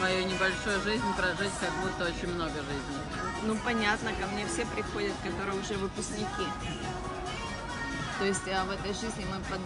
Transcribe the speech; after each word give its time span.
Мою 0.00 0.26
небольшую 0.26 0.80
жизнь 0.82 1.04
прожить, 1.16 1.52
как 1.60 1.70
будто 1.82 2.04
очень 2.04 2.34
много 2.34 2.54
жизней. 2.54 3.02
Ну, 3.44 3.56
понятно, 3.64 4.10
ко 4.20 4.26
мне 4.26 4.46
все 4.46 4.66
приходят, 4.66 5.12
которые 5.22 5.60
уже 5.60 5.74
выпускники. 5.74 6.46
То 8.18 8.24
есть 8.24 8.46
а 8.48 8.64
в 8.64 8.70
этой 8.70 8.92
жизни 8.92 9.26
мы 9.30 9.38
под... 9.50 9.62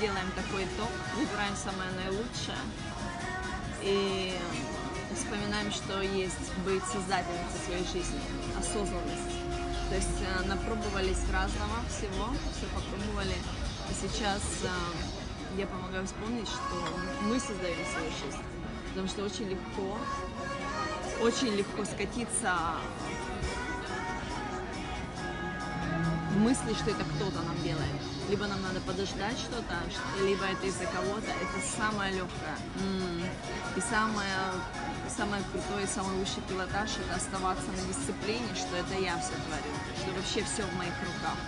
делаем 0.00 0.30
такой 0.36 0.64
итог, 0.64 0.90
выбираем 1.16 1.54
самое 1.56 1.90
наилучшее 1.92 2.58
и 3.82 4.36
вспоминаем, 5.14 5.70
что 5.72 6.00
есть 6.02 6.52
быть 6.64 6.84
создательницей 6.84 7.60
своей 7.66 7.84
жизни, 7.84 8.20
осознанность. 8.58 9.38
То 9.88 9.94
есть 9.94 10.20
э, 10.20 10.46
напробовались 10.46 11.22
разного 11.32 11.80
всего, 11.88 12.28
все 12.52 12.66
попробовали. 12.74 13.34
И 13.90 13.94
сейчас 13.94 14.42
э, 14.64 15.58
я 15.58 15.66
помогаю 15.66 16.04
вспомнить, 16.06 16.46
что 16.46 16.76
мы 17.22 17.40
создаем 17.40 17.78
свою 17.92 18.10
жизнь. 18.10 18.57
Потому 18.98 19.14
что 19.14 19.22
очень 19.26 19.48
легко, 19.50 19.96
очень 21.20 21.54
легко 21.54 21.84
скатиться 21.84 22.52
в 26.32 26.38
мысли, 26.40 26.74
что 26.74 26.90
это 26.90 27.04
кто-то 27.04 27.40
нам 27.42 27.62
делает. 27.62 28.02
Либо 28.28 28.48
нам 28.48 28.60
надо 28.60 28.80
подождать 28.80 29.38
что-то, 29.38 29.76
либо 30.26 30.46
это 30.46 30.66
из-за 30.66 30.86
кого-то. 30.86 31.30
Это 31.30 31.64
самое 31.76 32.12
легкое. 32.12 32.58
И 33.76 33.80
самое, 33.80 34.34
самое 35.16 35.44
крутое, 35.52 35.86
самый 35.86 36.16
высший 36.16 36.42
пилотаж 36.48 36.90
это 36.98 37.14
оставаться 37.14 37.70
на 37.70 37.94
дисциплине, 37.94 38.52
что 38.56 38.74
это 38.74 39.00
я 39.00 39.16
все 39.20 39.34
творю, 39.46 39.74
что 39.96 40.10
вообще 40.10 40.42
все 40.42 40.66
в 40.66 40.76
моих 40.76 40.94
руках. 41.06 41.38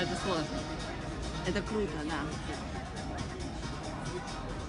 Это 0.00 0.10
сложно. 0.24 0.58
Это 1.46 1.62
круто, 1.62 1.94
да. 2.02 2.73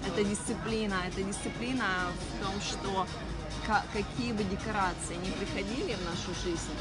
Это 0.06 0.24
дисциплина. 0.24 0.94
Это 1.06 1.22
дисциплина 1.22 1.84
в 2.18 2.44
том, 2.44 2.60
что 2.60 3.06
ка- 3.66 3.84
какие 3.92 4.32
бы 4.32 4.44
декорации 4.44 5.16
не 5.16 5.30
приходили 5.30 5.94
в 5.94 6.04
нашу 6.04 6.34
жизнь, 6.44 6.76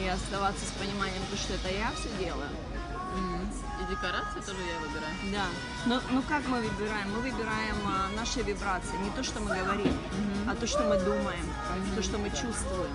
и 0.00 0.08
оставаться 0.08 0.64
с 0.66 0.70
пониманием, 0.72 1.22
то, 1.30 1.36
что 1.36 1.54
это 1.54 1.68
я 1.68 1.90
все 1.92 2.08
делаю. 2.18 2.50
И 3.80 3.90
декорации 3.90 4.40
тоже 4.40 4.58
я 4.60 4.78
выбираю. 4.80 5.14
Да. 5.32 5.46
Но, 5.86 6.00
ну 6.10 6.22
как 6.22 6.46
мы 6.48 6.60
выбираем? 6.60 7.12
Мы 7.12 7.20
выбираем 7.20 7.76
а, 7.86 8.08
наши 8.16 8.40
вибрации, 8.42 8.96
не 9.02 9.10
то, 9.10 9.22
что 9.22 9.40
мы 9.40 9.54
говорим, 9.54 9.96
а 10.48 10.54
то, 10.54 10.66
что 10.66 10.82
мы 10.84 10.98
думаем, 10.98 11.46
то, 11.94 12.02
что 12.02 12.18
мы 12.18 12.30
чувствуем. 12.30 12.90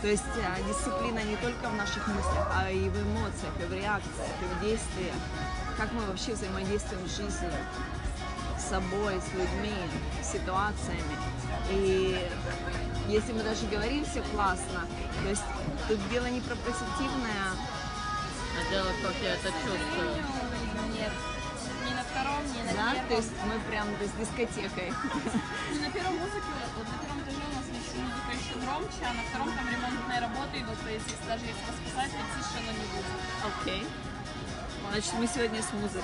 То 0.00 0.08
есть 0.08 0.24
а, 0.44 0.56
дисциплина 0.68 1.22
не 1.22 1.36
только 1.36 1.68
в 1.68 1.74
наших 1.76 2.06
мыслях, 2.08 2.48
а 2.52 2.70
и 2.70 2.88
в 2.88 3.02
эмоциях, 3.02 3.54
и 3.60 3.66
в 3.66 3.72
реакциях, 3.72 4.30
и 4.40 4.54
в 4.54 4.60
действиях. 4.60 5.14
Как 5.76 5.92
мы 5.92 6.04
вообще 6.06 6.34
взаимодействуем 6.34 7.08
с 7.08 7.16
жизнью, 7.16 7.52
собой, 8.76 9.20
с 9.20 9.28
людьми, 9.34 9.76
с 10.22 10.32
ситуациями. 10.32 11.16
И 11.70 12.16
если 13.08 13.32
мы 13.32 13.42
даже 13.42 13.66
говорим 13.66 14.02
все 14.06 14.22
классно, 14.32 14.88
то 15.22 15.28
есть 15.28 15.44
тут 15.88 15.98
дело 16.08 16.26
не 16.26 16.40
про 16.40 16.56
позитивное, 16.56 17.44
А 18.56 18.70
дело, 18.70 18.88
как 19.02 19.14
я 19.22 19.34
это 19.34 19.48
чувствую. 19.64 20.12
Нет. 20.96 21.12
Ни 21.84 21.92
на 21.94 22.02
втором, 22.04 22.40
ни 22.54 22.62
на 22.64 22.72
да, 22.72 22.88
то 22.92 23.00
первом. 23.08 23.16
есть 23.20 23.32
мы 23.48 23.54
прям 23.68 23.86
да, 24.00 24.04
с 24.08 24.12
дискотекой. 24.20 24.88
На 25.84 25.88
первом 25.92 26.14
музыке, 26.16 26.52
вот 26.76 26.86
на 26.92 26.96
первом 27.02 27.18
этаже 27.24 27.42
у 27.48 27.54
нас 27.56 27.66
музыка 27.68 28.30
еще 28.40 28.54
громче, 28.64 29.02
а 29.08 29.12
на 29.18 29.22
втором 29.28 29.48
там 29.56 29.66
ремонтные 29.68 30.20
работы 30.20 30.54
идут, 30.64 30.78
то 30.80 30.90
есть 30.96 31.06
если- 31.12 31.28
даже 31.28 31.44
если 31.44 31.64
расписать, 31.68 32.10
то 32.12 32.22
тише 32.32 32.56
оно 32.60 32.72
не 32.72 32.86
будет. 32.92 33.20
Окей. 33.52 33.82
Значит, 34.92 35.12
мы 35.18 35.26
сегодня 35.26 35.62
с 35.62 35.72
музыкой. 35.72 36.02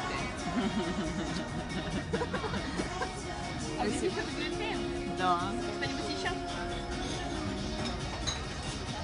А 3.79 3.85
Глинтвейн? 3.87 4.79
Да, 5.19 5.53
Что-нибудь 5.77 6.19
еще? 6.19 6.31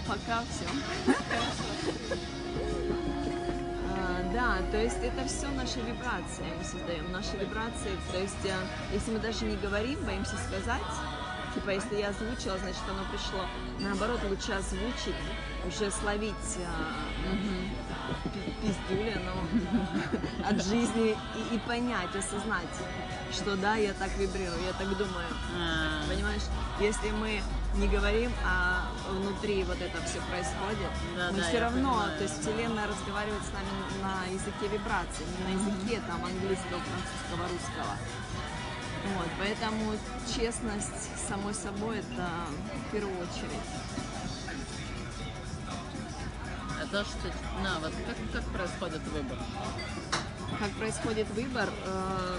пока 0.08 0.42
все. 0.48 0.64
Да, 4.32 4.58
то 4.70 4.78
есть 4.78 4.96
это 5.02 5.28
все 5.28 5.48
наши 5.48 5.80
вибрации 5.80 6.44
мы 6.58 6.64
создаем, 6.64 7.12
наши 7.12 7.36
вибрации. 7.36 7.92
То 8.10 8.18
есть 8.18 8.44
э, 8.44 8.54
если 8.90 9.10
мы 9.12 9.18
даже 9.18 9.44
не 9.44 9.56
говорим, 9.56 10.02
боимся 10.04 10.36
сказать, 10.48 10.80
типа 11.54 11.70
если 11.70 11.96
я 11.96 12.08
озвучила, 12.08 12.56
значит 12.58 12.82
оно 12.88 13.04
пришло. 13.10 13.44
Наоборот, 13.80 14.20
лучше 14.28 14.52
озвучить, 14.52 15.14
уже 15.68 15.90
словить 15.90 16.34
пи- 16.56 17.83
пиздюля, 18.62 19.20
но 19.24 20.48
от 20.48 20.62
жизни 20.64 21.16
и, 21.36 21.54
и 21.54 21.58
понять, 21.60 22.14
осознать, 22.14 22.68
что 23.32 23.56
да, 23.56 23.76
я 23.76 23.92
так 23.94 24.10
вибрирую, 24.18 24.62
я 24.64 24.72
так 24.72 24.88
думаю. 24.96 25.26
А, 25.58 26.02
Понимаешь, 26.08 26.42
если 26.80 27.10
мы 27.10 27.40
не 27.74 27.88
говорим, 27.88 28.30
а 28.46 28.86
внутри 29.10 29.64
вот 29.64 29.80
это 29.80 29.98
все 30.04 30.20
происходит, 30.30 30.90
Да, 31.16 31.30
мы 31.32 31.38
да, 31.38 31.44
все 31.48 31.58
равно, 31.60 31.90
понимаю. 31.90 32.16
то 32.18 32.22
есть 32.24 32.40
Вселенная 32.40 32.86
разговаривает 32.86 33.42
с 33.42 33.52
нами 33.52 34.02
на 34.02 34.24
языке 34.32 34.68
вибраций, 34.72 35.26
не 35.38 35.44
на 35.44 35.58
языке 35.60 36.00
там 36.06 36.24
английского, 36.24 36.80
французского, 36.80 37.48
русского. 37.52 37.96
Вот, 39.16 39.28
поэтому 39.38 39.92
честность 40.34 41.10
самой 41.28 41.52
собой 41.52 41.98
это 41.98 42.26
в 42.88 42.92
первую 42.92 43.16
очередь. 43.18 44.03
А 46.84 46.86
то, 46.86 47.04
что... 47.04 47.28
На, 47.62 47.78
вот 47.80 47.92
как, 48.06 48.16
как 48.32 48.52
происходит 48.52 49.02
выбор? 49.08 49.38
Как 50.58 50.70
происходит 50.72 51.28
выбор? 51.30 51.68
э, 51.84 52.38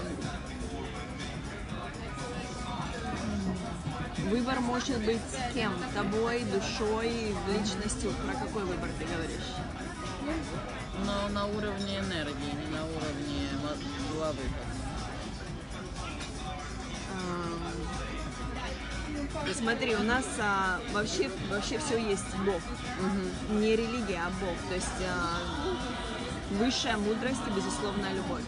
Выбор 4.30 4.60
может 4.60 4.98
быть 5.04 5.20
кем? 5.54 5.72
Тобой, 5.94 6.44
душой, 6.44 7.34
личностью. 7.48 8.12
Про 8.24 8.34
какой 8.34 8.64
выбор 8.64 8.88
ты 8.98 9.04
говоришь? 9.04 9.54
Но 11.04 11.28
на 11.28 11.46
уровне 11.46 11.98
энергии, 11.98 12.54
не 12.54 12.76
на 12.76 12.84
уровне 12.84 13.48
головы. 14.12 14.42
Эм, 19.34 19.54
Смотри, 19.54 19.94
у 19.94 20.02
нас 20.02 20.24
а, 20.38 20.80
вообще, 20.92 21.30
вообще 21.50 21.78
все 21.78 21.98
есть 21.98 22.34
Бог. 22.44 22.60
Не 23.50 23.76
религия, 23.76 24.22
а 24.26 24.30
Бог. 24.40 24.56
То 24.68 24.74
есть 24.74 25.02
а, 25.02 25.38
высшая 26.58 26.96
мудрость 26.96 27.40
и 27.46 27.50
безусловная 27.50 28.12
любовь. 28.12 28.42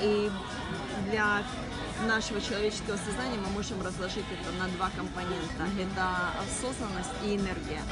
И 0.00 0.30
для 1.10 1.42
нашего 2.06 2.40
человеческого 2.40 2.96
сознания 2.96 3.38
мы 3.38 3.48
можем 3.50 3.80
разложить 3.82 4.24
это 4.32 4.50
на 4.58 4.68
два 4.74 4.90
компонента. 4.96 5.64
Это 5.78 6.34
осознанность 6.42 7.14
и 7.24 7.36
энергия. 7.36 7.82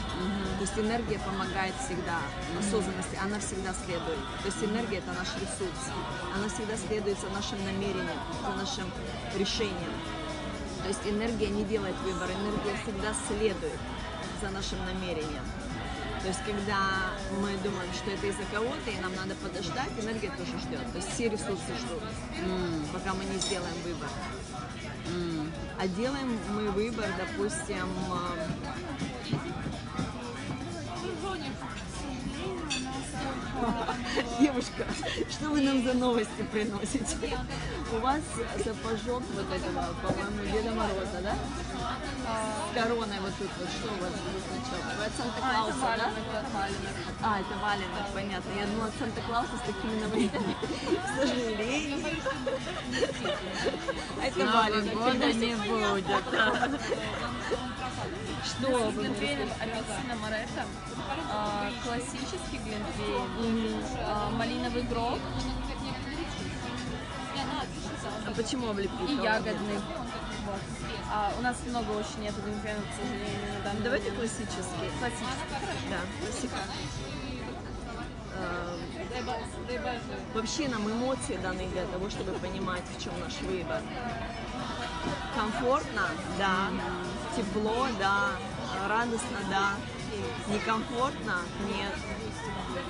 То 0.58 0.62
есть 0.62 0.78
энергия 0.78 1.20
помогает 1.20 1.74
всегда 1.84 2.18
осознанности, 2.58 3.16
она 3.22 3.38
всегда 3.38 3.72
следует. 3.84 4.18
То 4.42 4.46
есть 4.46 4.62
энергия 4.62 4.98
это 4.98 5.12
наш 5.12 5.28
ресурс. 5.36 5.80
Она 6.34 6.48
всегда 6.48 6.76
следует 6.76 7.20
за 7.20 7.28
нашим 7.28 7.64
намерением, 7.64 8.18
за 8.42 8.56
нашим 8.56 8.90
решением. 9.38 9.94
То 10.82 10.88
есть 10.88 11.06
энергия 11.06 11.48
не 11.48 11.64
делает 11.64 11.96
выбор, 12.04 12.28
энергия 12.30 12.74
всегда 12.82 13.14
следует 13.28 13.78
за 14.40 14.50
нашим 14.50 14.78
намерением. 14.86 15.44
То 16.22 16.28
есть, 16.28 16.40
когда 16.44 17.14
мы 17.40 17.56
думаем, 17.64 17.90
что 17.94 18.10
это 18.10 18.26
из-за 18.26 18.44
кого-то, 18.52 18.90
и 18.90 19.00
нам 19.00 19.14
надо 19.16 19.34
подождать, 19.36 19.90
энергия 19.98 20.30
тоже 20.30 20.58
ждет. 20.58 20.92
То 20.92 20.96
есть 20.98 21.12
все 21.14 21.30
ресурсы 21.30 21.72
ждут, 21.80 22.02
пока 22.92 23.14
мы 23.14 23.24
не 23.24 23.38
сделаем 23.38 23.74
выбор. 23.84 24.08
А 25.78 25.88
делаем 25.88 26.38
мы 26.54 26.70
выбор, 26.72 27.06
допустим, 27.16 27.88
девушка, 34.40 34.84
что 35.30 35.50
вы 35.50 35.60
нам 35.60 35.84
за 35.84 35.94
новости 35.94 36.42
приносите? 36.50 37.38
У 37.92 37.98
вас 37.98 38.20
сапожок 38.58 39.22
вот 39.34 39.46
этого, 39.54 39.94
по-моему, 40.02 40.52
Деда 40.52 40.74
Мороза, 40.74 41.20
да? 41.22 41.34
С 42.70 42.74
короной 42.74 43.18
вот 43.20 43.34
тут 43.38 43.50
вот, 43.58 43.68
что 43.70 43.88
у 43.88 43.96
вас 44.00 44.12
тут 44.12 44.42
значок? 44.46 44.82
Вы 44.98 45.04
от 45.04 45.12
Санта-Клауса, 45.14 45.88
да? 45.96 46.10
А, 47.22 47.40
это 47.40 47.54
валенок, 47.60 48.06
понятно. 48.14 48.50
Я 48.58 48.66
думала, 48.66 48.88
от 48.88 48.94
Санта-Клауса 48.98 49.56
с 49.56 49.66
такими 49.66 50.00
навредами. 50.00 50.56
К 51.02 51.20
сожалению. 51.20 51.98
А 54.20 54.24
это 54.26 54.46
валенок. 54.46 54.94
года 54.94 55.32
не 55.32 55.54
будет. 55.56 56.06
Что 58.44 58.68
вы 58.90 59.02
Глинтвейн 59.02 59.50
апельсина 59.60 60.14
моретто, 60.22 60.64
а, 61.30 61.70
классический 61.84 62.58
глинтвейн, 62.58 63.84
а, 64.06 64.30
малиновый 64.30 64.82
грог 64.82 65.18
А 68.26 68.30
почему 68.34 68.68
облепить? 68.70 69.10
и 69.10 69.14
ягодный. 69.14 69.78
А, 71.12 71.32
у 71.38 71.42
нас 71.42 71.56
много 71.66 71.90
очень 71.90 72.20
нет 72.20 72.34
глинтвейна, 72.44 72.80
к 72.82 72.94
сожалению, 72.94 73.58
на 73.58 73.64
данный 73.64 73.82
Давайте 73.82 74.10
момент. 74.10 74.30
классический. 74.30 74.90
Классический. 75.00 75.90
Да, 75.90 76.00
классика. 76.20 76.56
Э, 78.36 78.78
Вообще 80.34 80.68
нам 80.68 80.88
эмоции 80.88 81.36
даны 81.36 81.66
для 81.68 81.84
того, 81.86 82.08
чтобы 82.10 82.32
понимать, 82.38 82.84
в 82.96 83.02
чем 83.02 83.12
наш 83.18 83.40
выбор. 83.40 83.82
Комфортно, 85.34 86.08
да. 86.38 86.70
Тепло, 87.36 87.86
да. 87.98 88.28
Радостно, 88.88 89.38
да. 89.50 89.72
Некомфортно, 90.46 91.38
нет. 91.66 91.94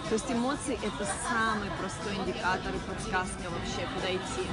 То 0.08 0.14
есть 0.14 0.31
эмоции 0.31 0.78
это 0.82 1.06
самый 1.28 1.70
простой 1.78 2.17
индикатор 2.17 2.75
и 2.75 2.78
подсказка 2.78 3.49
вообще, 3.50 3.88
куда 3.94 4.14
идти. 4.14 4.46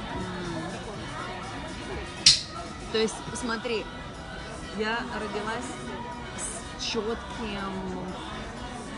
То 2.92 2.98
есть, 2.98 3.14
смотри, 3.34 3.84
я 4.78 5.00
родилась 5.14 5.70
с 6.36 6.82
четким 6.82 7.18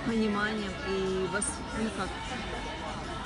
пониманием 0.06 0.72
и 0.88 1.28
вос, 1.32 1.44
ну 1.78 1.90
как, 1.96 2.08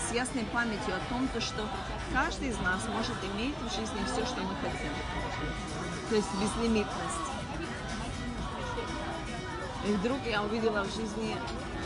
с 0.00 0.14
ясной 0.14 0.44
памятью 0.44 0.94
о 0.94 1.12
том, 1.12 1.28
то, 1.28 1.40
что 1.40 1.68
каждый 2.12 2.48
из 2.48 2.58
нас 2.60 2.80
может 2.88 3.16
иметь 3.34 3.54
в 3.58 3.74
жизни 3.74 3.98
все, 4.06 4.24
что 4.24 4.40
мы 4.40 4.54
хотим. 4.56 4.90
То 6.08 6.16
есть 6.16 6.28
безлимитность. 6.40 7.34
И 9.86 9.92
вдруг 9.92 10.18
я 10.26 10.42
увидела 10.42 10.84
в 10.84 10.94
жизни, 10.94 11.36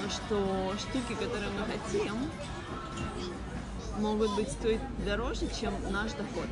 что 0.08 0.74
штуки, 0.78 1.14
которые 1.14 1.50
мы 1.50 1.64
хотим, 1.66 2.14
могут 3.98 4.36
быть 4.36 4.50
стоить 4.52 4.80
дороже, 5.04 5.48
чем 5.60 5.74
наш 5.90 6.12
доход. 6.12 6.46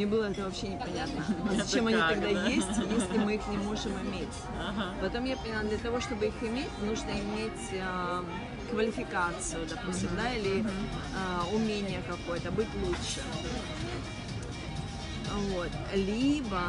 Мне 0.00 0.06
было 0.06 0.30
это 0.30 0.44
вообще 0.44 0.68
непонятно. 0.68 1.22
Это 1.52 1.56
зачем 1.66 1.86
они 1.86 1.98
тогда 1.98 2.32
да? 2.32 2.48
есть, 2.48 2.68
если 2.90 3.18
мы 3.18 3.34
их 3.34 3.46
не 3.48 3.58
можем 3.58 3.92
иметь? 4.00 4.28
Ага. 4.58 4.94
Потом 4.98 5.26
я 5.26 5.36
поняла, 5.36 5.62
для 5.64 5.76
того, 5.76 6.00
чтобы 6.00 6.28
их 6.28 6.42
иметь, 6.42 6.70
нужно 6.80 7.10
иметь 7.10 7.82
а, 7.82 8.24
квалификацию, 8.70 9.66
допустим, 9.68 10.08
да, 10.16 10.32
или 10.32 10.64
а, 11.14 11.44
умение 11.54 12.02
какое-то, 12.08 12.50
быть 12.50 12.68
лучше. 12.82 13.20
Вот. 15.52 15.68
Либо 15.92 16.62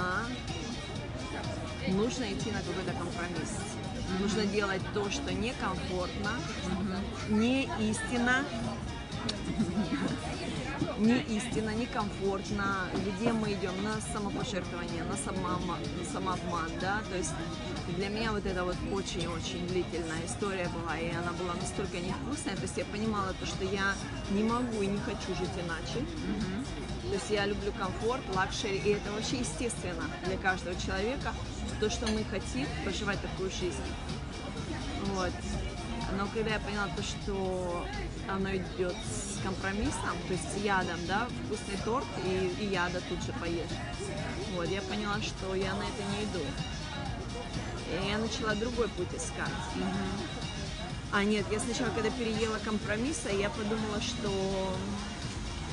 нужно 1.87 2.25
идти 2.25 2.51
на 2.51 2.59
какой-то 2.59 2.91
компромисс. 2.91 3.77
Нужно 4.19 4.45
делать 4.45 4.81
то, 4.93 5.09
что 5.09 5.33
некомфортно, 5.33 6.31
не 7.29 7.69
истина, 7.79 8.43
не 11.01 11.19
истина, 11.36 11.71
не 11.71 11.88
комфортно, 11.88 12.88
где 12.94 13.33
мы 13.33 13.53
идем 13.53 13.74
на 13.83 14.00
самопожертвование, 14.13 15.03
на, 15.03 15.18
самообман, 15.18 15.80
на 15.98 16.06
самообман, 16.06 16.69
да, 16.80 17.01
то 17.09 17.18
есть 17.18 17.33
для 17.98 18.09
меня 18.09 18.31
вот 18.31 18.45
это 18.45 18.63
вот 18.63 18.75
очень-очень 18.92 19.68
длительная 19.68 20.24
история 20.27 20.69
была, 20.69 20.98
и 20.98 21.09
она 21.09 21.31
была 21.33 21.56
настолько 21.56 21.98
невкусная, 21.98 22.56
то 22.56 22.62
есть 22.62 22.77
я 22.77 22.86
понимала 22.86 23.33
то, 23.39 23.45
что 23.48 23.63
я 23.65 23.95
не 24.30 24.44
могу 24.44 24.81
и 24.83 24.88
не 24.88 25.00
хочу 25.00 25.36
жить 25.39 25.50
иначе, 25.57 26.06
то 27.01 27.13
есть 27.13 27.31
я 27.31 27.48
люблю 27.48 27.71
комфорт, 27.71 28.21
luxury, 28.35 28.77
и 28.77 28.89
это 28.92 29.12
вообще 29.12 29.38
естественно 29.38 30.03
для 30.25 30.38
каждого 30.38 30.75
человека, 30.80 31.33
то, 31.80 31.89
что 31.89 32.06
мы 32.12 32.24
хотим 32.25 32.68
проживать 32.83 33.19
такую 33.21 33.50
жизнь. 33.50 33.81
Вот. 35.15 35.31
Но 36.17 36.27
когда 36.33 36.51
я 36.51 36.59
поняла 36.59 36.87
то, 36.95 37.01
что 37.01 37.85
оно 38.27 38.49
идет 38.55 38.95
с 38.95 39.41
компромиссом, 39.43 40.17
то 40.27 40.33
есть 40.33 40.53
с 40.53 40.57
ядом, 40.57 40.99
да, 41.07 41.27
вкусный 41.45 41.77
торт 41.85 42.05
и, 42.25 42.53
и 42.63 42.67
яда 42.67 43.01
тут 43.07 43.23
же 43.23 43.33
поешь. 43.33 43.69
Вот, 44.55 44.67
я 44.67 44.81
поняла, 44.81 45.21
что 45.21 45.55
я 45.55 45.73
на 45.73 45.83
это 45.83 46.03
не 46.11 46.25
иду. 46.25 46.45
И 47.91 48.09
я 48.09 48.17
начала 48.17 48.55
другой 48.55 48.89
путь 48.89 49.09
искать. 49.15 49.49
А 51.13 51.23
нет, 51.23 51.45
я 51.51 51.59
сначала, 51.59 51.89
когда 51.89 52.09
переела 52.09 52.57
компромисса, 52.59 53.29
я 53.29 53.49
подумала, 53.49 54.01
что 54.01 54.75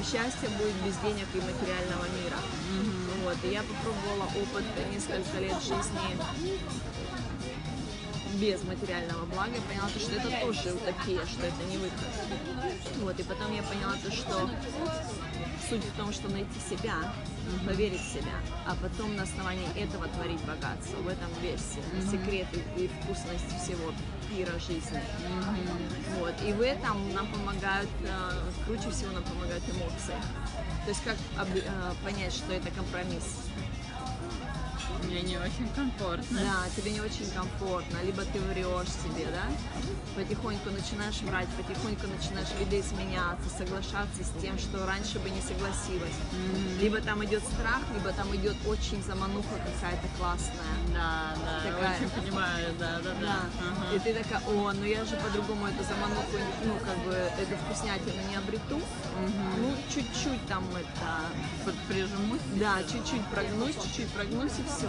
счастье 0.02 0.48
будет 0.58 0.74
без 0.84 0.96
денег 0.98 1.26
и 1.34 1.38
материального 1.38 2.06
мира. 2.22 2.38
Вот, 3.24 3.36
и 3.44 3.48
я 3.48 3.62
попробовала 3.62 4.24
опыт 4.24 4.64
несколько 4.92 5.38
лет 5.40 5.60
жизни 5.62 6.16
без 8.40 8.62
материального 8.64 9.26
блага, 9.26 9.52
я 9.54 9.62
поняла, 9.62 9.88
то, 9.88 9.98
что 9.98 10.12
это 10.12 10.30
тоже 10.40 10.74
утопия, 10.74 11.26
что 11.26 11.46
это 11.46 11.64
не 11.70 11.76
выход. 11.76 12.08
Вот, 13.00 13.18
и 13.18 13.22
потом 13.22 13.52
я 13.54 13.62
поняла 13.62 13.94
то, 14.02 14.10
что 14.12 14.48
суть 15.68 15.84
в 15.84 15.96
том, 15.96 16.12
что 16.12 16.28
найти 16.28 16.58
себя, 16.70 16.94
поверить 17.66 18.00
в 18.00 18.12
себя, 18.12 18.32
а 18.66 18.76
потом 18.80 19.16
на 19.16 19.24
основании 19.24 19.68
этого 19.76 20.06
творить 20.08 20.40
богатство. 20.42 20.96
В 20.98 21.08
этом 21.08 21.28
весь 21.42 21.78
секрет 22.10 22.46
и, 22.52 22.84
и 22.84 22.88
вкусность 22.88 23.62
всего 23.62 23.92
пира 24.30 24.58
жизни. 24.58 25.02
Вот. 26.18 26.34
И 26.46 26.52
в 26.52 26.60
этом 26.60 27.12
нам 27.14 27.26
помогают, 27.28 27.90
э, 28.02 28.30
круче 28.66 28.90
всего 28.90 29.12
нам 29.12 29.22
помогают 29.24 29.64
эмоции. 29.64 30.14
То 30.84 30.90
есть 30.90 31.02
как 31.02 31.16
э, 31.38 31.92
понять, 32.04 32.32
что 32.32 32.52
это 32.52 32.70
компромисс? 32.70 33.48
Мне 35.04 35.22
не 35.22 35.36
очень 35.38 35.68
комфортно. 35.74 36.40
Да, 36.40 36.64
тебе 36.76 36.90
не 36.92 37.00
очень 37.00 37.30
комфортно, 37.30 37.98
либо 38.04 38.22
ты 38.24 38.38
врешь 38.40 38.88
себе, 38.88 39.26
да? 39.30 39.44
Потихоньку 40.16 40.70
начинаешь 40.70 41.20
врать, 41.22 41.48
потихоньку 41.56 42.06
начинаешь 42.08 42.48
видоизменяться, 42.58 43.48
соглашаться 43.56 44.22
с 44.24 44.40
тем, 44.42 44.58
что 44.58 44.84
раньше 44.86 45.18
бы 45.20 45.30
не 45.30 45.40
согласилась. 45.40 46.16
Либо 46.80 47.00
там 47.00 47.24
идет 47.24 47.42
страх, 47.44 47.80
либо 47.94 48.12
там 48.12 48.34
идет 48.36 48.56
очень 48.66 49.02
замануха 49.02 49.54
какая-то 49.64 50.08
классная. 50.18 50.76
Да, 50.92 51.34
да, 51.36 51.70
Такая. 51.70 51.96
очень 51.96 52.10
понимаю, 52.10 52.74
да, 52.78 52.98
да, 53.04 53.12
да. 53.20 53.36
Да. 53.90 53.96
И 53.96 53.98
ты 54.00 54.12
такая, 54.14 54.40
о, 54.48 54.72
ну 54.72 54.84
я 54.84 55.04
же 55.04 55.16
по-другому 55.16 55.66
эту 55.68 55.84
замануху, 55.84 56.36
ну 56.64 56.74
как 56.84 56.98
бы 57.06 57.12
эту 57.12 57.56
вкуснятину 57.64 58.20
не 58.28 58.36
обрету. 58.36 58.80
Ну 59.58 59.74
чуть-чуть 59.92 60.46
там 60.48 60.64
это, 60.74 61.20
Под 61.64 61.74
прижмусь. 61.88 62.40
да, 62.56 62.82
чуть-чуть 62.82 63.24
прогнусь, 63.26 63.74
чуть-чуть 63.74 64.08
прогнусь 64.08 64.52
и 64.58 64.62
все. 64.68 64.87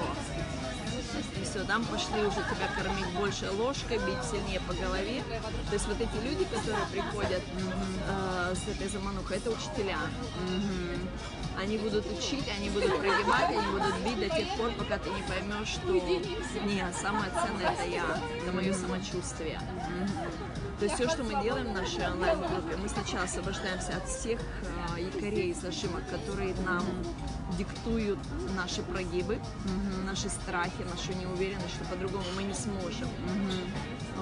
И 1.39 1.43
все, 1.43 1.63
там 1.63 1.83
пошли 1.85 2.21
уже 2.21 2.35
тебя 2.35 2.67
кормить 2.75 3.07
больше 3.17 3.49
ложкой, 3.51 3.97
бить 3.97 4.23
сильнее 4.29 4.59
по 4.61 4.73
голове. 4.73 5.23
То 5.69 5.73
есть 5.73 5.87
вот 5.87 5.97
эти 5.99 6.15
люди, 6.23 6.45
которые 6.45 6.85
приходят 6.91 7.41
э, 7.41 8.55
с 8.55 8.67
этой 8.67 8.87
заманухой, 8.89 9.37
это 9.37 9.49
учителя. 9.49 9.97
Они 11.57 11.77
будут 11.77 12.05
учить, 12.05 12.45
они 12.57 12.69
будут 12.69 12.97
прогибать, 12.99 13.49
они 13.49 13.67
будут 13.67 13.95
бить 14.05 14.19
до 14.19 14.35
тех 14.35 14.47
пор, 14.57 14.71
пока 14.77 14.97
ты 14.97 15.09
не 15.09 15.21
поймешь, 15.23 15.67
что 15.67 15.91
нет, 16.65 16.95
самое 16.95 17.31
ценное 17.31 17.73
это 17.73 17.89
я, 17.89 18.03
это 18.41 18.51
мое 18.53 18.73
самочувствие. 18.73 19.59
То 20.79 20.85
есть 20.85 20.95
все, 20.95 21.09
что 21.09 21.23
мы 21.23 21.43
делаем 21.43 21.67
в 21.67 21.73
нашей 21.73 22.07
онлайн-группе, 22.07 22.77
мы 22.77 22.87
сначала 22.87 23.23
освобождаемся 23.25 23.97
от 23.97 24.07
всех 24.07 24.39
э, 24.97 25.01
якорей, 25.01 25.53
зажимок, 25.53 26.07
которые 26.09 26.55
нам 26.65 26.83
диктуют 27.57 28.19
наши 28.55 28.81
прогибы, 28.83 29.39
наши 30.05 30.29
страхи, 30.29 30.81
нашу 30.89 31.19
неуверенность, 31.19 31.75
что 31.75 31.83
по-другому 31.85 32.23
мы 32.37 32.43
не 32.43 32.53
сможем. 32.53 33.09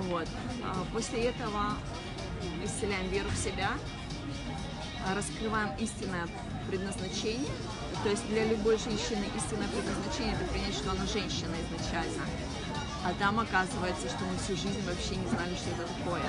Вот. 0.10 0.28
А 0.64 0.84
После 0.94 1.26
этого 1.26 1.74
исцеляем 2.64 3.08
веру 3.10 3.30
в 3.30 3.38
себя, 3.38 3.70
а, 5.06 5.16
раскрываем 5.16 5.70
истинное 5.80 6.28
предназначение. 6.68 7.52
То 8.04 8.10
есть 8.10 8.28
для 8.30 8.46
любой 8.46 8.78
женщины 8.78 9.26
истинное 9.36 9.68
предназначение 9.68 10.36
это 10.36 10.46
принять, 10.52 10.74
что 10.74 10.92
она 10.92 11.06
женщина 11.06 11.56
изначально. 11.70 12.24
А 13.08 13.14
там 13.14 13.40
оказывается, 13.40 14.10
что 14.10 14.26
мы 14.26 14.38
всю 14.38 14.58
жизнь 14.58 14.84
вообще 14.86 15.16
не 15.16 15.28
знали, 15.30 15.56
что 15.56 15.70
это 15.70 15.88
такое. 15.96 16.22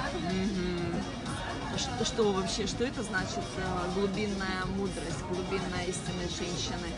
Что, 1.76 2.04
что 2.04 2.32
вообще, 2.32 2.68
что 2.68 2.84
это 2.84 3.02
значит 3.02 3.42
э, 3.56 3.90
глубинная 3.94 4.64
мудрость, 4.76 5.22
глубинная 5.28 5.84
истинность 5.86 6.38
женщины. 6.38 6.88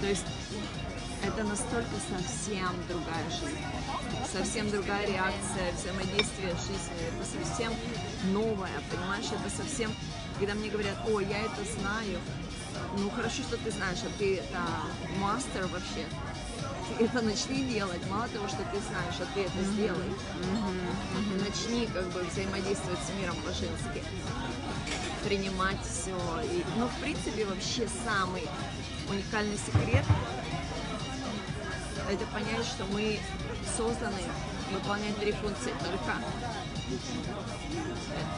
То 0.00 0.08
есть 0.08 0.26
это 1.22 1.44
настолько 1.44 1.94
совсем 2.10 2.70
другая 2.88 3.30
жизнь, 3.30 3.64
совсем 4.32 4.70
другая 4.70 5.06
реакция, 5.06 5.72
взаимодействие 5.78 6.54
с 6.54 6.66
жизнью, 6.66 7.06
это 7.08 7.46
совсем 7.46 7.72
новое, 8.32 8.70
понимаешь, 8.90 9.26
это 9.26 9.50
совсем, 9.56 9.90
когда 10.38 10.54
мне 10.54 10.68
говорят, 10.68 10.96
о, 11.08 11.20
я 11.20 11.42
это 11.42 11.64
знаю, 11.80 12.18
ну 12.98 13.10
хорошо, 13.10 13.42
что 13.42 13.56
ты 13.56 13.70
знаешь, 13.70 13.98
а 14.04 14.18
ты 14.18 14.38
это 14.38 14.60
мастер 15.20 15.66
вообще, 15.66 16.06
это 17.00 17.22
начни 17.22 17.64
делать, 17.64 18.00
мало 18.10 18.28
того, 18.28 18.48
что 18.48 18.58
ты 18.58 18.78
знаешь, 18.80 19.14
а 19.20 19.26
ты 19.34 19.42
это 19.42 19.62
сделай, 19.72 20.10
начни 21.40 21.86
как 21.86 22.06
бы 22.12 22.22
взаимодействовать 22.22 22.98
с 23.00 23.20
миром 23.20 23.36
по-женски, 23.44 24.02
принимать 25.24 25.78
все, 25.82 26.16
и, 26.44 26.64
ну 26.78 26.86
в 26.86 27.00
принципе 27.00 27.44
вообще 27.44 27.88
самый 28.04 28.46
уникальный 29.08 29.58
секрет 29.58 30.04
это 32.08 32.24
понять, 32.26 32.64
что 32.64 32.84
мы 32.86 33.18
созданы 33.76 34.20
выполнять 34.70 35.16
три 35.18 35.32
функции 35.32 35.72
только. 35.80 36.14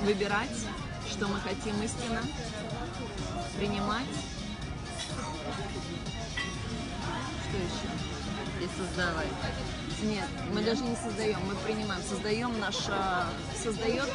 Выбирать, 0.02 0.56
что 1.10 1.26
мы 1.28 1.38
хотим 1.40 1.80
истинно, 1.82 2.22
принимать. 3.58 4.06
Что 7.48 7.56
еще? 7.56 8.17
И 8.60 8.68
создавай. 8.76 9.26
Нет, 10.02 10.28
мы 10.52 10.62
даже 10.62 10.82
не 10.82 10.94
создаем, 10.94 11.38
мы 11.46 11.54
принимаем. 11.66 12.02
Создаем 12.02 12.58
наша, 12.60 13.26
создает 13.60 14.08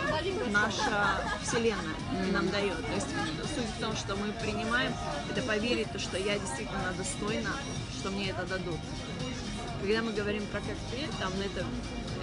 наша 0.51 1.21
Вселенная 1.43 1.95
и 2.27 2.31
нам 2.31 2.49
дает. 2.49 2.77
То 2.77 2.93
есть 2.93 3.07
суть 3.55 3.69
в 3.77 3.81
том, 3.81 3.95
что 3.95 4.15
мы 4.15 4.31
принимаем, 4.41 4.93
это 5.29 5.41
поверить, 5.41 5.91
то, 5.91 5.99
что 5.99 6.17
я 6.17 6.39
действительно 6.39 6.93
достойна, 6.97 7.49
что 7.99 8.11
мне 8.11 8.29
это 8.29 8.45
дадут. 8.45 8.79
Когда 9.81 10.01
мы 10.01 10.13
говорим 10.13 10.45
про 10.47 10.61
коктейль, 10.61 11.09
там 11.19 11.33
это, 11.43 11.65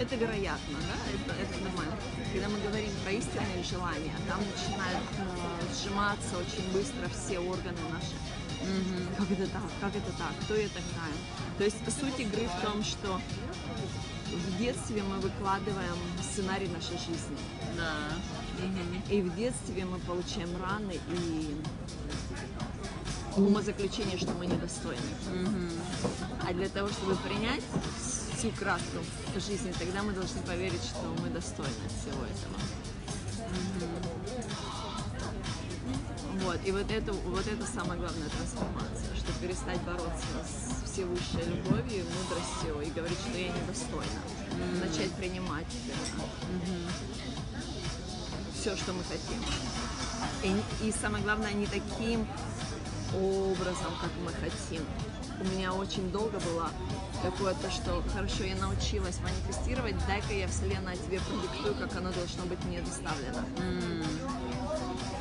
это 0.01 0.17
вероятно, 0.17 0.79
да, 0.81 0.97
это, 1.13 1.43
это 1.43 1.63
нормально. 1.63 1.95
Когда 2.33 2.49
мы 2.49 2.59
говорим 2.61 2.91
про 3.05 3.13
истинные 3.13 3.63
желания, 3.63 4.15
там 4.27 4.41
начинают 4.41 5.05
э, 5.19 5.75
сжиматься 5.75 6.39
очень 6.39 6.73
быстро 6.73 7.07
все 7.13 7.39
органы 7.39 7.77
наши. 7.93 8.17
Как 9.17 9.31
это 9.31 9.47
так? 9.47 9.63
Как 9.81 9.97
это 9.97 10.13
так? 10.19 10.33
Кто 10.43 10.55
я 10.55 10.69
такая? 10.69 11.15
То 11.59 11.65
есть 11.65 11.77
суть 11.99 12.19
игры 12.21 12.47
в 12.47 12.65
том, 12.65 12.83
что 12.83 13.21
в 14.31 14.59
детстве 14.59 15.03
мы 15.03 15.19
выкладываем 15.21 15.97
сценарий 16.23 16.69
нашей 16.69 16.99
жизни. 16.99 17.37
Да. 17.77 17.95
И 19.09 19.23
в 19.23 19.35
детстве 19.35 19.85
мы 19.85 19.99
получаем 20.01 20.51
раны 20.63 20.99
и 21.09 21.61
умозаключение, 23.37 24.19
что 24.19 24.33
мы 24.33 24.47
недостойны. 24.47 25.01
А 26.47 26.53
для 26.53 26.69
того, 26.69 26.89
чтобы 26.89 27.17
принять 27.17 27.63
всю 28.37 28.51
краску 28.51 28.99
жизни, 29.37 29.73
тогда 29.79 30.03
мы 30.03 30.13
должны 30.13 30.41
поверить, 30.43 30.83
что 30.83 31.15
мы 31.23 31.29
достойны 31.31 31.89
всего 31.89 32.25
этого. 32.25 32.57
Вот, 36.43 36.59
и 36.65 36.73
вот 36.73 36.91
это, 36.91 37.13
вот 37.13 37.47
это 37.47 37.67
самая 37.67 37.99
главная 37.99 38.29
трансформация, 38.29 39.15
что 39.17 39.33
перестать 39.41 39.81
бороться 39.83 40.27
с 40.45 40.91
всевысшей 40.91 41.45
любовью, 41.45 42.05
мудростью 42.05 42.81
и 42.81 42.91
говорить, 42.91 43.19
что 43.19 43.39
я 43.39 43.49
недостойна. 43.49 44.21
Начать 44.81 45.13
принимать 45.13 45.67
все, 48.55 48.77
что 48.77 48.93
мы 48.93 49.03
хотим. 49.05 49.43
И, 50.43 50.89
и 50.89 50.93
самое 50.93 51.23
главное, 51.25 51.53
не 51.53 51.67
таким 51.67 52.27
образом, 53.15 53.93
как 54.01 54.11
мы 54.25 54.33
хотим. 54.33 54.83
У 55.41 55.45
меня 55.57 55.73
очень 55.73 56.11
долго 56.11 56.39
было 56.41 56.71
такое-то, 57.23 57.71
что 57.71 58.03
хорошо, 58.13 58.45
я 58.45 58.57
научилась 58.57 59.19
манифестировать, 59.21 59.95
дай-ка 60.07 60.35
я 60.35 60.47
Вселенная 60.49 60.97
тебе 60.97 61.21
продиктую, 61.21 61.75
как 61.77 61.97
оно 61.97 62.13
должно 62.13 62.45
быть 62.45 62.63
мне 62.65 62.81
доставлено. 62.83 63.45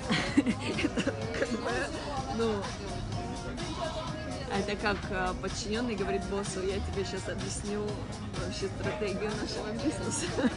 Это 0.10 1.14
как 1.40 1.50
бы, 1.50 1.72
ну, 2.38 2.54
это 4.52 4.76
как 4.76 4.98
э, 5.12 5.34
подчиненный 5.42 5.96
говорит 5.96 6.24
боссу, 6.26 6.62
я 6.66 6.80
тебе 6.80 7.06
сейчас 7.06 7.30
объясню 7.30 7.86
вообще 8.44 8.68
стратегию 8.68 9.32
нашего 9.42 9.72
бизнеса. 9.74 10.26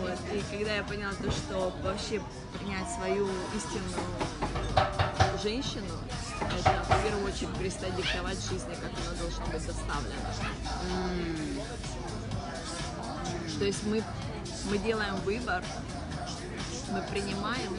Вот. 0.00 0.18
И 0.32 0.56
когда 0.56 0.76
я 0.76 0.82
поняла 0.84 1.12
то, 1.12 1.30
что 1.30 1.72
вообще 1.82 2.20
принять 2.58 2.90
свою 2.90 3.28
истинную 3.54 4.06
женщину, 5.42 5.94
это 6.40 6.82
в 6.82 7.04
первую 7.04 7.26
очередь 7.26 7.54
перестать 7.58 7.94
диктовать 7.96 8.38
жизни, 8.38 8.74
как 8.74 8.90
она 8.90 9.18
должна 9.20 9.44
быть 9.46 9.66
доставлена. 9.66 10.16
То 13.58 13.64
есть 13.64 13.82
мы, 13.84 14.02
мы 14.70 14.78
делаем 14.78 15.16
выбор, 15.16 15.62
мы 16.90 17.02
принимаем. 17.10 17.76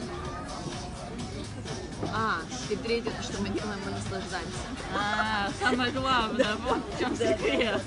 А, 2.12 2.40
и 2.68 2.76
третье, 2.76 3.10
то, 3.10 3.22
что 3.22 3.40
мы 3.40 3.48
делаем, 3.48 3.78
мы 3.84 3.92
наслаждаемся. 3.92 4.58
А, 4.96 5.48
самое 5.60 5.92
главное, 5.92 6.54
вот 6.66 6.78
в 6.94 6.98
чем 6.98 7.16
секрет. 7.16 7.82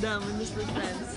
Да, 0.00 0.20
мы 0.20 0.32
наслаждаемся. 0.32 1.16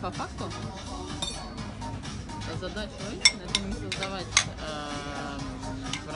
По 0.00 0.10
факту, 0.12 0.44
задача 2.60 2.90
женщины 3.10 3.42
это 3.42 3.60
не 3.60 3.72
создавать 3.72 4.26
эм, 4.60 5.25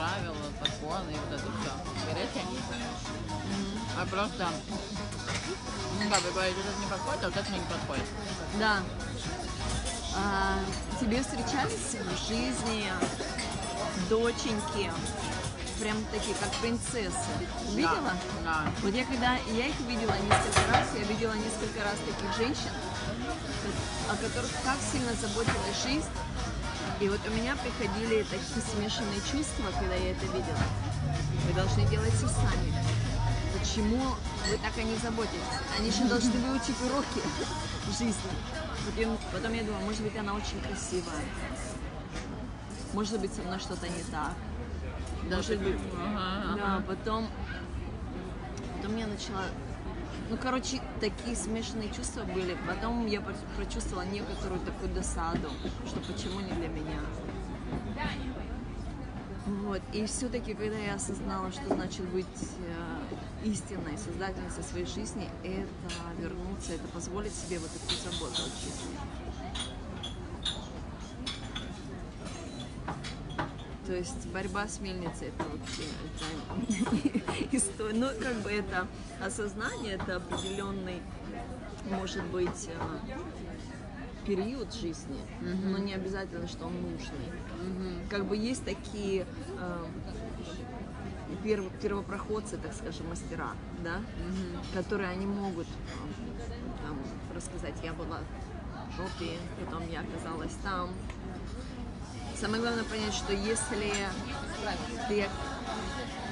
правила, 0.01 0.35
законы 0.59 1.11
и 1.11 1.15
вот 1.15 1.39
это 1.39 1.45
все. 1.61 1.71
Берете, 2.07 2.41
а 3.99 4.05
просто, 4.07 4.47
ну 6.01 6.09
как 6.09 6.21
вы 6.23 6.31
говорите, 6.31 6.57
это 6.59 6.79
не 6.79 6.87
подходит, 6.87 7.23
а 7.23 7.27
вот 7.27 7.37
это 7.37 7.49
мне 7.51 7.59
не 7.59 7.65
подходит. 7.65 8.05
Да. 8.57 8.79
А, 10.17 10.57
тебе 10.99 11.21
встречались 11.21 11.97
в 12.01 12.27
жизни 12.27 12.85
доченьки, 14.09 14.91
прям 15.79 15.97
такие, 16.11 16.35
как 16.35 16.49
принцессы? 16.61 17.29
Видела? 17.69 18.13
Да. 18.43 18.65
Вот 18.81 18.93
я 18.95 19.05
когда 19.05 19.35
я 19.53 19.67
их 19.67 19.79
видела 19.81 20.15
несколько 20.17 20.71
раз, 20.71 20.87
я 20.95 21.03
видела 21.03 21.33
несколько 21.33 21.83
раз 21.83 21.95
таких 21.99 22.37
женщин, 22.37 22.71
о 24.09 24.15
которых 24.15 24.51
так 24.63 24.77
сильно 24.91 25.13
заботилась 25.13 25.83
жизнь. 25.83 26.09
И 27.01 27.09
вот 27.09 27.19
у 27.27 27.31
меня 27.31 27.55
приходили 27.55 28.21
такие 28.21 28.61
смешанные 28.61 29.19
чувства, 29.21 29.71
когда 29.79 29.95
я 29.95 30.11
это 30.11 30.23
видела. 30.27 30.63
Вы 31.47 31.53
должны 31.53 31.83
делать 31.87 32.13
все 32.13 32.27
сами. 32.27 32.71
Почему 33.57 33.97
вы 34.47 34.57
так 34.61 34.77
о 34.77 34.83
них 34.83 34.99
заботитесь? 34.99 35.41
Они 35.79 35.89
же 35.89 36.05
должны 36.05 36.31
выучить 36.33 36.79
уроки 36.85 37.21
жизни. 37.97 38.13
Потом, 38.85 39.17
потом 39.33 39.53
я 39.53 39.63
думаю, 39.63 39.83
может 39.83 40.03
быть, 40.03 40.15
она 40.15 40.35
очень 40.35 40.61
красивая. 40.61 41.25
Может 42.93 43.19
быть, 43.19 43.33
со 43.33 43.41
мной 43.41 43.57
что-то 43.57 43.87
не 43.87 44.03
так. 44.11 44.35
Может 45.23 45.59
быть, 45.59 45.79
да, 46.55 46.83
потом, 46.87 47.27
потом 48.77 48.97
я 48.97 49.07
начала, 49.07 49.45
ну, 50.31 50.37
короче, 50.37 50.81
такие 51.01 51.35
смешанные 51.35 51.89
чувства 51.89 52.23
были. 52.23 52.57
Потом 52.65 53.05
я 53.05 53.21
прочувствовала 53.57 54.05
некоторую 54.05 54.61
такую 54.61 54.93
досаду, 54.93 55.49
что 55.85 55.99
почему 55.99 56.39
не 56.39 56.51
для 56.51 56.69
меня. 56.69 57.01
Вот. 59.45 59.81
И 59.91 60.05
все-таки, 60.05 60.53
когда 60.53 60.77
я 60.77 60.95
осознала, 60.95 61.51
что 61.51 61.75
значит 61.75 62.07
быть 62.11 62.25
э, 62.33 63.45
истинной 63.45 63.97
создательницей 63.97 64.63
своей 64.63 64.85
жизни, 64.85 65.29
это 65.43 65.93
вернуться, 66.17 66.73
это 66.73 66.87
позволить 66.87 67.35
себе 67.35 67.59
вот 67.59 67.69
эту 67.75 67.95
заботу 67.95 68.43
от. 68.43 69.10
То 73.91 73.97
есть 73.97 74.25
борьба 74.27 74.69
с 74.69 74.79
мельницей 74.79 75.27
это 75.27 75.43
вообще 75.49 75.83
это 75.83 77.47
история. 77.51 77.93
Ну, 77.93 78.07
как 78.23 78.35
бы 78.35 78.49
это 78.49 78.87
осознание, 79.21 79.95
это 79.95 80.15
определенный, 80.15 81.01
может 81.89 82.23
быть, 82.27 82.69
э, 82.69 83.15
период 84.25 84.73
жизни, 84.73 85.19
но 85.41 85.77
не 85.77 85.93
обязательно, 85.93 86.47
что 86.47 86.67
он 86.67 86.73
нужный. 86.81 88.07
Как 88.09 88.25
бы 88.27 88.37
есть 88.37 88.63
такие 88.63 89.25
э, 89.59 89.85
перв- 91.43 91.77
первопроходцы, 91.81 92.55
так 92.55 92.73
скажем, 92.73 93.09
мастера, 93.09 93.51
да, 93.83 93.99
которые 94.73 95.09
они 95.09 95.25
могут 95.25 95.67
э, 95.67 96.87
там, 96.87 96.97
рассказать, 97.35 97.75
я 97.83 97.91
была 97.91 98.19
в 98.87 98.95
жопе, 98.95 99.37
потом 99.59 99.83
я 99.89 99.99
оказалась 99.99 100.53
там, 100.63 100.91
Самое 102.41 102.59
главное 102.59 102.83
понять, 102.85 103.13
что 103.13 103.33
если 103.33 103.93
ты, 105.07 105.29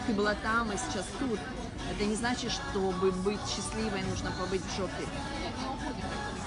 ты 0.07 0.13
была 0.13 0.33
там 0.33 0.71
и 0.71 0.75
сейчас 0.75 1.05
тут, 1.19 1.39
это 1.91 2.03
не 2.03 2.15
значит, 2.15 2.51
чтобы 2.51 3.11
быть 3.11 3.39
счастливой, 3.47 4.01
нужно 4.09 4.31
побыть 4.31 4.63
в 4.63 4.75
жопе. 4.75 5.05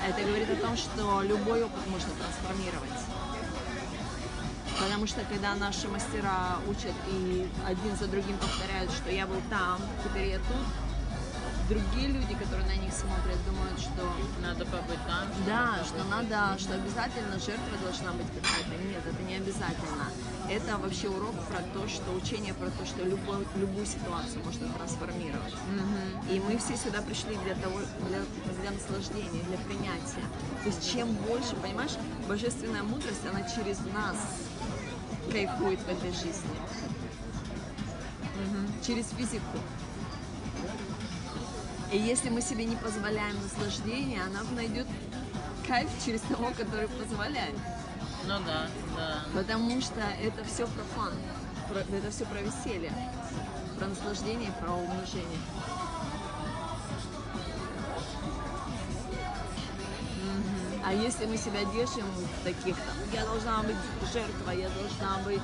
Это 0.05 0.21
говорит 0.21 0.51
о 0.51 0.57
том, 0.57 0.77
что 0.77 1.23
любой 1.23 1.63
опыт 1.63 1.87
можно 1.87 2.11
трансформировать. 2.11 2.91
Потому 4.81 5.07
что 5.07 5.21
когда 5.31 5.55
наши 5.55 5.87
мастера 5.87 6.59
учат 6.69 6.97
и 7.13 7.49
один 7.65 7.97
за 7.97 8.09
другим 8.09 8.37
повторяют, 8.39 8.91
что 8.91 9.13
я 9.13 9.29
был 9.29 9.41
там, 9.49 9.79
теперь 10.03 10.31
я 10.31 10.39
тут, 10.39 10.92
другие 11.73 12.09
люди, 12.09 12.35
которые 12.35 12.67
на 12.67 12.77
них 12.77 12.93
смотрят, 12.93 13.39
думают, 13.47 13.81
что 13.81 14.03
Надо 14.43 14.65
побыть 14.67 15.01
там. 15.07 15.27
да, 15.47 15.81
что 15.85 16.05
надо, 16.05 16.59
что 16.59 16.75
обязательно 16.75 17.39
жертва 17.39 17.77
должна 17.83 18.13
быть 18.13 18.27
какая-то. 18.29 18.77
Нет, 18.85 19.03
это 19.07 19.23
не 19.23 19.37
обязательно. 19.37 20.07
Это 20.51 20.77
вообще 20.77 21.09
урок 21.09 21.35
про 21.49 21.63
то, 21.73 21.89
что 21.89 22.13
учение 22.13 22.53
про 22.53 22.69
то, 22.69 22.85
что 22.85 23.05
любую, 23.05 23.47
любую 23.57 23.87
ситуацию 23.87 24.45
можно 24.45 24.69
трансформировать. 24.75 25.55
И 26.31 26.41
мы 26.41 26.59
все 26.59 26.77
сюда 26.77 27.01
пришли 27.01 27.37
для 27.45 27.55
того, 27.55 27.79
для, 28.09 28.21
для 28.61 28.71
наслаждения, 28.71 29.43
для 29.49 29.59
принятия. 29.59 30.27
То 30.63 30.69
есть 30.69 30.93
чем 30.93 31.13
больше, 31.29 31.57
понимаешь, 31.57 31.97
божественная 32.29 32.83
мудрость, 32.83 33.25
она 33.31 33.43
через 33.49 33.79
нас 33.95 34.17
кайфует 35.31 35.81
в 35.81 35.89
этой 35.89 36.11
жизни. 36.13 36.57
Через 38.85 39.07
физику. 39.11 39.59
И 41.93 41.99
если 41.99 42.31
мы 42.31 42.41
себе 42.41 42.65
не 42.65 42.77
позволяем 42.77 43.37
наслаждение, 43.43 44.23
она 44.23 44.41
найдет 44.53 44.87
кайф 45.67 45.91
через 46.05 46.23
того, 46.23 46.51
который 46.57 46.89
позволяет. 46.89 47.55
Ну 48.27 48.35
да, 48.47 48.67
да. 48.97 49.25
Потому 49.35 49.81
что 49.81 50.01
это 50.23 50.43
все 50.45 50.67
про 50.67 50.83
фан, 50.95 51.13
про- 51.69 51.97
это 51.97 52.11
все 52.11 52.25
про 52.25 52.41
веселье, 52.41 52.93
про 53.79 53.89
наслаждение, 53.89 54.51
про 54.61 54.73
умножение. 54.73 55.39
А 60.85 60.93
если 60.93 61.27
мы 61.27 61.37
себя 61.37 61.61
держим 61.73 62.05
в 62.07 62.45
таких 62.45 62.77
там, 62.77 62.97
я 63.13 63.25
должна 63.25 63.63
быть 63.63 63.77
жертва, 64.13 64.51
я 64.51 64.69
должна 64.71 65.19
быть 65.25 65.41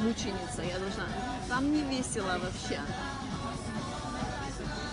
мученица, 0.00 0.62
я 0.62 0.78
должна... 0.78 1.04
Там 1.48 1.72
не 1.72 1.82
весело 1.82 2.38
вообще. 2.38 2.80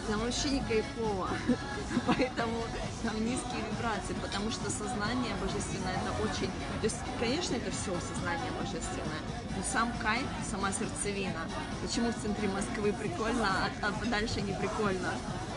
Там 0.08 0.20
вообще 0.20 0.50
не 0.50 0.60
кайфово. 0.62 1.30
Поэтому 2.08 2.64
там 3.04 3.16
низкие 3.26 3.62
вибрации, 3.72 4.14
потому 4.22 4.52
что 4.52 4.70
сознание 4.70 5.34
божественное 5.42 5.94
это 5.94 6.12
очень... 6.24 6.52
То 6.82 6.84
есть, 6.84 6.98
конечно, 7.20 7.56
это 7.56 7.72
все 7.72 7.92
сознание 8.00 8.52
божественное, 8.60 9.22
но 9.56 9.64
сам 9.72 9.92
кайф, 10.02 10.28
сама 10.50 10.72
сердцевина. 10.72 11.42
Почему 11.82 12.12
в 12.12 12.22
центре 12.22 12.48
Москвы 12.50 12.94
прикольно, 12.94 13.48
а, 13.48 13.88
а 13.88 14.06
дальше 14.06 14.42
не 14.42 14.54
прикольно? 14.54 15.14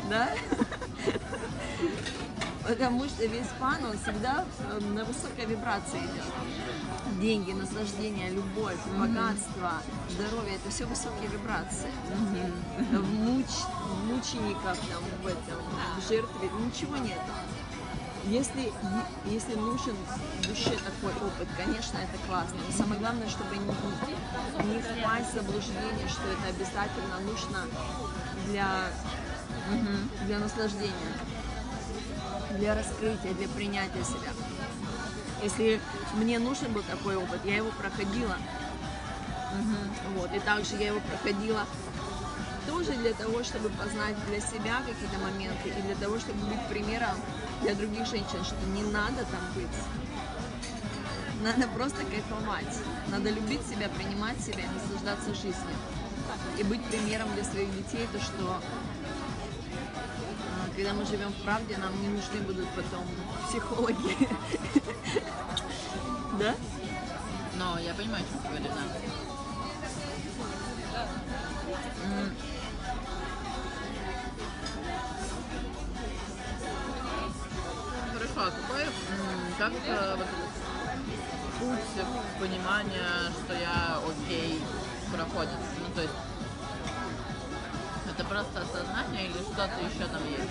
Да? 0.08 0.30
Потому 2.68 3.04
что 3.06 3.24
весь 3.26 3.46
фан, 3.58 3.84
он 3.84 3.98
всегда 3.98 4.44
э, 4.58 4.80
на 4.80 5.04
высокой 5.04 5.46
вибрации 5.46 5.98
идет. 5.98 6.24
Деньги, 7.16 7.52
наслаждение, 7.52 8.30
любовь, 8.30 8.78
богатство, 8.96 9.72
здоровье, 10.10 10.56
это 10.56 10.70
все 10.70 10.84
высокие 10.84 11.28
вибрации. 11.28 11.90
В, 12.92 13.14
муч, 13.14 13.46
в 13.46 14.04
мучениках, 14.06 14.76
там, 14.76 15.02
в 15.22 15.26
этом, 15.26 15.60
в 15.98 16.08
жертве, 16.08 16.50
ничего 16.64 16.96
нет. 16.98 17.18
Если, 18.24 18.72
если 19.24 19.54
нужен 19.54 19.96
душе 20.46 20.76
такой 20.84 21.12
опыт, 21.26 21.48
конечно, 21.56 21.96
это 21.96 22.18
классно. 22.28 22.58
Но 22.66 22.76
самое 22.76 23.00
главное, 23.00 23.28
чтобы 23.28 23.56
не, 23.56 23.64
не 23.64 24.80
впасть 24.80 25.32
в 25.32 25.34
заблуждение, 25.34 26.08
что 26.08 26.22
это 26.28 26.48
обязательно 26.48 27.20
нужно 27.24 27.64
для, 28.46 28.90
для 30.26 30.38
наслаждения 30.38 31.14
для 32.58 32.74
раскрытия, 32.74 33.34
для 33.34 33.48
принятия 33.48 34.02
себя. 34.04 34.32
Если 35.42 35.80
мне 36.14 36.38
нужен 36.38 36.72
был 36.72 36.82
такой 36.82 37.16
опыт, 37.16 37.40
я 37.44 37.56
его 37.56 37.70
проходила. 37.70 38.36
Вот, 40.16 40.32
и 40.34 40.40
также 40.40 40.76
я 40.76 40.88
его 40.88 41.00
проходила 41.00 41.64
тоже 42.66 42.92
для 42.92 43.14
того, 43.14 43.42
чтобы 43.42 43.70
познать 43.70 44.14
для 44.26 44.40
себя 44.40 44.82
какие-то 44.86 45.18
моменты 45.18 45.70
и 45.70 45.82
для 45.82 45.94
того, 45.94 46.18
чтобы 46.18 46.38
быть 46.46 46.60
примером 46.68 47.16
для 47.62 47.74
других 47.74 48.06
женщин, 48.06 48.44
что 48.44 48.56
не 48.74 48.82
надо 48.82 49.24
там 49.24 49.40
быть. 49.54 49.66
Надо 51.42 51.68
просто 51.68 52.04
кайфовать. 52.04 52.78
Надо 53.08 53.30
любить 53.30 53.66
себя, 53.66 53.88
принимать 53.88 54.40
себя 54.40 54.64
наслаждаться 54.74 55.34
жизнью. 55.34 55.76
И 56.58 56.62
быть 56.64 56.84
примером 56.84 57.32
для 57.34 57.44
своих 57.44 57.74
детей, 57.74 58.06
то 58.12 58.20
что 58.20 58.60
когда 60.78 60.92
мы 60.92 61.04
живем 61.04 61.32
в 61.32 61.42
правде, 61.42 61.76
нам 61.78 62.00
не 62.00 62.06
нужны 62.06 62.40
будут 62.42 62.68
потом 62.68 63.04
психологи. 63.48 64.16
Да? 66.38 66.54
Но 67.56 67.80
я 67.80 67.92
понимаю, 67.94 68.24
что 68.26 68.38
ты 68.42 68.48
говоришь, 68.48 68.70
да. 68.70 68.82
Хорошо, 78.12 78.32
а 78.36 78.52
какой, 78.52 78.86
как 79.58 79.72
э, 79.84 80.14
вот 80.16 80.28
путь 81.58 82.06
понимания, 82.38 83.32
что 83.44 83.54
я 83.54 83.98
окей, 83.98 84.62
проходит? 85.12 85.58
Ну, 85.80 85.86
то 85.96 86.02
есть, 86.02 86.14
это 88.18 88.26
просто 88.28 88.60
осознание 88.60 89.26
или 89.26 89.38
что-то 89.42 89.70
еще 89.78 90.06
там 90.10 90.22
есть? 90.26 90.50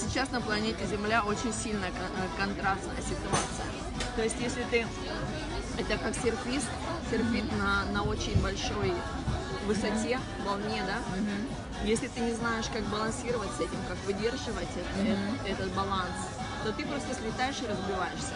Сейчас 0.00 0.30
на 0.30 0.40
планете 0.40 0.86
Земля 0.86 1.22
очень 1.24 1.52
сильно 1.52 1.86
кон- 1.88 2.24
э, 2.24 2.28
контрастная 2.38 3.02
ситуация. 3.02 3.66
То 4.14 4.22
есть 4.22 4.36
если 4.40 4.62
ты, 4.70 4.86
это 5.76 5.98
как 5.98 6.14
серфист, 6.14 6.68
серфит 7.10 7.50
на, 7.58 7.84
на 7.92 8.02
очень 8.04 8.40
большой 8.40 8.94
высоте, 9.66 10.20
волне, 10.46 10.82
да? 10.86 10.98
Если 11.84 12.06
ты 12.08 12.20
не 12.20 12.32
знаешь, 12.34 12.66
как 12.72 12.82
балансировать 12.84 13.50
с 13.56 13.60
этим, 13.60 13.78
как 13.88 13.96
выдерживать 14.06 14.68
э- 14.76 15.16
этот 15.46 15.72
баланс, 15.72 16.12
то 16.64 16.72
ты 16.72 16.86
просто 16.86 17.12
слетаешь 17.14 17.56
и 17.62 17.66
разбиваешься. 17.66 18.34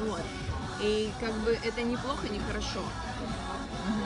Вот. 0.00 0.22
И 0.80 1.10
как 1.20 1.32
бы 1.32 1.58
это 1.64 1.80
неплохо, 1.82 2.28
не 2.28 2.40
хорошо. 2.40 2.82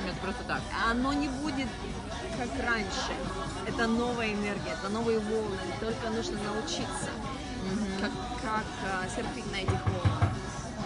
Это 0.08 0.16
просто 0.22 0.42
так. 0.44 0.60
оно 0.90 1.12
не 1.12 1.28
будет 1.28 1.68
как 2.38 2.48
раньше. 2.66 3.12
Это 3.66 3.86
новая 3.86 4.32
энергия, 4.32 4.72
это 4.78 4.88
новые 4.88 5.18
волны. 5.18 5.58
Только 5.80 6.10
нужно 6.10 6.38
научиться, 6.42 7.10
как, 8.00 8.10
как 8.42 8.64
а, 8.84 9.08
серфить 9.08 9.50
на 9.52 9.56
этих 9.56 9.84
волнах. 9.86 10.30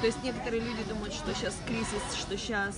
То 0.00 0.06
есть 0.06 0.22
некоторые 0.22 0.62
люди 0.62 0.82
думают, 0.84 1.12
что 1.12 1.34
сейчас 1.34 1.54
кризис, 1.66 2.02
что 2.18 2.36
сейчас 2.38 2.74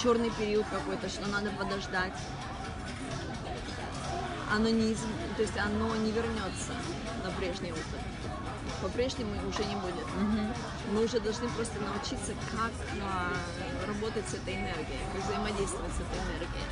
черный 0.00 0.30
период 0.30 0.66
какой-то, 0.70 1.08
что 1.08 1.26
надо 1.26 1.50
подождать. 1.50 2.12
Оно 4.50 4.68
не, 4.68 4.92
из- 4.92 5.06
то 5.36 5.42
есть 5.42 5.56
оно 5.58 5.94
не 5.96 6.10
вернется 6.10 6.72
на 7.24 7.30
прежний 7.32 7.72
опыт. 7.72 7.84
По-прежнему 8.82 9.32
уже 9.48 9.64
не 9.64 9.74
будет. 9.76 10.06
Мы 10.92 11.04
уже 11.04 11.20
должны 11.20 11.48
просто 11.48 11.80
научиться, 11.80 12.32
как 12.52 12.72
а, 13.02 13.32
работать 13.86 14.28
с 14.28 14.34
этой 14.34 14.54
энергией, 14.54 15.00
как 15.12 15.24
взаимодействовать 15.24 15.92
с 15.92 16.00
этой 16.00 16.18
энергией. 16.26 16.66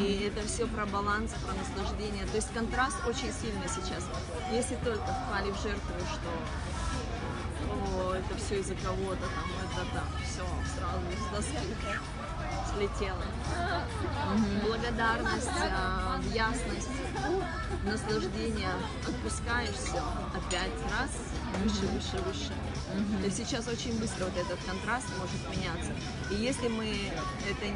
И 0.00 0.24
это 0.26 0.46
все 0.46 0.66
про 0.66 0.86
баланс, 0.86 1.32
про 1.44 1.52
наслаждение. 1.54 2.26
То 2.26 2.36
есть 2.36 2.52
контраст 2.52 2.96
очень 3.06 3.32
сильный 3.32 3.68
сейчас. 3.68 4.04
Если 4.50 4.76
только 4.76 5.04
впали 5.04 5.50
в 5.50 5.60
жертву, 5.62 5.94
что 6.12 6.30
о, 7.70 8.14
это 8.14 8.36
все 8.38 8.60
из-за 8.60 8.74
кого-то, 8.76 9.20
там, 9.20 9.50
это 9.64 9.92
там, 9.92 10.06
все, 10.24 10.44
сразу 10.74 11.00
с 11.12 11.36
доски 11.36 11.66
слетело. 12.74 13.22
Благодарность, 14.64 15.48
а, 15.72 16.20
ясность, 16.32 16.88
наслаждение, 17.84 18.70
отпускаешь 19.06 19.74
все, 19.74 20.02
опять 20.34 20.72
раз, 20.90 21.10
выше, 21.62 21.86
выше, 21.92 22.22
выше. 22.24 22.52
То 23.20 23.24
есть 23.24 23.36
сейчас 23.36 23.66
очень 23.68 23.98
быстро 23.98 24.26
вот 24.26 24.36
этот 24.36 24.58
контраст 24.64 25.06
может 25.18 25.56
меняться. 25.56 25.92
И 26.30 26.34
если 26.34 26.68
мы 26.68 26.94
это 27.48 27.66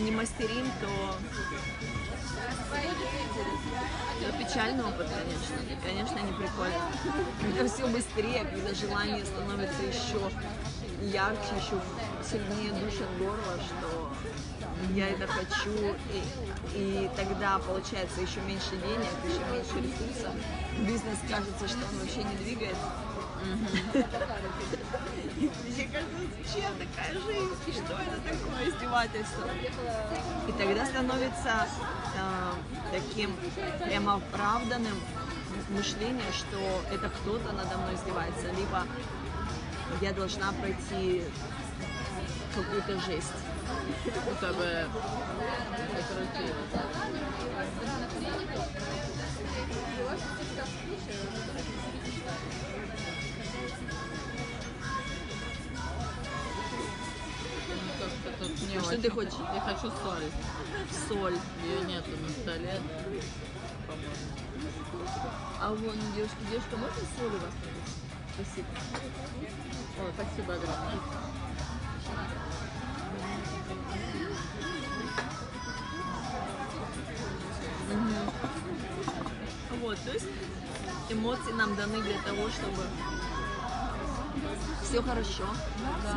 не 0.00 0.10
мастерим, 0.10 0.66
то 0.80 1.16
это 4.20 4.38
печальный 4.38 4.84
опыт, 4.84 5.06
конечно. 5.08 5.54
И, 5.70 5.86
конечно, 5.86 6.18
не 6.18 6.32
прикольно. 6.32 6.92
Когда 7.40 7.68
все 7.68 7.86
быстрее, 7.86 8.44
когда 8.44 8.74
желание 8.74 9.24
становится 9.24 9.82
еще 9.82 10.30
ярче, 11.10 11.56
еще 11.56 11.80
сильнее 12.22 12.72
душит 12.72 13.08
горло, 13.18 13.58
что 13.66 14.10
я 14.94 15.08
это 15.08 15.26
хочу, 15.26 15.94
и, 16.12 16.74
и 16.74 17.10
тогда 17.16 17.58
получается 17.58 18.20
еще 18.20 18.40
меньше 18.40 18.70
денег, 18.70 19.10
еще 19.24 19.44
меньше 19.52 19.88
ресурсов. 19.88 20.34
Бизнес 20.80 21.18
кажется, 21.28 21.68
что 21.68 21.78
он 21.78 21.98
вообще 22.00 22.22
не 22.22 22.36
двигается. 22.36 22.86
И 25.36 25.50
Мне 25.72 25.88
кажется, 25.88 26.16
зачем 26.38 26.72
такая 26.78 27.12
жизнь? 27.12 27.54
И 27.66 27.72
что 27.72 27.94
это 27.94 28.20
такое 28.22 28.68
издевательство? 28.68 29.48
И 30.48 30.52
тогда 30.52 30.86
становится 30.86 31.66
э, 32.16 32.52
таким 32.92 33.34
прямо 33.84 34.14
оправданным 34.14 34.94
мышление, 35.70 36.30
что 36.32 36.82
это 36.94 37.08
кто-то 37.08 37.52
надо 37.52 37.76
мной 37.78 37.94
издевается, 37.94 38.48
либо 38.52 38.86
я 40.00 40.12
должна 40.12 40.52
пройти 40.52 41.22
какую-то 42.54 43.00
жесть. 43.00 43.32
Как 44.40 44.54
бы, 44.56 44.64
это 44.64 44.88
красиво. 46.08 46.56
Ну, 57.68 57.76
как-то 57.98 58.44
тут 58.44 58.68
не 58.68 58.78
Что 58.78 58.88
очень. 58.88 59.02
ты 59.02 59.10
хочешь? 59.10 59.34
Я 59.54 59.60
хочу 59.60 59.90
соль. 60.02 60.28
Соль. 61.08 61.38
Ее 61.64 61.80
нету 61.86 62.10
на 62.10 62.28
столе. 62.30 62.80
А 65.60 65.68
вон 65.70 65.96
девушка, 66.14 66.36
девушка, 66.50 66.76
можно 66.76 67.02
соль 67.18 67.34
у 67.34 67.38
вас? 67.38 67.52
Спасибо. 68.34 68.68
Ой, 70.00 70.12
спасибо 70.14 70.54
огромное. 70.54 70.98
Вот, 79.80 79.98
то 80.04 80.12
есть 80.12 80.26
эмоции 81.10 81.52
нам 81.52 81.74
даны 81.76 82.00
для 82.02 82.20
того, 82.22 82.48
чтобы 82.48 82.82
Все 84.82 85.02
хорошо. 85.02 85.46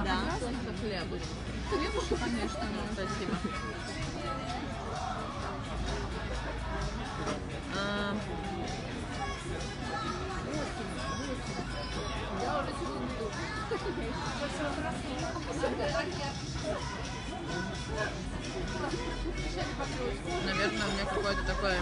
Да. 0.04 0.22
Просто 0.40 0.56
хлебушек. 0.82 1.28
Хлебушек, 1.70 2.20
конечно. 2.20 2.68
Спасибо. 2.94 3.36
Наверное, 20.46 20.88
у 20.88 20.92
меня 20.92 21.06
какое-то 21.06 21.44
такое 21.44 21.78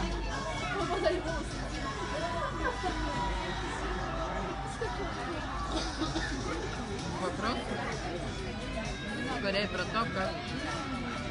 вопрос. 7.22 7.58
Скорее 9.40 9.68
про 9.68 9.84
то, 9.84 10.08
как 10.16 10.32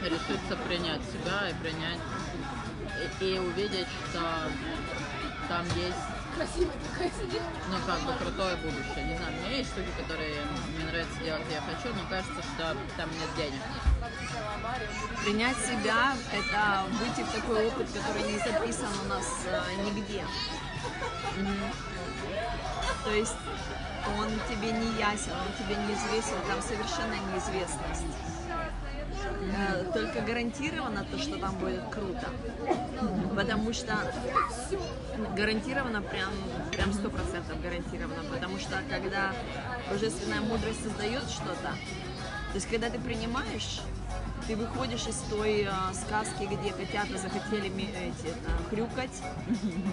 решиться 0.03 0.57
принять 0.69 1.01
себя 1.05 1.49
и 1.49 1.55
принять 1.55 2.01
и, 3.21 3.25
и 3.25 3.39
увидеть, 3.39 3.89
что 4.11 4.21
там 5.49 5.65
есть 5.77 6.12
Красивая 6.35 6.75
такая 6.91 7.11
сидит. 7.11 7.43
ну 7.69 7.77
как 7.87 8.01
бы 8.01 8.13
крутое 8.15 8.57
будущее. 8.57 9.05
Не 9.05 9.17
знаю, 9.17 9.33
у 9.37 9.47
меня 9.47 9.57
есть 9.57 9.71
штуки, 9.71 9.89
которые 9.99 10.35
мне 10.77 10.85
нравится 10.87 11.19
делать, 11.23 11.43
я 11.51 11.61
хочу, 11.61 11.95
но 11.95 12.09
кажется, 12.09 12.43
что 12.43 12.77
там 12.97 13.09
нет 13.11 13.31
денег. 13.37 13.61
Принять 15.25 15.57
себя– 15.59 16.17
это 16.33 16.85
выйти 16.99 17.29
в 17.29 17.33
такой 17.33 17.67
опыт, 17.69 17.87
который 17.93 18.33
не 18.33 18.39
записан 18.39 18.89
у 19.05 19.09
нас 19.09 19.27
э, 19.47 19.61
нигде. 19.85 20.25
То 23.05 23.11
есть 23.11 23.37
он 24.19 24.29
тебе 24.49 24.73
не 24.73 24.99
ясен, 24.99 25.33
он 25.33 25.53
тебе 25.59 25.77
неизвестен, 25.77 26.41
там 26.49 26.61
совершенно 26.63 27.15
неизвестность. 27.31 28.32
Э, 29.55 29.85
Только 29.93 30.21
гарантированно 30.23 31.05
то, 31.11 31.19
что 31.19 31.39
там 31.39 31.55
будет 31.57 31.85
круто. 31.91 32.29
Потому 33.35 33.73
что 33.73 33.99
гарантированно, 35.37 36.03
прям 36.03 36.31
прям 36.71 36.93
сто 36.93 37.11
процентов 37.11 37.61
гарантированно. 37.63 38.23
Потому 38.31 38.59
что 38.59 38.79
когда 38.89 39.33
божественная 39.91 40.41
мудрость 40.41 40.83
создает 40.83 41.29
что-то, 41.29 41.75
то 42.53 42.55
есть 42.55 42.67
когда 42.69 42.91
ты 42.91 42.99
принимаешь, 42.99 43.81
ты 44.47 44.57
выходишь 44.57 45.07
из 45.07 45.17
той 45.31 45.63
э, 45.63 45.71
сказки, 45.95 46.45
где 46.45 46.73
котята 46.73 47.17
захотели 47.17 47.69
эти, 47.69 48.29
э, 48.29 48.71
хрюкать, 48.71 49.23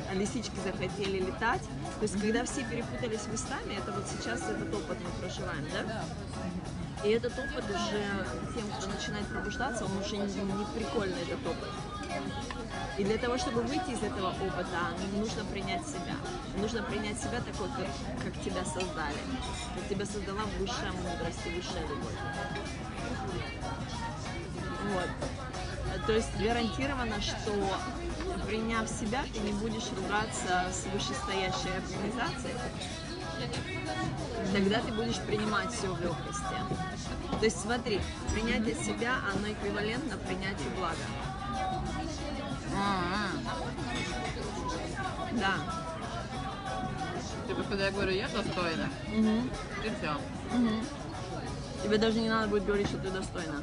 а 0.09 0.13
лисички 0.15 0.55
захотели 0.63 1.19
летать. 1.19 1.61
То 1.99 2.03
есть 2.03 2.19
когда 2.19 2.43
все 2.45 2.63
перепутались 2.63 3.27
местами, 3.31 3.77
это 3.77 3.91
вот 3.91 4.05
сейчас 4.07 4.41
этот 4.41 4.73
опыт 4.73 4.97
мы 5.03 5.09
проживаем, 5.21 5.65
да? 5.71 6.03
И 7.03 7.09
этот 7.09 7.33
опыт 7.39 7.63
уже 7.63 8.25
тем, 8.53 8.67
кто 8.77 8.87
начинает 8.87 9.25
пробуждаться, 9.27 9.85
он 9.85 9.97
уже 9.97 10.17
не, 10.17 10.41
не 10.41 10.65
прикольный 10.75 11.21
этот 11.21 11.45
опыт. 11.47 11.69
И 12.97 13.03
для 13.05 13.17
того, 13.17 13.37
чтобы 13.37 13.61
выйти 13.61 13.91
из 13.91 14.03
этого 14.03 14.29
опыта, 14.31 14.91
нужно 15.13 15.45
принять 15.45 15.87
себя. 15.87 16.15
Нужно 16.57 16.83
принять 16.83 17.17
себя 17.17 17.39
такой, 17.39 17.69
как, 17.69 17.87
как 18.23 18.41
тебя 18.43 18.65
создали. 18.65 19.15
Как 19.75 19.87
тебя 19.89 20.05
создала 20.05 20.41
высшая 20.59 20.91
мудрость 20.91 21.39
и 21.45 21.49
высшая 21.51 21.87
любовь. 21.87 22.17
Вот. 24.91 26.05
То 26.05 26.13
есть 26.13 26.35
гарантировано, 26.37 27.21
что 27.21 27.53
приняв 28.45 28.89
себя, 28.89 29.23
ты 29.33 29.39
не 29.39 29.53
будешь 29.53 29.89
ругаться 29.95 30.67
с 30.71 30.85
вышестоящей 30.93 31.71
организацией. 31.77 32.55
Тогда 34.53 34.79
ты 34.81 34.91
будешь 34.91 35.19
принимать 35.21 35.71
все 35.71 35.87
в 35.87 36.01
легкости. 36.01 36.88
То 37.39 37.45
есть 37.45 37.61
смотри, 37.61 38.01
принятие 38.33 38.75
себя, 38.75 39.15
оно 39.33 39.49
эквивалентно 39.51 40.17
принятию 40.17 40.69
блага. 40.77 40.95
А, 42.75 43.29
Да. 45.33 45.53
а. 45.67 47.47
Типа, 47.47 47.63
когда 47.63 47.85
я 47.85 47.91
говорю, 47.91 48.11
я 48.11 48.27
достойна, 48.27 48.89
Мгм. 49.07 49.49
и 49.83 49.89
все. 49.97 50.57
Мгм. 50.57 50.85
Тебе 51.83 51.97
даже 51.97 52.19
не 52.19 52.29
надо 52.29 52.47
будет 52.49 52.65
говорить, 52.65 52.87
что 52.87 52.97
ты 52.97 53.09
достойна. 53.09 53.61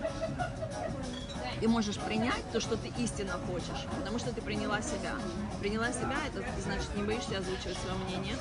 Ты 1.60 1.68
можешь 1.68 1.98
принять 1.98 2.50
то, 2.52 2.60
что 2.60 2.76
ты 2.76 2.90
истинно 2.98 3.34
хочешь, 3.46 3.86
потому 3.98 4.18
что 4.18 4.32
ты 4.32 4.40
приняла 4.40 4.80
себя. 4.82 5.12
Приняла 5.60 5.90
себя, 5.92 6.16
это 6.26 6.42
значит 6.62 6.94
не 6.96 7.02
боишься 7.02 7.38
озвучивать 7.38 7.78
свое 7.78 7.96
мнение, 8.06 8.36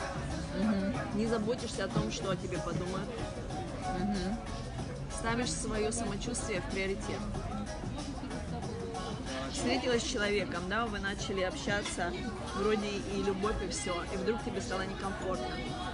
не 1.13 1.25
заботишься 1.27 1.85
о 1.85 1.87
том, 1.87 2.11
что 2.11 2.31
о 2.31 2.35
тебе 2.35 2.57
подумают, 2.57 3.09
ставишь 5.25 5.51
свое 5.51 5.91
самочувствие 5.91 6.61
в 6.61 6.71
приоритет. 6.71 7.19
Встретилась 9.51 10.03
с 10.03 10.11
человеком, 10.11 10.61
да, 10.69 10.85
вы 10.85 10.99
начали 10.99 11.41
общаться, 11.41 12.13
вроде 12.57 12.87
и 12.87 13.23
любовь, 13.23 13.55
и 13.65 13.69
все, 13.69 13.95
и 14.13 14.17
вдруг 14.17 14.43
тебе 14.43 14.61
стало 14.61 14.81
некомфортно. 14.81 15.47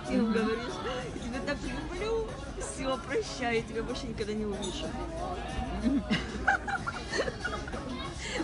Ты 0.05 0.15
ему 0.15 0.33
говоришь, 0.33 0.73
я 1.15 1.21
тебя 1.21 1.39
так 1.47 1.57
люблю, 1.61 2.27
все, 2.59 2.99
прощай, 3.07 3.55
я 3.55 3.61
тебя 3.61 3.83
больше 3.83 4.07
никогда 4.07 4.33
не 4.33 4.43
увижу. 4.43 4.87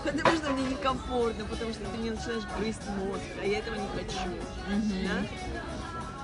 Потому 0.05 0.37
что 0.37 0.51
мне 0.51 0.69
некомфортно, 0.69 1.43
потому 1.45 1.73
что 1.73 1.83
ты 1.83 1.97
мне 1.97 2.11
начинаешь 2.11 2.43
грызть 2.57 2.87
мозг, 2.97 3.23
а 3.41 3.45
я 3.45 3.59
этого 3.59 3.75
не 3.75 3.87
хочу. 3.89 4.29
Да? 5.03 5.27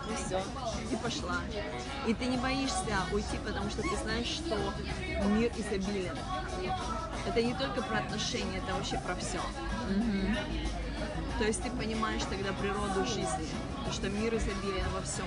И 0.10 0.16
все. 0.16 0.42
И 0.92 0.96
пошла. 0.98 1.38
И 2.08 2.14
ты 2.14 2.26
не 2.26 2.38
боишься 2.38 2.98
уйти, 3.12 3.38
потому 3.46 3.70
что 3.70 3.82
ты 3.82 3.96
знаешь, 3.98 4.28
что 4.28 4.58
мир 5.28 5.52
изобилен. 5.58 6.18
Это 7.26 7.42
не 7.42 7.54
только 7.54 7.82
про 7.82 8.00
отношения, 8.00 8.58
это 8.58 8.74
вообще 8.74 9.00
про 9.00 9.16
все. 9.16 9.40
То 11.40 11.46
есть 11.46 11.64
ты 11.64 11.70
понимаешь 11.72 12.24
тогда 12.30 12.52
природу 12.54 13.06
жизни, 13.06 13.48
что 13.92 14.10
мир 14.10 14.36
изобилен 14.36 14.86
во 14.94 15.02
всем. 15.02 15.26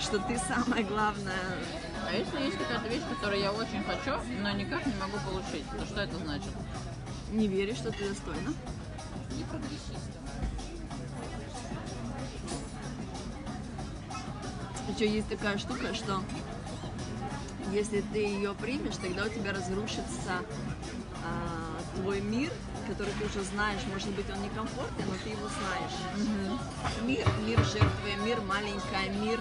Что 0.00 0.18
ты 0.18 0.38
самое 0.38 0.84
главное. 0.84 1.34
А 2.06 2.12
если 2.12 2.38
есть 2.44 2.58
какая-то 2.58 2.88
вещь, 2.88 3.02
которую 3.08 3.40
я 3.40 3.52
очень 3.52 3.82
хочу, 3.84 4.18
но 4.42 4.50
никак 4.52 4.84
не 4.86 4.94
могу 4.94 5.18
получить, 5.26 5.64
то 5.70 5.84
что 5.86 6.00
это 6.02 6.16
значит? 6.18 6.52
Не 7.32 7.48
веришь, 7.48 7.78
что 7.78 7.90
ты 7.90 8.08
достойна. 8.08 8.52
Еще 14.94 15.08
есть 15.10 15.28
такая 15.28 15.58
штука, 15.58 15.92
что 15.92 16.22
если 17.72 18.00
ты 18.12 18.18
ее 18.18 18.54
примешь, 18.54 18.94
тогда 19.02 19.24
у 19.24 19.28
тебя 19.28 19.50
разрушится 19.52 20.38
а, 21.24 21.96
твой 21.96 22.20
мир, 22.20 22.52
который 22.86 23.12
ты 23.18 23.24
уже 23.26 23.42
знаешь. 23.42 23.80
Может 23.92 24.10
быть, 24.10 24.30
он 24.30 24.40
некомфортный, 24.40 25.04
но 25.06 25.14
ты 25.24 25.30
его 25.30 25.48
знаешь. 25.48 26.78
Мир, 27.02 27.26
мир 27.44 27.58
жертвы, 27.64 28.24
мир 28.24 28.40
маленькая, 28.42 29.08
мир 29.20 29.40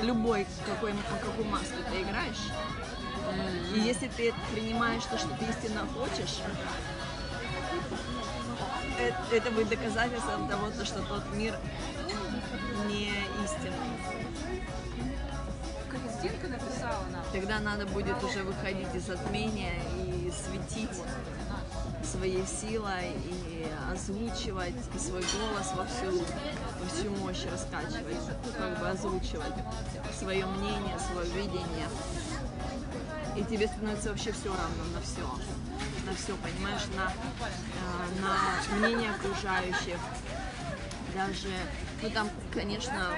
любой, 0.00 0.46
какой, 0.64 0.92
по 0.92 1.16
какую 1.16 1.48
маску 1.48 1.78
ты 1.90 2.02
играешь. 2.02 2.52
И 3.74 3.80
если 3.80 4.06
ты 4.06 4.32
принимаешь 4.52 5.02
то, 5.10 5.18
что 5.18 5.30
ты 5.30 5.44
истинно 5.46 5.86
хочешь, 5.88 6.38
э- 9.00 9.36
это 9.36 9.50
будет 9.50 9.70
доказательством 9.70 10.48
того, 10.48 10.70
то, 10.70 10.84
что 10.84 11.00
тот 11.02 11.24
мир 11.34 11.58
не 12.88 13.10
истинный. 13.44 13.94
Кристинка 15.90 16.48
написала 16.48 17.04
нам. 17.12 17.24
Тогда 17.32 17.60
надо 17.60 17.86
будет 17.86 18.22
уже 18.22 18.42
выходить 18.42 18.94
из 18.94 19.06
затмения 19.06 19.74
и 19.98 20.30
светить 20.30 21.00
своей 22.04 22.44
силой 22.46 23.12
и 23.26 23.66
озвучивать 23.90 24.74
и 24.94 24.98
свой 24.98 25.22
голос 25.22 25.72
во 25.74 25.84
всю, 25.86 26.24
во 26.80 26.88
всю 26.88 27.10
мощь 27.22 27.44
раскачивать, 27.50 28.18
как 28.56 28.78
бы 28.78 28.88
озвучивать 28.88 29.54
свое 30.18 30.46
мнение, 30.46 30.96
свое 30.98 31.28
видение. 31.30 31.88
И 33.36 33.42
тебе 33.44 33.66
становится 33.66 34.10
вообще 34.10 34.32
все 34.32 34.48
равно 34.48 34.84
на 34.94 35.00
все. 35.00 35.26
На 36.06 36.14
все, 36.14 36.36
понимаешь, 36.36 36.82
на, 36.96 37.12
э, 37.46 38.20
на 38.20 38.76
мнение 38.76 39.10
окружающих. 39.10 39.98
Даже, 41.14 41.48
ну 42.02 42.10
там, 42.10 42.28
конечно, 42.52 43.10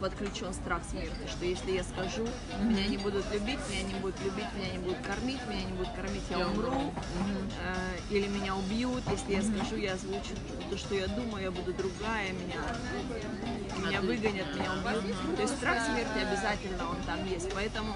подключен 0.00 0.52
страх 0.52 0.82
смерти, 0.84 1.26
что 1.28 1.44
если 1.44 1.72
я 1.72 1.82
скажу, 1.82 2.26
меня 2.60 2.86
не 2.86 2.98
будут 2.98 3.24
любить, 3.32 3.58
меня 3.70 3.82
не 3.82 3.94
будут 4.00 4.20
любить, 4.20 4.46
меня 4.56 4.72
не 4.72 4.78
будут 4.78 4.98
кормить, 4.98 5.40
меня 5.48 5.64
не 5.64 5.72
будут 5.72 5.92
кормить, 5.94 6.22
я 6.30 6.46
умру, 6.46 6.92
э, 7.62 7.96
или 8.10 8.26
меня 8.26 8.54
убьют, 8.54 9.02
если 9.10 9.34
я 9.34 9.42
скажу, 9.42 9.76
я 9.76 9.94
озвучу 9.94 10.34
то, 10.70 10.76
что 10.76 10.94
я 10.94 11.06
думаю, 11.06 11.44
я 11.44 11.50
буду 11.50 11.72
другая, 11.72 12.32
меня, 12.32 12.60
меня 13.78 14.00
выгонят, 14.00 14.54
меня 14.54 14.72
убьют. 14.72 15.36
То 15.36 15.42
есть 15.42 15.56
страх 15.56 15.78
смерти 15.86 16.18
обязательно 16.18 16.90
он 16.90 16.96
там 17.06 17.24
есть, 17.26 17.50
поэтому 17.54 17.94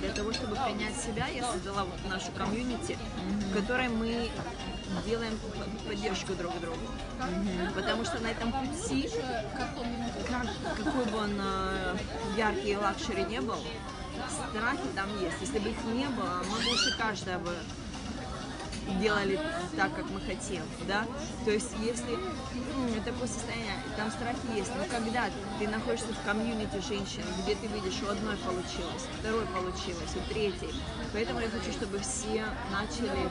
для 0.00 0.12
того, 0.12 0.32
чтобы 0.32 0.56
принять 0.56 0.96
себя, 0.96 1.26
я 1.28 1.44
создала 1.50 1.84
вот 1.84 2.08
нашу 2.08 2.30
комьюнити, 2.32 2.96
в 3.50 3.54
которой 3.54 3.88
мы 3.88 4.28
делаем 5.06 5.38
поддержку 5.86 6.34
друг 6.34 6.58
другу. 6.60 6.78
Потому 7.74 8.04
что 8.04 8.18
на 8.20 8.28
этом 8.28 8.52
пути, 8.52 9.10
как, 9.56 10.46
какой 10.84 11.04
бы 11.06 11.18
он 11.18 11.32
э, 11.40 11.96
яркий 12.36 12.72
и 12.72 12.76
luxury 12.76 13.24
не 13.24 13.40
был, 13.40 13.58
страхи 14.50 14.88
там 14.94 15.08
есть. 15.22 15.36
Если 15.40 15.58
бы 15.58 15.70
их 15.70 15.84
не 15.84 16.06
было, 16.08 16.42
мы 16.50 16.64
бы 16.64 16.74
уже 16.74 16.96
каждая 16.96 17.38
бы 17.38 17.54
делали 19.00 19.40
так, 19.76 19.94
как 19.94 20.08
мы 20.10 20.20
хотим, 20.20 20.62
да? 20.86 21.04
То 21.44 21.50
есть, 21.50 21.70
если 21.80 22.14
м, 22.14 23.02
такое 23.04 23.28
состояние, 23.28 23.74
там 23.96 24.10
страхи 24.10 24.56
есть, 24.56 24.70
но 24.76 24.84
когда 24.84 25.26
ты 25.58 25.68
находишься 25.68 26.08
в 26.12 26.26
комьюнити 26.26 26.80
женщин, 26.88 27.22
где 27.42 27.54
ты 27.54 27.66
видишь, 27.68 28.00
у 28.06 28.10
одной 28.10 28.36
получилось, 28.36 29.04
у 29.12 29.18
второй 29.20 29.46
получилось, 29.46 30.12
у 30.16 30.32
третьей, 30.32 30.74
поэтому 31.12 31.40
я 31.40 31.48
хочу, 31.48 31.72
чтобы 31.72 31.98
все 31.98 32.44
начали 32.72 33.28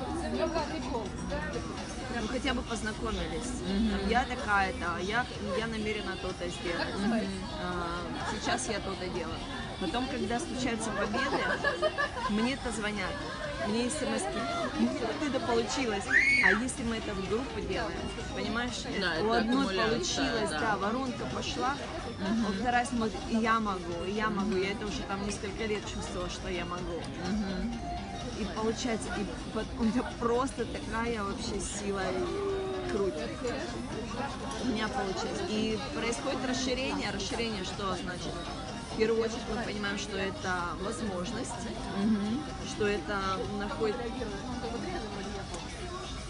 ну, 2.22 2.28
хотя 2.28 2.54
бы 2.54 2.62
познакомились. 2.64 3.52
Там, 3.92 4.10
я 4.10 4.24
такая-то, 4.26 4.86
а 4.96 5.00
я, 5.00 5.26
я 5.58 5.68
намерена 5.68 6.14
то-то 6.22 6.50
сделать. 6.50 6.88
А, 7.62 8.00
сейчас 8.42 8.68
я 8.70 8.80
то-то 8.80 9.06
делаю. 9.08 9.38
Потом, 9.80 10.08
когда 10.08 10.40
случаются 10.40 10.90
победы, 10.92 11.38
мне 12.30 12.54
это 12.54 12.72
звонят. 12.72 13.12
Мне 13.68 13.90
смс 13.90 14.24
вот 14.80 15.28
это 15.28 15.40
получилось. 15.46 16.04
А 16.46 16.52
если 16.62 16.84
мы 16.84 16.98
это 16.98 17.14
в 17.14 17.30
группе 17.30 17.62
делаем, 17.62 17.98
понимаешь, 18.36 18.74
Да, 19.00 19.24
у 19.24 19.32
одной 19.32 19.76
получилось, 19.76 20.50
да. 20.52 20.60
да, 20.60 20.78
воронка 20.78 21.26
пошла, 21.36 21.76
а 22.22 22.52
вторая 22.60 22.86
смотрит, 22.86 23.20
и 23.30 23.38
я 23.38 23.60
могу, 23.60 24.04
и 24.08 24.12
я 24.12 24.30
могу. 24.30 24.56
Я 24.56 24.72
это 24.72 24.86
уже 24.86 25.02
там 25.08 25.26
несколько 25.26 25.66
лет 25.66 25.82
чувствовала, 25.92 26.30
что 26.30 26.48
я 26.50 26.66
могу. 26.66 27.02
И 28.40 28.46
получается, 28.56 29.10
и 29.18 29.80
у 29.80 29.84
меня 29.84 30.04
просто 30.20 30.66
такая 30.66 31.24
вообще 31.24 31.60
сила 31.60 32.02
и 32.12 32.92
круть. 32.92 33.14
У 34.64 34.68
меня 34.68 34.88
получилось. 34.88 35.42
И 35.50 35.80
происходит 35.96 36.40
расширение. 36.48 37.10
Расширение 37.12 37.64
что 37.64 37.96
значит? 37.96 38.34
В 38.98 39.00
первую 39.00 39.24
очередь 39.26 39.44
мы 39.56 39.62
понимаем, 39.62 40.00
что 40.00 40.18
это 40.18 40.74
возможность, 40.82 41.54
что 42.68 42.88
это 42.88 43.20
находит 43.60 43.96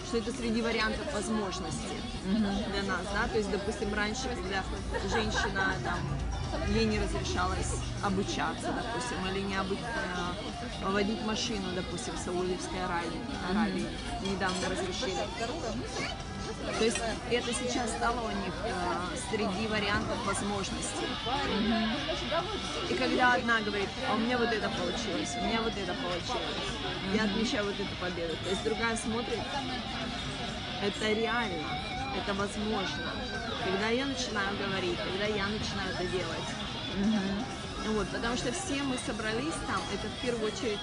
что 0.05 0.17
это 0.17 0.31
среди 0.33 0.61
вариантов 0.61 1.13
возможностей 1.13 2.01
для 2.25 2.83
нас, 2.83 3.03
да, 3.13 3.29
то 3.31 3.37
есть, 3.37 3.49
допустим, 3.51 3.93
раньше, 3.93 4.23
когда 4.27 4.63
женщина 5.09 5.75
там 5.81 5.99
ей 6.69 6.85
не 6.85 6.99
разрешалось 6.99 7.75
обучаться, 8.03 8.71
допустим, 8.73 9.17
или 9.29 9.41
не 9.41 9.55
обу- 9.55 9.77
э, 9.77 10.89
водить 10.91 11.21
машину, 11.25 11.71
допустим, 11.75 12.13
в 12.15 12.19
Саудовской 12.19 12.83
Аравии, 12.83 13.21
Аравии 13.51 13.85
недавно 14.21 14.69
разрешили. 14.69 15.23
То 16.79 16.83
есть 16.85 16.97
это 17.31 17.53
сейчас 17.53 17.89
стало 17.91 18.21
у 18.21 18.29
них 18.29 18.53
э, 18.63 18.71
среди 19.29 19.67
вариантов 19.67 20.17
возможностей. 20.25 21.07
И 22.89 22.93
когда 22.95 23.33
одна 23.33 23.59
говорит, 23.61 23.89
а 24.09 24.15
у 24.15 24.17
меня 24.17 24.37
вот 24.37 24.49
это 24.51 24.69
получилось, 24.69 25.35
у 25.39 25.45
меня 25.45 25.61
вот 25.61 25.73
это 25.75 25.93
получилось, 25.93 26.57
я 27.13 27.23
отмечаю 27.23 27.65
вот 27.65 27.75
эту 27.75 27.95
победу. 27.99 28.35
То 28.43 28.49
есть 28.49 28.63
другая 28.63 28.95
смотрит, 28.97 29.39
это 30.81 31.13
реально, 31.13 31.67
это 32.17 32.33
возможно. 32.33 33.11
Когда 33.63 33.89
я 33.89 34.05
начинаю 34.05 34.57
говорить, 34.57 34.97
когда 34.97 35.25
я 35.25 35.47
начинаю 35.47 35.93
это 35.93 36.05
делать. 36.07 36.49
Вот, 37.87 38.07
потому 38.09 38.35
что 38.35 38.51
все 38.51 38.83
мы 38.83 38.97
собрались 39.05 39.53
там, 39.67 39.81
это 39.93 40.07
в 40.07 40.21
первую 40.21 40.51
очередь 40.51 40.79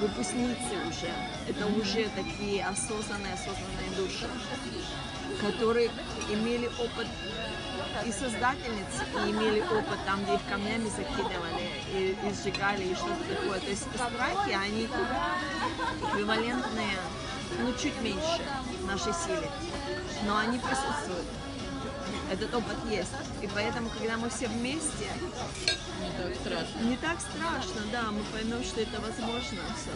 выпускницы 0.00 0.74
уже. 0.88 1.12
Это 1.48 1.66
уже 1.66 2.08
такие 2.16 2.64
осознанные, 2.64 3.34
осознанные 3.34 3.90
души, 3.96 4.28
которые 5.40 5.90
имели 6.30 6.66
опыт 6.66 7.06
и 8.04 8.10
создательницы, 8.10 9.04
и 9.26 9.30
имели 9.30 9.60
опыт 9.60 9.98
там, 10.06 10.24
где 10.24 10.34
их 10.34 10.40
камнями 10.48 10.88
закидывали, 10.88 11.70
и, 11.92 12.16
и 12.26 12.34
сжигали, 12.34 12.84
и 12.84 12.94
что-то 12.94 13.22
такое. 13.36 13.60
То 13.60 13.70
есть 13.70 13.82
страхи, 13.82 14.50
они 14.50 14.88
эквивалентные, 16.02 16.98
ну, 17.60 17.72
чуть 17.74 18.00
меньше 18.00 18.40
нашей 18.86 19.12
силе, 19.12 19.50
но 20.26 20.36
они 20.38 20.58
присутствуют. 20.58 21.26
Этот 22.30 22.54
опыт 22.54 22.76
есть. 22.90 23.12
И 23.42 23.48
поэтому, 23.54 23.90
когда 23.90 24.16
мы 24.16 24.30
все 24.30 24.48
вместе, 24.48 25.08
Не 26.00 26.10
так 26.22 26.34
страшно. 26.34 26.78
не 26.80 26.96
так 26.96 27.20
страшно, 27.20 27.82
да, 27.92 28.10
мы 28.10 28.22
поймем, 28.32 28.62
что 28.64 28.80
это 28.80 29.00
возможно 29.00 29.60
все. 29.76 29.90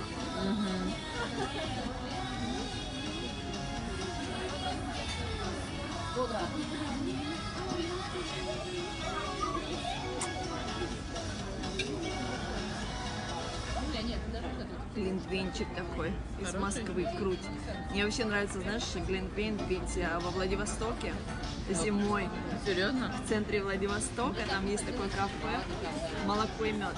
Глинтвейнчик 15.18 15.66
такой 15.74 16.12
из 16.40 16.54
Москвы, 16.54 17.06
круть. 17.18 17.40
Мне 17.90 18.04
вообще 18.04 18.24
нравится, 18.24 18.60
знаешь, 18.60 18.84
глинтвейн 18.94 19.58
пить 19.66 19.98
а, 19.98 20.20
во 20.20 20.30
Владивостоке 20.30 21.12
зимой. 21.70 22.28
Серьезно? 22.64 23.12
В 23.12 23.28
центре 23.28 23.62
Владивостока 23.62 24.38
там 24.48 24.66
есть 24.66 24.86
такое 24.86 25.08
кафе 25.08 25.60
«Молоко 26.24 26.64
и 26.64 26.72
мед». 26.72 26.94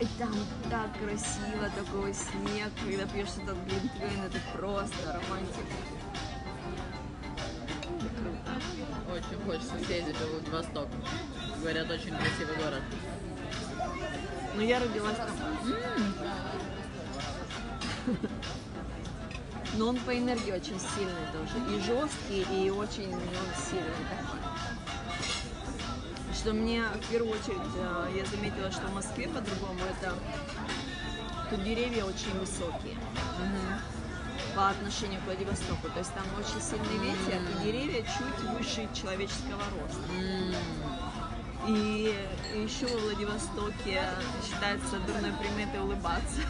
И 0.00 0.06
там 0.18 0.34
так 0.70 0.88
красиво, 0.98 1.68
такой 1.76 2.14
снег, 2.14 2.70
когда 2.86 3.06
пьешь 3.12 3.28
этот 3.42 3.58
глинтвейн, 3.66 4.24
это 4.24 4.38
просто 4.56 4.96
романтика. 5.12 5.76
Круто. 8.16 9.12
Очень 9.12 9.44
хочется 9.44 9.84
съездить 9.84 10.16
в 10.16 10.30
Владивосток. 10.30 10.88
Говорят, 11.60 11.90
очень 11.90 12.16
красивый 12.16 12.56
город. 12.56 12.82
Но 14.60 14.66
я 14.66 14.78
родилась 14.78 15.16
там. 15.16 15.30
Но 19.78 19.88
он 19.88 19.96
по 20.00 20.10
энергии 20.10 20.52
очень 20.52 20.78
сильный 20.78 21.26
тоже. 21.32 21.56
И 21.74 21.80
жесткий, 21.80 22.42
и 22.52 22.68
очень 22.68 23.10
он 23.14 23.22
сильный 23.56 24.04
такой. 24.10 24.38
Что 26.34 26.52
мне 26.52 26.82
в 26.82 27.10
первую 27.10 27.32
очередь 27.32 27.56
э, 27.74 28.10
я 28.18 28.26
заметила, 28.26 28.70
что 28.70 28.82
в 28.88 28.94
Москве 28.94 29.28
по-другому 29.28 29.80
это 29.98 30.12
тут 31.48 31.64
деревья 31.64 32.04
очень 32.04 32.38
высокие 32.38 32.98
по 34.54 34.68
отношению 34.68 35.22
к 35.22 35.24
Владивостоку. 35.24 35.88
То 35.88 36.00
есть 36.00 36.12
там 36.12 36.24
очень 36.38 36.60
сильный 36.60 36.98
ветер, 36.98 37.40
и 37.40 37.64
деревья 37.64 38.02
чуть 38.02 38.44
выше 38.50 38.86
человеческого 38.92 39.62
роста. 39.80 40.02
И 41.70 42.12
еще 42.52 42.86
во 42.88 42.98
Владивостоке 42.98 44.02
считается 44.44 44.98
дурной 45.06 45.32
приметой 45.34 45.80
улыбаться. 45.80 46.40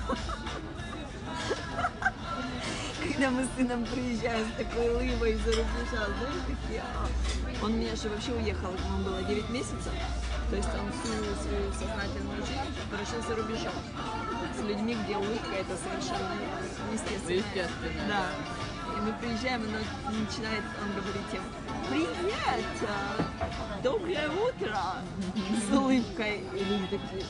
Когда 3.03 3.31
мы 3.31 3.45
с 3.45 3.49
сыном 3.55 3.85
приезжаем 3.85 4.47
с 4.49 4.57
такой 4.57 4.89
улыбой 4.89 5.33
из-за 5.33 5.51
рубежа, 5.51 6.07
знаешь, 6.07 6.43
такие... 6.47 6.83
а. 6.83 7.07
Он 7.63 7.79
меня 7.79 7.95
же 7.95 8.09
вообще 8.09 8.33
уехал, 8.33 8.73
ему 8.73 9.05
было 9.05 9.23
9 9.23 9.51
месяцев. 9.51 9.93
То 10.49 10.57
есть 10.57 10.69
он 10.69 10.91
всю 10.91 11.13
свою 11.45 11.71
сознательную 11.73 12.39
жизнь 12.39 12.73
прожил 12.89 13.23
за 13.29 13.37
рубежом. 13.37 13.75
С 14.59 14.63
людьми, 14.63 14.97
где 15.05 15.17
улыбка 15.19 15.53
это 15.53 15.77
совершенно 15.77 16.33
естественно. 16.93 17.31
Естественно. 17.31 18.07
Да. 18.09 18.27
И 18.97 19.01
мы 19.03 19.13
приезжаем, 19.21 19.65
и 19.65 19.67
он 20.07 20.25
начинает, 20.25 20.65
он 20.81 20.93
говорит 20.93 21.29
им, 21.35 21.43
привет, 21.91 22.65
а, 22.89 23.70
доброе 23.83 24.29
утро, 24.29 24.79
с 25.69 25.77
улыбкой. 25.77 26.43
И 26.55 26.65
люди 26.65 26.87
такие, 26.87 27.27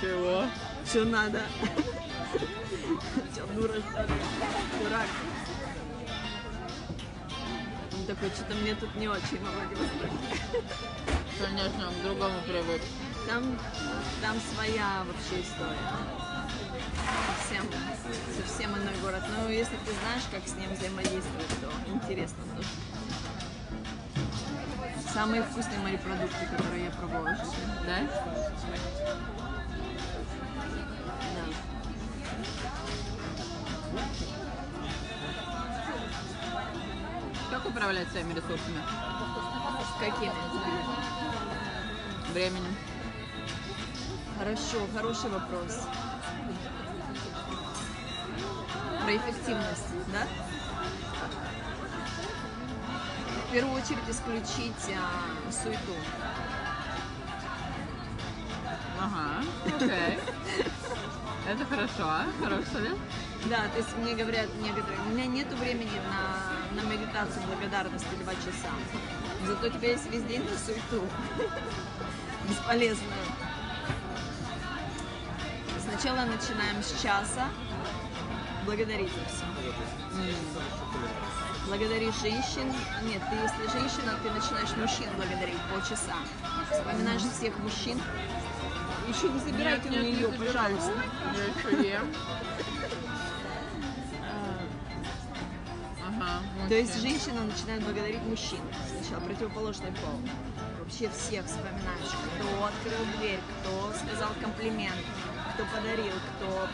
Чего? 0.00 0.44
что 0.86 1.04
надо? 1.04 1.42
Что, 3.32 3.46
дура, 3.54 3.74
что 3.74 4.02
ли? 4.02 4.08
Дурак. 4.82 5.06
Он 7.94 8.06
такой, 8.06 8.30
что-то 8.30 8.54
мне 8.54 8.74
тут 8.74 8.94
не 8.96 9.08
очень 9.08 9.38
во 9.40 9.50
Владивостоке. 9.50 10.42
Конечно, 11.40 11.88
он 11.88 11.94
к 11.94 12.02
другому 12.04 12.40
привык. 12.46 12.82
Там, 13.28 13.58
там 14.20 14.36
своя 14.54 15.04
вообще 15.06 15.42
история. 15.42 15.76
Совсем, 17.38 17.64
совсем 18.36 18.70
иной 18.70 18.94
город. 19.02 19.22
Но 19.36 19.48
если 19.48 19.76
ты 19.84 19.92
знаешь, 20.02 20.24
как 20.30 20.46
с 20.46 20.56
ним 20.56 20.72
взаимодействовать, 20.74 21.48
то 21.60 21.92
интересно 21.92 22.42
тоже. 22.56 22.68
Самые 25.12 25.42
вкусные 25.42 25.78
мои 25.80 25.96
продукты, 25.98 26.46
которые 26.56 26.86
я 26.86 26.90
пробовала 26.90 27.34
в 27.34 27.38
жизни. 27.38 27.54
Да? 27.86 27.98
Да. 33.92 34.02
Как 37.50 37.66
управлять 37.66 38.08
своими 38.08 38.32
ресурсами? 38.32 38.82
Какими? 40.00 40.32
Временем. 42.32 42.74
Хорошо, 44.38 44.86
хороший 44.96 45.28
вопрос. 45.28 45.86
Про 49.02 49.16
эффективность, 49.16 49.88
да? 50.10 50.26
Первую 53.52 53.74
очередь 53.74 54.08
исключить 54.08 54.96
а, 54.96 55.52
суету. 55.52 55.94
Ага, 58.98 59.44
окей. 59.66 60.18
Это 61.48 61.64
хорошо, 61.66 62.30
хороший 62.42 62.66
совет. 62.72 62.96
Да, 63.50 63.68
то 63.68 63.78
есть 63.78 63.94
мне 63.98 64.14
говорят 64.14 64.48
некоторые, 64.62 64.98
у 65.00 65.10
меня 65.10 65.26
нету 65.26 65.54
времени 65.56 66.00
на, 66.08 66.80
на 66.80 66.86
медитацию 66.86 67.42
благодарности 67.46 68.06
два 68.22 68.32
часа. 68.36 68.72
Зато 69.46 69.66
у 69.66 69.70
тебя 69.70 69.90
есть 69.90 70.10
весь 70.10 70.22
день 70.22 70.42
на 70.48 70.56
суету. 70.56 71.06
Бесполезную. 72.48 73.12
Сначала 75.78 76.24
начинаем 76.24 76.82
с 76.82 77.02
часа. 77.02 77.48
Благодарить 78.64 79.10
за 79.12 79.24
все. 79.26 79.44
Благодаришь 81.66 82.20
женщин. 82.20 82.72
Нет, 83.04 83.22
ты 83.30 83.36
если 83.36 83.78
женщина, 83.78 84.18
ты 84.22 84.30
начинаешь 84.30 84.76
мужчин 84.76 85.08
благодарить 85.16 85.60
полчаса. 85.70 86.16
Вспоминаешь 86.70 87.22
всех 87.22 87.56
мужчин. 87.58 88.00
Еще 89.08 89.28
не 89.28 89.38
забирайте 89.38 89.88
у 89.88 89.92
нее, 89.92 90.28
пожалуйста. 90.28 90.92
Я 91.36 91.72
еще 91.72 91.88
ем. 91.88 92.12
Ага. 96.04 96.42
То 96.68 96.74
есть 96.74 97.00
женщина 97.00 97.42
начинает 97.44 97.82
благодарить 97.84 98.22
мужчин. 98.22 98.58
Сначала 98.88 99.20
противоположный 99.24 99.92
пол. 99.92 100.20
Вообще 100.78 101.08
всех 101.10 101.46
вспоминаешь, 101.46 102.12
кто 102.34 102.64
открыл 102.64 103.18
дверь, 103.18 103.40
кто 103.60 103.92
сказал 103.94 104.30
комплимент, 104.40 104.96
кто 105.54 105.64
подарил, 105.74 106.12
кто 106.36 106.68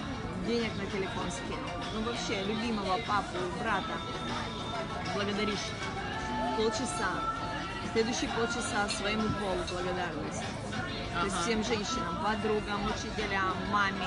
денег 0.46 0.72
на 0.77 0.87
телефон 0.87 1.31
скинул. 1.31 1.70
Ну 1.94 2.03
вообще 2.03 2.42
любимого 2.44 2.98
папу, 3.07 3.37
брата 3.61 3.94
благодаришь 5.25 5.67
полчаса. 6.57 7.11
Следующие 7.93 8.31
полчаса 8.31 8.89
своему 8.89 9.25
полу 9.41 9.63
благодарность. 9.73 10.43
То 11.19 11.25
есть 11.25 11.37
Ага. 11.37 11.43
всем 11.45 11.65
женщинам, 11.65 12.17
подругам, 12.23 12.81
учителям, 12.87 13.57
маме. 13.73 14.07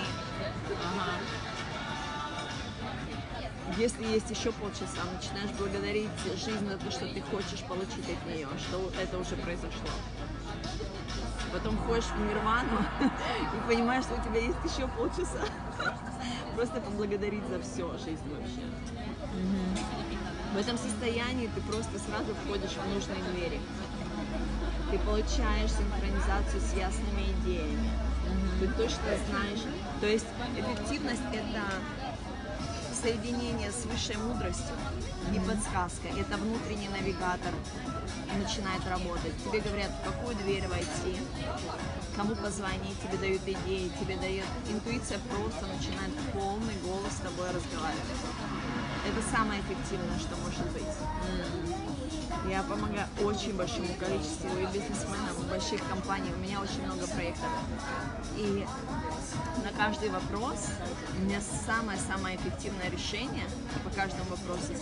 Ага. 0.88 1.12
Если 3.78 4.06
есть 4.06 4.30
еще 4.30 4.52
полчаса, 4.54 5.02
начинаешь 5.14 5.52
благодарить 5.58 6.10
жизнь 6.38 6.68
за 6.68 6.78
то, 6.78 6.92
что 6.92 7.06
ты 7.08 7.22
хочешь 7.22 7.64
получить 7.68 8.06
от 8.06 8.26
нее, 8.34 8.48
что 8.70 8.92
это 9.02 9.18
уже 9.18 9.36
произошло. 9.36 9.90
Потом 11.52 11.78
ходишь 11.80 12.06
в 12.06 12.20
нирвану 12.20 12.86
и 13.02 13.68
понимаешь, 13.68 14.06
что 14.06 14.14
у 14.14 14.24
тебя 14.24 14.40
есть 14.40 14.58
еще 14.64 14.88
полчаса. 14.88 15.44
Просто 16.56 16.80
поблагодарить 16.80 17.46
за 17.48 17.60
все 17.62 17.92
жизнь 17.98 18.30
вообще. 18.30 18.62
В 20.54 20.58
этом 20.58 20.78
состоянии 20.78 21.50
ты 21.56 21.62
просто 21.62 21.98
сразу 22.00 22.36
входишь 22.44 22.72
в 22.72 22.94
нужные 22.94 23.24
двери. 23.32 23.60
Ты 24.92 25.00
получаешь 25.00 25.72
синхронизацию 25.72 26.62
с 26.62 26.74
ясными 26.76 27.32
идеями. 27.40 27.90
Ты 28.60 28.68
точно 28.68 29.16
знаешь. 29.30 29.64
То 30.02 30.08
есть 30.08 30.26
эффективность 30.58 31.22
это 31.32 31.64
соединение 33.02 33.72
с 33.72 33.86
высшей 33.86 34.18
мудростью 34.18 34.76
и 35.34 35.40
подсказкой. 35.40 36.12
Это 36.20 36.38
внутренний 36.38 36.90
навигатор 36.90 37.54
начинает 38.38 38.86
работать. 38.90 39.34
Тебе 39.44 39.62
говорят, 39.62 39.92
в 39.92 40.04
какую 40.04 40.36
дверь 40.36 40.68
войти, 40.68 41.18
кому 42.16 42.36
позвонить, 42.36 43.00
тебе 43.02 43.18
дают 43.18 43.42
идеи, 43.44 43.92
тебе 44.00 44.18
дает 44.18 44.46
интуиция, 44.70 45.20
просто 45.30 45.66
начинает 45.68 46.12
полный 46.34 46.76
голос 46.84 47.14
с 47.14 47.22
тобой 47.22 47.48
разговаривать. 47.48 48.20
Это 49.04 49.22
самое 49.36 49.62
эффективное, 49.62 50.20
что 50.20 50.36
может 50.38 50.66
быть. 50.72 50.84
Я 52.50 52.64
помогаю 52.64 53.08
очень 53.24 53.56
большому 53.56 53.94
количеству 54.00 54.50
и 54.58 54.66
бизнесменам, 54.66 55.36
и 55.42 55.50
больших 55.50 55.88
компаний. 55.88 56.32
У 56.36 56.40
меня 56.40 56.62
очень 56.62 56.84
много 56.86 57.08
проектов. 57.08 57.50
И 58.38 58.66
на 59.64 59.72
каждый 59.78 60.10
вопрос 60.10 60.68
у 61.18 61.22
меня 61.24 61.40
самое-самое 61.66 62.38
эффективное 62.38 62.90
решение 62.90 63.46
по 63.84 63.90
каждому 63.90 64.24
вопросу. 64.30 64.74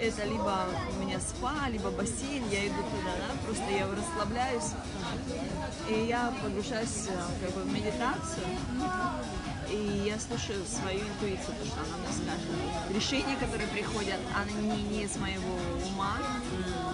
Это 0.00 0.24
либо 0.24 0.66
у 0.94 1.02
меня 1.02 1.18
спа, 1.20 1.68
либо 1.70 1.90
бассейн, 1.90 2.44
я 2.50 2.66
иду 2.66 2.82
туда, 2.82 3.12
да, 3.16 3.46
просто 3.46 3.64
я 3.70 3.86
расслабляюсь, 3.86 4.72
и 5.88 6.06
я 6.06 6.34
погружаюсь 6.42 7.08
э, 7.08 7.46
как 7.46 7.54
бы, 7.54 7.62
в 7.62 7.72
медитацию, 7.72 8.46
и 9.70 10.04
я 10.06 10.18
слушаю 10.18 10.64
свою 10.64 11.00
интуицию, 11.00 11.54
то, 11.58 11.66
что 11.66 11.80
она 11.80 11.96
мне 11.98 12.12
скажет. 12.12 12.94
Решения, 12.94 13.36
которые 13.36 13.68
приходят, 13.68 14.20
они 14.34 14.82
не 14.82 15.04
из 15.04 15.16
моего 15.16 15.58
ума, 15.86 16.18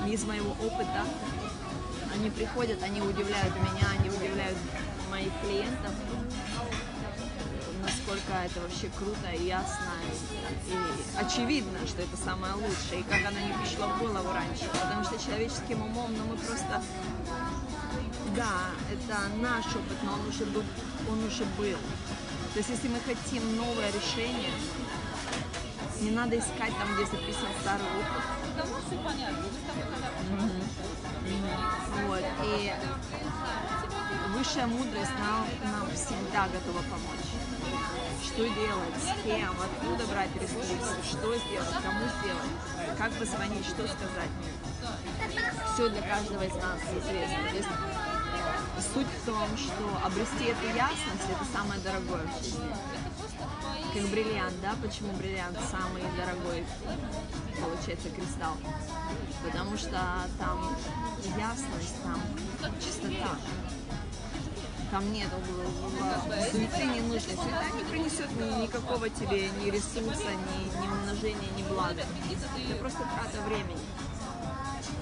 не 0.07 0.15
из 0.15 0.25
моего 0.25 0.53
опыта. 0.53 1.05
Они 2.15 2.31
приходят, 2.31 2.83
они 2.83 3.01
удивляют 3.01 3.55
меня, 3.57 3.87
они 3.99 4.11
удивляют 4.11 4.59
моих 5.11 5.33
клиентов. 5.43 5.93
Насколько 7.83 8.33
это 8.45 8.61
вообще 8.61 8.89
круто 8.97 9.31
и 9.33 9.47
ясно. 9.47 9.93
И 10.69 11.19
очевидно, 11.19 11.79
что 11.87 12.03
это 12.03 12.17
самое 12.17 12.55
лучшее. 12.55 13.01
И 13.01 13.03
как 13.03 13.27
оно 13.27 13.41
не 13.41 13.53
пришло 13.55 13.89
в 13.89 13.99
голову 13.99 14.33
раньше. 14.33 14.69
Потому 14.73 15.05
что 15.05 15.19
человеческим 15.19 15.83
умом, 15.83 16.15
ну 16.17 16.25
мы 16.27 16.37
просто 16.37 16.83
да, 18.37 18.71
это 18.91 19.29
наш 19.41 19.67
опыт, 19.67 19.99
но 20.05 20.15
он 20.15 20.29
уже 20.29 20.45
был, 20.47 20.63
он 21.11 21.25
уже 21.25 21.45
был. 21.59 21.79
То 22.53 22.59
есть 22.59 22.69
если 22.69 22.89
мы 22.89 23.01
хотим 23.01 23.57
новое 23.57 23.89
решение, 23.89 24.51
не 26.03 26.11
надо 26.11 26.39
искать 26.39 26.77
там, 26.77 26.95
где 26.95 27.07
записан 27.07 27.49
старый 27.63 27.87
опыт. 27.87 28.23
Тобой 28.59 28.83
когда 28.91 30.11
Вот. 32.07 32.23
И 32.45 32.73
высшая 34.37 34.67
мудрость 34.67 35.13
нам, 35.19 35.47
нам 35.73 35.91
всегда 35.95 36.47
готова 36.49 36.83
помочь. 36.91 37.25
Что 38.23 38.43
делать, 38.43 38.97
с 39.01 39.23
кем, 39.25 39.51
откуда 39.59 40.07
брать 40.13 40.35
ресурсы, 40.35 40.77
что 41.09 41.35
сделать, 41.35 41.83
кому 41.83 42.05
сделать, 42.21 42.99
как 42.99 43.13
позвонить, 43.13 43.65
что 43.65 43.89
сказать. 43.89 44.31
Все 45.73 45.89
для 45.89 46.03
каждого 46.03 46.43
из 46.43 46.55
нас 46.55 46.81
известно. 46.99 48.22
Суть 48.95 49.07
в 49.07 49.27
том, 49.27 49.49
что 49.57 50.07
обрести 50.07 50.45
эту 50.45 50.67
ясность 50.77 51.29
это 51.31 51.45
самое 51.53 51.81
дорогое 51.81 52.27
в 52.27 52.45
жизни. 52.45 52.75
Как 53.95 54.03
бриллиант, 54.11 54.55
да? 54.61 54.75
Почему 54.83 55.13
бриллиант 55.13 55.59
самый 55.71 56.03
дорогой, 56.17 56.65
получается, 57.61 58.09
кристалл? 58.11 58.57
Потому 59.45 59.77
что 59.77 60.01
там 60.39 60.77
ясность, 61.37 62.03
там 62.03 62.73
чистота. 62.81 63.37
Там 64.91 65.13
нет 65.13 65.29
суеты 66.51 66.85
не 66.85 67.01
нужно. 67.01 67.21
Суета 67.21 67.65
не 67.77 67.85
принесет 67.85 68.31
ни- 68.33 68.63
никакого 68.63 69.09
тебе 69.09 69.49
ни 69.51 69.71
ресурса, 69.71 70.31
ни, 70.31 70.83
ни 70.83 70.89
умножения, 70.91 71.49
ни 71.57 71.63
блага. 71.63 72.03
Это 72.03 72.77
просто 72.79 72.99
трата 72.99 73.41
времени. 73.47 73.81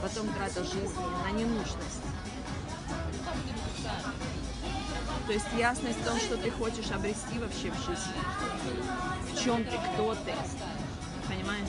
Потом 0.03 0.29
трата 0.29 0.65
жизни 0.65 1.05
на 1.25 1.31
ненужность. 1.33 2.03
То 5.31 5.35
есть 5.35 5.47
ясность 5.57 6.01
в 6.01 6.05
том, 6.05 6.19
что 6.19 6.37
ты 6.37 6.51
хочешь 6.51 6.91
обрести 6.91 7.39
вообще 7.39 7.71
в 7.71 7.77
жизни. 7.87 8.21
В 9.33 9.41
чем 9.41 9.63
ты, 9.63 9.79
кто 9.79 10.13
ты. 10.17 10.35
Понимаешь? 11.29 11.69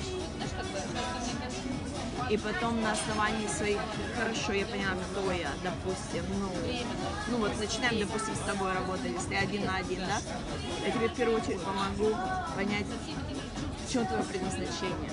И 2.32 2.38
потом 2.38 2.82
на 2.82 2.94
основании 2.94 3.48
своих, 3.48 3.78
хорошо, 4.18 4.54
я 4.54 4.66
поняла, 4.66 4.96
кто 5.12 5.32
я, 5.32 5.52
допустим, 5.64 6.26
ну, 6.40 6.50
ну 7.28 7.38
вот 7.38 7.56
начинаем, 7.60 8.00
допустим, 8.00 8.34
с 8.34 8.40
тобой 8.40 8.74
работать, 8.74 9.12
если 9.14 9.36
один 9.36 9.68
на 9.68 9.76
один, 9.76 10.00
да, 10.08 10.18
я 10.84 10.92
тебе 10.92 11.08
в 11.10 11.14
первую 11.14 11.40
очередь 11.40 11.62
помогу 11.62 12.18
понять, 12.56 12.88
в 12.88 13.94
чем 13.94 14.08
твое 14.08 14.24
предназначение, 14.24 15.12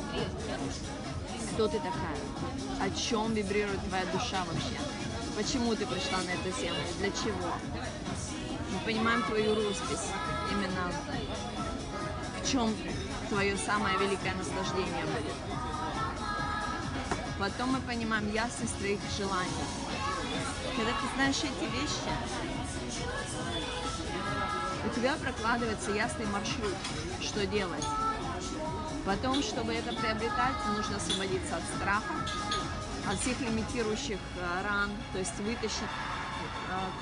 кто 1.53 1.69
ты 1.69 1.77
такая, 1.81 2.17
о 2.81 2.91
чем 2.97 3.35
вибрирует 3.35 3.81
твоя 3.89 4.07
душа 4.07 4.43
вообще, 4.51 4.81
почему 5.37 5.75
ты 5.75 5.85
пришла 5.85 6.23
на 6.23 6.31
эту 6.31 6.59
землю, 6.59 6.81
для 6.99 7.11
чего. 7.11 7.53
Понимаем 8.89 9.23
твою 9.25 9.55
роспись, 9.55 10.07
именно 10.51 10.91
в 12.41 12.51
чем 12.51 12.75
твое 13.29 13.55
самое 13.59 13.99
великое 13.99 14.35
наслаждение 14.35 15.05
будет. 15.05 15.35
Потом 17.39 17.73
мы 17.73 17.81
понимаем 17.83 18.33
ясность 18.33 18.79
твоих 18.79 18.99
желаний. 19.19 19.51
Когда 20.75 20.93
ты 20.93 21.15
знаешь 21.17 21.37
эти 21.37 21.71
вещи, 21.71 22.09
у 24.87 24.99
тебя 24.99 25.17
прокладывается 25.17 25.91
ясный 25.91 26.25
маршрут, 26.25 26.75
что 27.21 27.47
делать. 27.47 27.85
Потом, 29.05 29.43
чтобы 29.43 29.75
это 29.75 29.93
приобретать, 29.93 30.57
нужно 30.75 30.97
освободиться 30.97 31.57
от 31.57 31.63
страха, 31.77 32.15
от 33.07 33.21
всех 33.21 33.39
лимитирующих 33.43 34.19
э, 34.39 34.63
ран, 34.67 34.91
то 35.13 35.19
есть 35.19 35.39
вытащить 35.41 35.91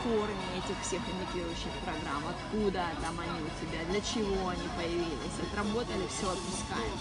корни 0.03 0.59
этих 0.59 0.81
всех 0.83 1.03
имитирующих 1.03 1.73
программ, 1.85 2.23
откуда 2.29 2.87
там 3.03 3.19
они 3.21 3.41
у 3.43 3.51
тебя, 3.61 3.85
для 3.91 4.01
чего 4.01 4.49
они 4.49 4.69
появились, 4.77 5.41
отработали, 5.43 6.07
все 6.09 6.31
отпускаем. 6.31 6.99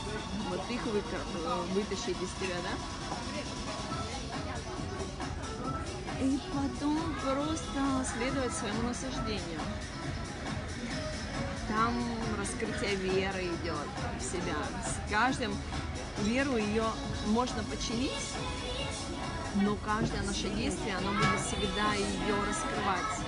Вот 0.50 0.62
их 0.70 0.82
э, 0.86 1.64
вытащить 1.74 2.22
из 2.22 2.30
тебя, 2.42 2.58
да? 2.64 2.74
И 6.22 6.40
потом 6.54 7.16
просто 7.22 8.06
следовать 8.18 8.54
своему 8.54 8.84
насаждению. 8.84 9.60
Там 11.68 11.94
раскрытие 12.38 12.96
веры 12.96 13.46
идет 13.46 13.90
в 14.18 14.24
себя. 14.24 14.56
С 14.84 15.12
каждым 15.12 15.54
веру 16.24 16.58
ее 16.58 16.86
можно 17.28 17.64
починить, 17.64 18.12
но 19.56 19.76
каждое 19.86 20.22
наше 20.24 20.50
действие, 20.50 20.98
оно 20.98 21.12
будет 21.12 21.40
всегда 21.40 21.94
ее 21.94 22.36
раскрывать. 22.48 23.26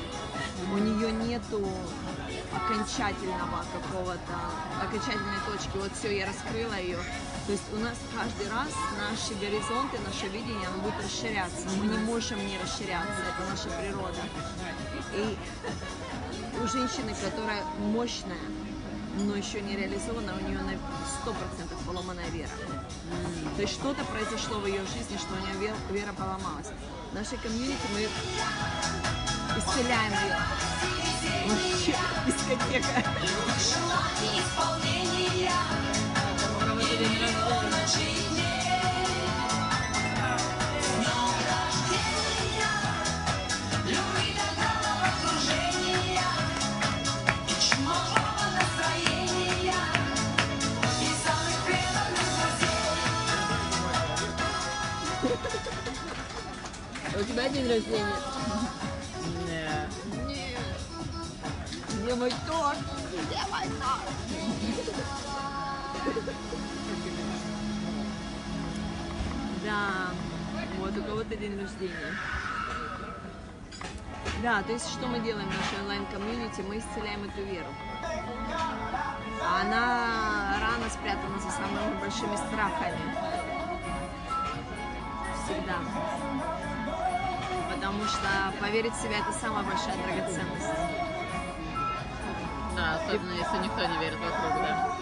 У 0.74 0.78
нее 0.78 1.12
нету 1.12 1.66
окончательного 2.54 3.64
какого-то, 3.72 4.36
окончательной 4.82 5.40
точки. 5.46 5.78
Вот 5.78 5.92
все, 5.98 6.18
я 6.18 6.28
раскрыла 6.28 6.74
ее. 6.74 6.98
То 7.46 7.52
есть 7.52 7.64
у 7.74 7.78
нас 7.78 7.96
каждый 8.14 8.50
раз 8.52 8.70
наши 8.98 9.34
горизонты, 9.40 10.00
наше 10.06 10.28
видение, 10.28 10.68
оно 10.68 10.80
будет 10.80 11.02
расширяться. 11.04 11.68
Мы 11.80 11.88
не 11.88 11.98
можем 12.00 12.46
не 12.46 12.58
расширяться, 12.58 13.22
это 13.30 13.50
наша 13.50 13.70
природа. 13.80 14.20
И 15.16 15.38
у 16.62 16.68
женщины, 16.68 17.16
которая 17.24 17.64
мощная, 17.80 18.38
но 19.18 19.36
еще 19.36 19.62
не 19.62 19.76
реализована, 19.76 20.34
у 20.36 20.48
нее 20.48 20.60
на 20.60 20.72
100% 20.72 20.78
поломанная 21.86 22.30
вера. 22.30 22.50
То 23.56 23.62
есть 23.62 23.74
что-то 23.74 24.04
произошло 24.06 24.60
в 24.60 24.68
ее 24.68 24.82
жизни, 24.82 25.18
что 25.18 25.34
у 25.34 25.40
нее 25.46 25.58
вера, 25.60 25.76
вера 25.92 26.14
поломалась. 26.14 26.68
В 27.12 27.16
нашей 27.16 27.38
комьюнити 27.38 27.88
мы 27.94 28.08
исцеляем 29.58 30.14
ее. 30.14 30.38
Вообще 31.48 31.96
дискотека. 32.26 33.04
У 36.56 36.66
кого-то 36.66 36.98
день 36.98 37.20
рождения. 37.22 38.17
Тебя 57.38 57.50
день 57.50 57.70
рождения? 57.70 58.16
Не. 59.46 60.50
Где 62.02 62.16
мой 62.16 62.34
торт? 62.48 62.80
Где 63.12 63.38
мой 63.52 63.68
торт? 63.78 64.10
Да, 69.64 70.08
вот 70.80 70.98
у 70.98 71.04
кого-то 71.04 71.36
день 71.36 71.62
рождения. 71.62 72.16
Да, 74.42 74.64
то 74.64 74.74
есть 74.74 74.90
что 74.90 75.06
мы 75.06 75.20
делаем 75.20 75.48
в 75.48 75.56
нашей 75.56 75.80
онлайн-комьюнити? 75.84 76.62
Мы 76.62 76.80
исцеляем 76.80 77.24
эту 77.24 77.44
веру. 77.44 77.70
Она 79.62 80.58
рано 80.60 80.90
спрятана 80.90 81.38
за 81.38 81.52
самыми 81.52 82.00
большими 82.00 82.36
страхами. 82.36 83.16
Всегда. 85.46 86.57
Потому 87.88 88.04
что 88.04 88.28
поверить 88.60 88.92
в 88.92 89.02
себя 89.02 89.20
это 89.20 89.32
самая 89.32 89.64
большая 89.64 89.96
драгоценность. 89.96 90.68
Да, 92.76 92.96
особенно 92.96 93.32
если 93.32 93.64
никто 93.64 93.86
не 93.86 93.98
верит 94.00 94.20
вокруг, 94.20 94.62
да. 94.62 94.98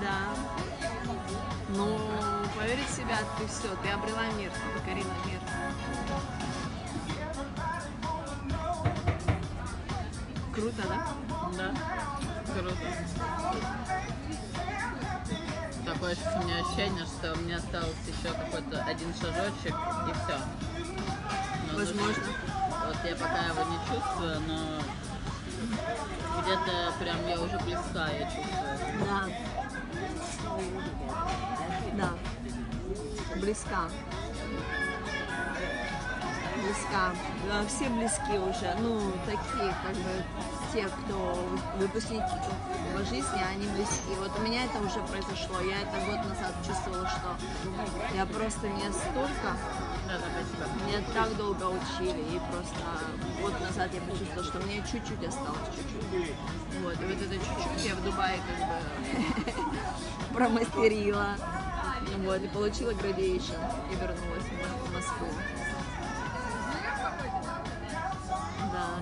Да. 0.00 0.18
Ну, 1.76 2.00
поверить 2.58 2.86
в 2.86 2.96
себя, 2.96 3.18
ты 3.36 3.46
все, 3.48 3.68
ты 3.82 3.90
обрела 3.90 4.32
мир, 4.38 4.50
ты 4.50 4.80
покорила 4.80 5.12
мир. 5.26 5.40
Круто, 10.54 10.82
да? 10.88 11.06
Да. 11.58 11.74
Круто. 12.54 14.17
Такое 15.98 16.16
у 16.36 16.44
меня 16.44 16.60
ощущение, 16.60 17.04
что 17.06 17.34
мне 17.40 17.56
осталось 17.56 17.96
еще 18.06 18.32
какой-то 18.32 18.84
один 18.84 19.12
шажочек 19.14 19.74
и 19.74 20.12
все. 20.14 20.38
Возможно. 21.74 22.22
Вот 22.86 22.96
я 23.04 23.16
пока 23.16 23.46
его 23.46 23.64
не 23.64 23.78
чувствую, 23.88 24.40
но 24.46 24.80
где-то 26.42 26.92
прям 27.00 27.26
я 27.26 27.40
уже 27.40 27.58
близка, 27.58 28.08
я 28.10 28.26
чувствую. 28.26 28.76
Да. 29.00 29.24
Да. 31.94 32.10
Близка. 33.40 33.88
Близка. 36.62 37.12
Да, 37.48 37.66
все 37.66 37.88
близки 37.88 38.38
уже. 38.38 38.72
Ну, 38.78 39.12
такие, 39.26 39.74
как 39.82 39.96
бы, 39.96 40.24
те, 40.72 40.86
кто 40.86 41.48
выпускники 41.76 42.22
по 42.98 43.04
жизни, 43.04 43.40
они 43.48 43.66
близки. 43.68 44.12
Вот 44.18 44.32
у 44.36 44.42
меня 44.42 44.64
это 44.64 44.78
уже 44.78 45.00
произошло. 45.06 45.60
Я 45.60 45.82
это 45.82 46.04
год 46.06 46.18
назад 46.28 46.54
чувствовала, 46.66 47.06
что 47.08 47.36
я 48.14 48.26
просто 48.26 48.68
не 48.68 48.90
столько 48.90 49.56
Да, 50.08 50.66
меня 50.86 51.00
так 51.14 51.36
долго 51.36 51.64
учили, 51.64 52.20
и 52.20 52.40
просто 52.50 52.74
год 53.40 53.60
назад 53.60 53.90
я 53.94 54.00
почувствовала, 54.00 54.44
что 54.44 54.58
мне 54.60 54.82
чуть-чуть 54.90 55.28
осталось, 55.28 55.68
чуть-чуть. 55.76 56.34
Вот, 56.82 56.94
и 57.00 57.04
вот 57.04 57.22
это 57.22 57.34
чуть-чуть 57.34 57.84
я 57.84 57.94
в 57.94 58.04
Дубае 58.04 58.40
как 58.48 58.68
бы 58.68 60.34
промастерила. 60.34 61.36
Вот, 62.18 62.42
и 62.42 62.48
получила 62.48 62.92
градиейшн, 62.94 63.54
и 63.92 63.94
вернулась 63.94 64.44
в 64.86 64.94
Москву. 64.94 65.28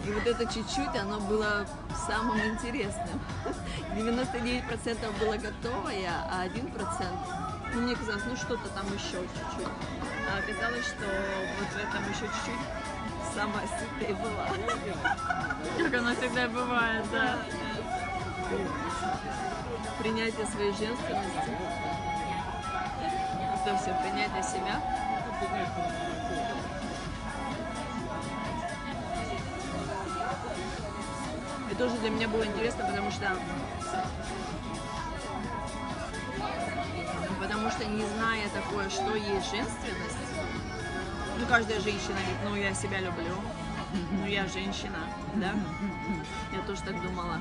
И 0.06 0.12
вот 0.12 0.26
это 0.26 0.44
чуть-чуть, 0.46 0.94
оно 1.00 1.20
было 1.20 1.66
самым 2.06 2.38
интересным. 2.40 3.20
99% 3.96 5.18
было 5.18 5.36
готово 5.36 5.88
я, 5.90 6.28
а 6.30 6.46
1% 6.46 7.46
ну, 7.76 7.82
мне 7.82 7.94
казалось, 7.94 8.22
ну 8.26 8.36
что-то 8.36 8.68
там 8.70 8.86
еще 8.86 9.20
чуть-чуть. 9.20 9.68
А 10.32 10.38
оказалось, 10.38 10.86
что 10.86 11.04
вот 11.58 11.68
в 11.68 11.76
этом 11.76 12.02
еще 12.10 12.26
чуть-чуть 12.26 13.34
сама 13.34 13.60
сытая 13.66 14.14
была. 14.14 14.48
Как 15.90 15.94
оно 15.94 16.14
всегда 16.14 16.48
бывает, 16.48 17.04
да. 17.12 17.38
Принятие 19.98 20.46
своей 20.46 20.72
женственности. 20.72 21.50
Это 23.62 23.76
все, 23.76 23.94
принятие 24.02 24.42
себя. 24.42 24.80
Тоже 31.76 31.96
для 31.98 32.10
меня 32.10 32.28
было 32.28 32.44
интересно, 32.44 32.86
потому 32.86 33.10
что 33.10 33.36
потому 37.40 37.70
что 37.70 37.84
не 37.84 38.04
зная 38.04 38.48
такое, 38.48 38.88
что 38.88 39.14
есть 39.14 39.50
женственность, 39.50 40.16
ну 41.38 41.46
каждая 41.46 41.80
женщина 41.80 42.14
говорит, 42.14 42.38
ну 42.44 42.56
я 42.56 42.74
себя 42.74 43.00
люблю, 43.00 43.34
ну 44.12 44.26
я 44.26 44.46
женщина, 44.46 44.98
да? 45.34 45.52
Я 46.52 46.62
тоже 46.66 46.82
так 46.82 47.00
думала. 47.02 47.40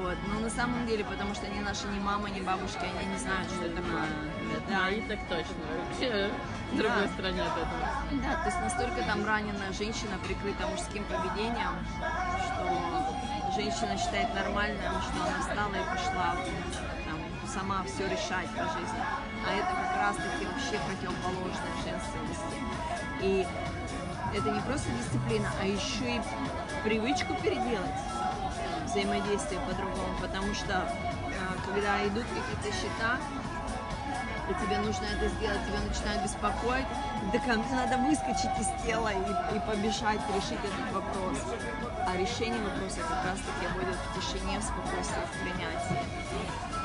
Вот. 0.00 0.16
Но 0.28 0.40
на 0.40 0.50
самом 0.50 0.86
деле, 0.86 1.04
потому 1.04 1.34
что 1.34 1.46
они 1.46 1.60
наши 1.60 1.86
ни 1.88 1.98
мама, 1.98 2.30
ни 2.30 2.40
бабушки, 2.40 2.80
они 2.80 3.12
не 3.12 3.18
знают, 3.18 3.48
что 3.50 3.66
это 3.66 3.76
такое. 3.76 4.06
Да, 4.68 4.88
и 4.88 5.00
так 5.02 5.18
точно. 5.28 5.54
Вообще 5.88 6.30
в 6.72 6.76
другой 6.76 7.06
Да. 7.06 7.12
стране 7.12 7.42
от 7.42 7.56
этого. 7.56 7.84
Да, 8.22 8.32
то 8.42 8.46
есть 8.46 8.60
настолько 8.60 9.02
там 9.04 9.24
раненая 9.26 9.72
женщина 9.72 10.16
прикрыта 10.26 10.66
мужским 10.66 11.04
поведением, 11.04 11.76
что 12.46 13.52
женщина 13.54 13.96
считает 13.98 14.34
нормальным, 14.34 14.92
что 15.02 15.22
она 15.22 15.40
встала 15.40 15.74
и 15.74 15.84
пошла 15.90 16.36
там, 17.04 17.18
сама 17.46 17.84
все 17.84 18.06
решать 18.08 18.48
по 18.56 18.64
жизни. 18.64 19.02
А 19.46 19.52
это 19.52 19.68
как 19.68 19.96
раз 20.00 20.16
таки 20.16 20.46
вообще 20.46 20.78
противоположная 20.86 21.74
женственности. 21.84 22.56
И 23.20 23.46
это 24.34 24.50
не 24.50 24.60
просто 24.60 24.90
дисциплина, 24.92 25.48
а 25.60 25.64
еще 25.66 26.16
и 26.16 26.20
привычку 26.84 27.34
переделать 27.34 28.00
взаимодействие 28.86 29.60
по-другому, 29.60 30.14
потому 30.20 30.54
что 30.54 30.74
а, 30.74 31.66
когда 31.66 32.06
идут 32.06 32.24
какие-то 32.24 32.76
счета, 32.76 33.16
и 34.50 34.54
тебе 34.54 34.78
нужно 34.78 35.04
это 35.04 35.28
сделать, 35.28 35.60
тебя 35.66 35.80
начинают 35.80 36.22
беспокоить, 36.22 36.86
да 37.32 37.38
ко 37.38 37.58
мне 37.58 37.74
надо 37.74 37.96
выскочить 37.98 38.50
из 38.58 38.68
тела 38.84 39.12
и, 39.12 39.56
и 39.56 39.60
побежать 39.60 40.20
решить 40.34 40.58
этот 40.64 40.92
вопрос. 40.92 41.38
А 42.06 42.16
решение 42.16 42.60
вопроса 42.60 43.00
как 43.08 43.24
раз 43.24 43.38
таки 43.38 43.72
будет 43.74 43.96
в 43.96 44.14
тишине, 44.18 44.58
в 44.58 44.62
спокойствии, 44.62 45.22
в 45.26 45.42
принятии. 45.42 46.02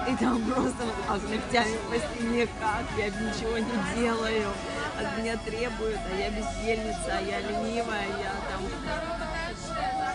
И 0.08 0.16
там 0.16 0.41
просто 0.43 0.86
вот 0.86 1.08
так 1.08 1.30
ногтями 1.30 1.78
по 1.89 1.97
стене, 1.97 2.47
как 2.60 2.86
я 2.97 3.08
ничего 3.08 3.58
не 3.58 3.95
делаю, 3.95 4.51
от 4.99 5.18
меня 5.18 5.38
требуют, 5.38 5.99
а 6.12 6.16
я 6.16 6.30
бездельница, 6.30 7.18
а 7.18 7.22
я 7.22 7.39
ленивая, 7.41 8.08
я 8.20 8.32
там 8.49 8.62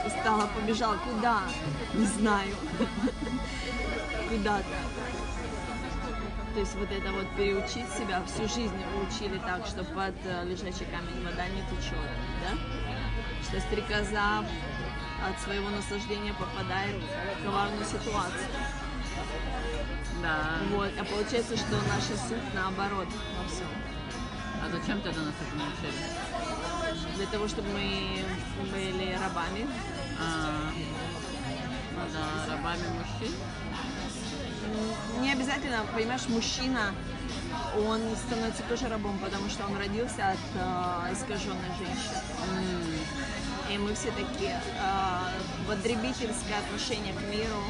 устала, 0.07 0.49
побежала. 0.55 0.97
Куда? 0.97 1.43
Не 1.95 2.07
знаю. 2.07 2.55
Куда-то. 4.28 5.21
То 6.55 6.61
есть 6.61 6.74
вот 6.74 6.90
это 6.90 7.11
вот 7.12 7.26
переучить 7.34 7.88
себя, 7.96 8.22
всю 8.26 8.42
жизнь 8.42 8.76
учили 9.00 9.38
так, 9.38 9.66
что 9.66 9.84
под 9.84 10.14
э, 10.24 10.44
лежачий 10.44 10.84
камень 10.84 11.24
вода 11.24 11.48
не 11.48 11.62
течет, 11.62 11.96
да? 12.42 12.59
Что 13.42 13.61
стрекоза 13.61 14.44
от 15.26 15.40
своего 15.40 15.70
наслаждения 15.70 16.34
попадает 16.34 16.96
в 17.40 17.44
коварную 17.44 17.84
ситуацию. 17.86 18.48
Да. 20.22 20.59
Вот. 20.72 20.90
А 21.00 21.05
получается, 21.05 21.57
что 21.57 21.76
наша 21.88 22.16
суть 22.28 22.55
наоборот 22.55 23.09
во 23.38 23.48
всем. 23.48 23.68
А 24.62 24.68
зачем 24.70 25.00
тогда 25.00 25.22
нас 25.22 25.34
это 25.40 25.57
научили? 25.57 27.16
Для 27.16 27.26
того, 27.26 27.48
чтобы 27.48 27.68
мы 27.68 28.24
были 28.70 29.14
рабами. 29.14 29.66
А, 30.20 30.70
ну 30.74 31.32
да, 32.12 32.53
рабами 32.53 32.86
мужчин. 32.99 33.34
Не 35.20 35.32
обязательно, 35.32 35.84
понимаешь, 35.95 36.26
мужчина, 36.28 36.95
он 37.86 38.01
становится 38.16 38.62
тоже 38.64 38.88
рабом, 38.88 39.18
потому 39.18 39.49
что 39.49 39.64
он 39.66 39.76
родился 39.76 40.30
от 40.30 40.38
э, 40.55 41.12
искаженной 41.12 41.72
женщины. 41.78 42.22
И 43.70 43.78
мы 43.78 43.95
все 43.95 44.11
такие 44.11 44.61
э, 44.61 45.68
потребительское 45.68 46.59
отношение 46.59 47.14
к 47.14 47.20
миру, 47.30 47.62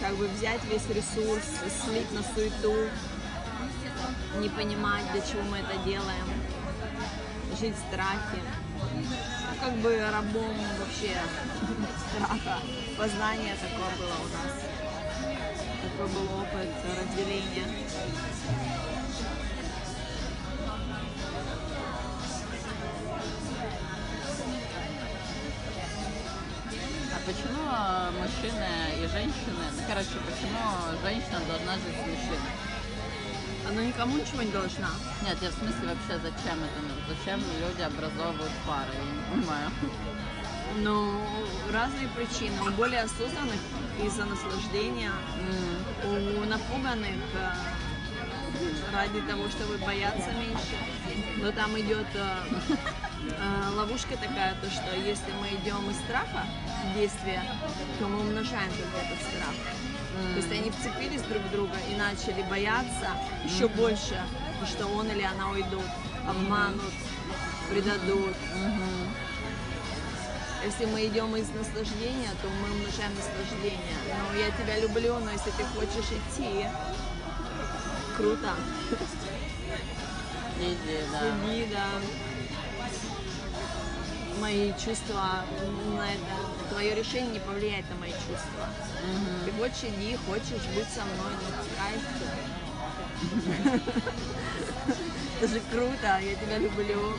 как 0.00 0.14
бы 0.16 0.28
взять 0.28 0.62
весь 0.64 0.88
ресурс, 0.88 1.44
слить 1.84 2.12
на 2.12 2.22
суету, 2.22 2.74
не 4.38 4.48
понимать, 4.48 5.10
для 5.12 5.20
чего 5.22 5.42
мы 5.42 5.58
это 5.58 5.76
делаем, 5.84 6.26
жить 7.60 7.74
в 7.74 7.88
страхе. 7.88 8.42
Ну, 8.94 9.60
как 9.60 9.74
бы 9.78 9.98
рабом 10.12 10.56
вообще 10.78 11.16
страха. 12.18 12.58
Познание 12.96 13.54
такое 13.54 13.96
было 13.98 14.16
у 14.16 14.28
нас. 14.34 14.52
Такой 15.82 16.08
был 16.08 16.40
опыт 16.40 16.68
разделения. 16.98 17.66
А 27.14 27.18
почему 27.26 27.62
э, 27.70 28.10
мужчины 28.10 28.66
и 28.96 29.06
женщины, 29.06 29.64
ну 29.76 29.82
короче, 29.86 30.08
почему 30.26 30.58
женщина 31.02 31.40
должна 31.46 31.74
жить 31.74 31.94
с 31.94 32.06
мужчиной? 32.06 32.52
Она 33.68 33.84
никому 33.84 34.16
ничего 34.16 34.42
не 34.42 34.50
должна. 34.50 34.88
Нет, 35.22 35.36
я 35.42 35.50
в 35.50 35.54
смысле 35.54 35.94
вообще 35.94 36.18
зачем 36.22 36.58
это? 36.58 36.80
Зачем 37.08 37.40
люди 37.60 37.82
образовывают 37.82 38.52
пары? 38.66 38.92
Я 38.94 39.36
не 39.36 39.42
понимаю. 39.42 39.70
Ну, 40.76 41.20
разные 41.72 42.08
причины. 42.08 42.56
У 42.66 42.70
более 42.72 43.00
осознанных 43.02 43.60
из-за 44.04 44.24
наслаждения, 44.24 45.12
М, 46.04 46.42
у 46.42 46.44
напуганных 46.46 47.16
э, 47.34 47.52
ради 48.92 49.20
того, 49.22 49.48
чтобы 49.48 49.76
бояться 49.78 50.30
меньше. 50.32 50.76
Но 51.42 51.50
там 51.52 51.78
идет 51.78 52.06
э, 52.14 52.38
э, 52.70 53.74
ловушка 53.76 54.16
такая, 54.16 54.54
то 54.62 54.70
что 54.70 54.94
если 54.96 55.32
мы 55.40 55.48
идем 55.48 55.90
из 55.90 55.96
страха 55.98 56.44
в 56.90 56.94
действие, 56.98 57.42
то 57.98 58.06
мы 58.06 58.20
умножаем 58.20 58.70
только 58.70 59.06
этот 59.06 59.26
страх. 59.26 59.54
То 60.32 60.36
есть 60.38 60.50
они 60.52 60.70
вцепились 60.70 61.22
друг 61.22 61.42
в 61.42 61.50
друга 61.52 61.76
и 61.90 61.94
начали 61.96 62.42
бояться 62.50 63.10
еще 63.44 63.68
больше, 63.68 64.20
что 64.66 64.86
он 64.86 65.08
или 65.10 65.22
она 65.22 65.50
уйдут, 65.50 65.84
обманут, 66.26 66.92
предадут. 67.70 68.34
мгм. 68.54 68.97
Если 70.64 70.86
мы 70.86 71.06
идем 71.06 71.34
из 71.36 71.48
наслаждения, 71.50 72.30
то 72.42 72.48
мы 72.48 72.72
умножаем 72.72 73.12
наслаждение. 73.14 73.96
Но 74.32 74.38
я 74.38 74.50
тебя 74.50 74.78
люблю, 74.80 75.18
но 75.18 75.30
если 75.30 75.50
ты 75.50 75.64
хочешь 75.64 76.10
идти, 76.10 76.66
круто. 78.16 78.54
Иди, 80.60 80.98
да. 81.12 81.20
Иди, 81.46 81.66
да. 81.72 81.86
Мои 84.40 84.72
чувства 84.72 85.44
на 85.96 86.06
это, 86.10 86.70
твое 86.70 86.94
решение 86.94 87.32
не 87.32 87.40
повлияет 87.40 87.88
на 87.90 87.96
мои 87.96 88.12
чувства. 88.12 88.68
Мгм. 89.04 89.44
Ты 89.44 89.52
хочешь 89.52 89.84
иди, 89.84 90.16
хочешь 90.26 90.66
быть 90.74 90.88
со 90.88 91.04
мной, 91.04 91.32
ну 91.42 91.48
кайф. 91.76 92.02
Это 95.40 95.48
же 95.48 95.60
круто, 95.70 96.18
я 96.20 96.34
тебя 96.34 96.58
люблю. 96.58 97.14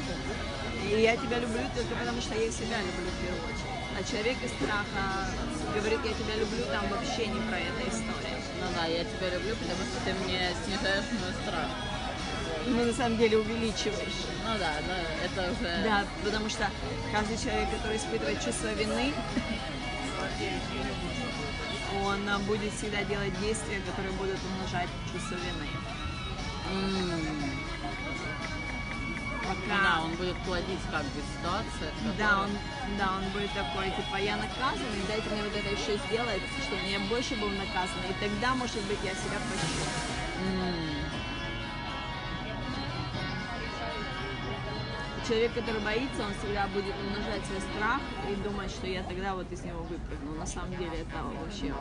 И 0.83 1.01
я 1.01 1.15
тебя 1.17 1.39
люблю 1.39 1.61
только 1.75 1.95
потому, 1.95 2.21
что 2.21 2.35
я 2.35 2.51
себя 2.51 2.79
люблю 2.79 3.09
в 3.11 3.19
первую 3.23 3.43
очередь. 3.43 3.79
А 3.97 4.03
человек 4.03 4.37
из 4.43 4.51
страха 4.51 5.27
говорит, 5.75 5.99
я 6.05 6.13
тебя 6.13 6.35
люблю, 6.39 6.63
там 6.71 6.87
вообще 6.89 7.27
не 7.27 7.41
про 7.49 7.59
это 7.59 7.81
история. 7.83 8.39
Ну 8.61 8.67
да, 8.75 8.85
я 8.85 9.03
тебя 9.03 9.29
люблю, 9.35 9.55
потому 9.55 9.83
что 9.83 9.97
ты 10.05 10.13
мне 10.23 10.51
снижаешь 10.63 11.11
мой 11.19 11.33
страх. 11.43 11.69
Ну, 12.67 12.85
на 12.85 12.93
самом 12.93 13.17
деле 13.17 13.37
увеличиваешь. 13.39 14.19
Ну 14.45 14.57
да, 14.59 14.73
да, 14.87 14.97
это 15.25 15.51
уже... 15.51 15.83
Да, 15.83 16.05
потому 16.23 16.49
что 16.49 16.69
каждый 17.11 17.37
человек, 17.37 17.69
который 17.71 17.97
испытывает 17.97 18.43
чувство 18.43 18.67
вины, 18.73 19.13
он 22.03 22.43
будет 22.45 22.71
всегда 22.73 23.03
делать 23.03 23.37
действия, 23.41 23.81
которые 23.85 24.13
будут 24.13 24.39
умножать 24.45 24.89
чувство 25.11 25.35
вины. 25.35 25.69
М, 29.49 29.55
Ну 29.57 29.67
да, 29.67 29.75
Пока 29.75 30.03
он 30.03 30.11
будет 30.15 30.37
плодить 30.45 30.79
как 30.91 31.03
бы 31.03 31.21
ситуации. 31.33 31.89
в 32.05 32.17
Да, 32.17 32.41
он, 32.43 32.49
да, 32.97 33.13
он 33.17 33.23
будет 33.33 33.51
такой, 33.53 33.89
типа, 33.91 34.17
я 34.21 34.35
наказанный, 34.37 35.01
дайте 35.07 35.29
мне 35.29 35.41
вот 35.43 35.55
это 35.55 35.69
еще 35.69 35.97
сделать, 36.07 36.41
чтобы 36.65 36.81
я 36.85 36.99
больше 37.09 37.35
был 37.35 37.49
наказан, 37.49 37.97
и 38.09 38.13
тогда, 38.23 38.53
может 38.55 38.81
быть, 38.83 38.99
я 39.03 39.11
себя 39.11 39.39
прощу. 39.41 39.89
Человек, 45.27 45.53
который 45.53 45.81
боится, 45.81 46.23
он 46.25 46.33
всегда 46.39 46.65
будет 46.67 46.95
умножать 47.05 47.45
свой 47.45 47.61
страх 47.61 48.01
и 48.31 48.35
думать, 48.41 48.71
что 48.71 48.87
я 48.87 49.03
тогда 49.03 49.35
вот 49.35 49.51
из 49.51 49.61
него 49.63 49.81
выпрыгну. 49.83 50.35
На 50.39 50.45
самом 50.45 50.71
деле 50.71 51.05
это 51.05 51.21
вообще 51.21 51.73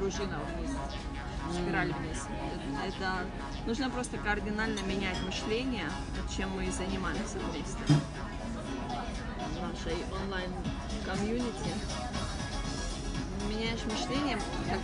пружина 0.00 0.40
вниз, 0.58 0.70
спираль 1.52 1.92
вниз. 1.92 2.26
Это, 2.86 3.26
нужно 3.66 3.90
просто 3.90 4.18
кардинально 4.18 4.80
менять 4.80 5.20
мышление, 5.24 5.90
чем 6.36 6.50
мы 6.50 6.66
и 6.66 6.70
занимаемся 6.70 7.38
вместе 7.38 7.78
в 9.50 9.62
нашей 9.62 9.96
онлайн-комьюнити. 10.22 11.74
Меняешь 13.48 13.84
мышление, 13.84 14.38
как 14.68 14.80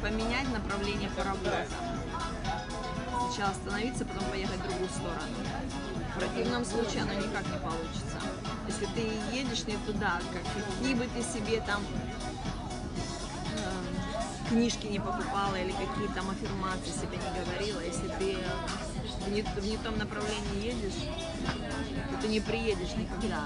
поменять 0.00 0.48
направление 0.52 1.10
паровоза. 1.10 1.66
Сначала 3.28 3.50
остановиться, 3.50 4.04
потом 4.04 4.24
поехать 4.30 4.60
в 4.60 4.68
другую 4.68 4.88
сторону. 4.88 5.36
В 6.14 6.18
противном 6.18 6.64
случае 6.64 7.02
оно 7.02 7.14
никак 7.14 7.44
не 7.46 7.58
получится. 7.58 8.18
Если 8.68 8.86
ты 8.86 9.36
едешь 9.36 9.66
не 9.66 9.76
туда, 9.78 10.20
как 10.32 10.42
какие 10.54 10.94
бы 10.94 11.06
ты 11.08 11.22
себе 11.22 11.60
там 11.60 11.82
книжки 14.48 14.86
не 14.86 14.98
покупала 14.98 15.54
или 15.56 15.72
какие 15.72 16.08
там 16.14 16.30
аффирмации 16.30 16.90
себе 16.90 17.18
не 17.18 17.44
говорила, 17.44 17.80
если 17.80 18.08
ты 18.08 18.36
в 19.24 19.30
не, 19.30 19.42
в 19.42 19.64
не 19.66 19.76
том 19.78 19.96
направлении 19.98 20.64
едешь, 20.64 21.08
то 22.10 22.22
ты 22.22 22.28
не 22.28 22.40
приедешь 22.40 22.94
никогда. 22.96 23.44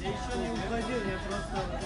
Я 0.00 0.08
еще 0.08 0.38
не 0.38 0.50
уходил, 0.50 0.98
я 1.08 1.18
просто... 1.28 1.80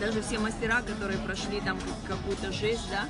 Даже 0.00 0.22
все 0.22 0.38
мастера, 0.38 0.80
которые 0.80 1.18
прошли 1.18 1.60
там 1.60 1.78
как- 1.78 2.16
какую-то 2.16 2.52
жизнь, 2.52 2.88
да, 2.90 3.04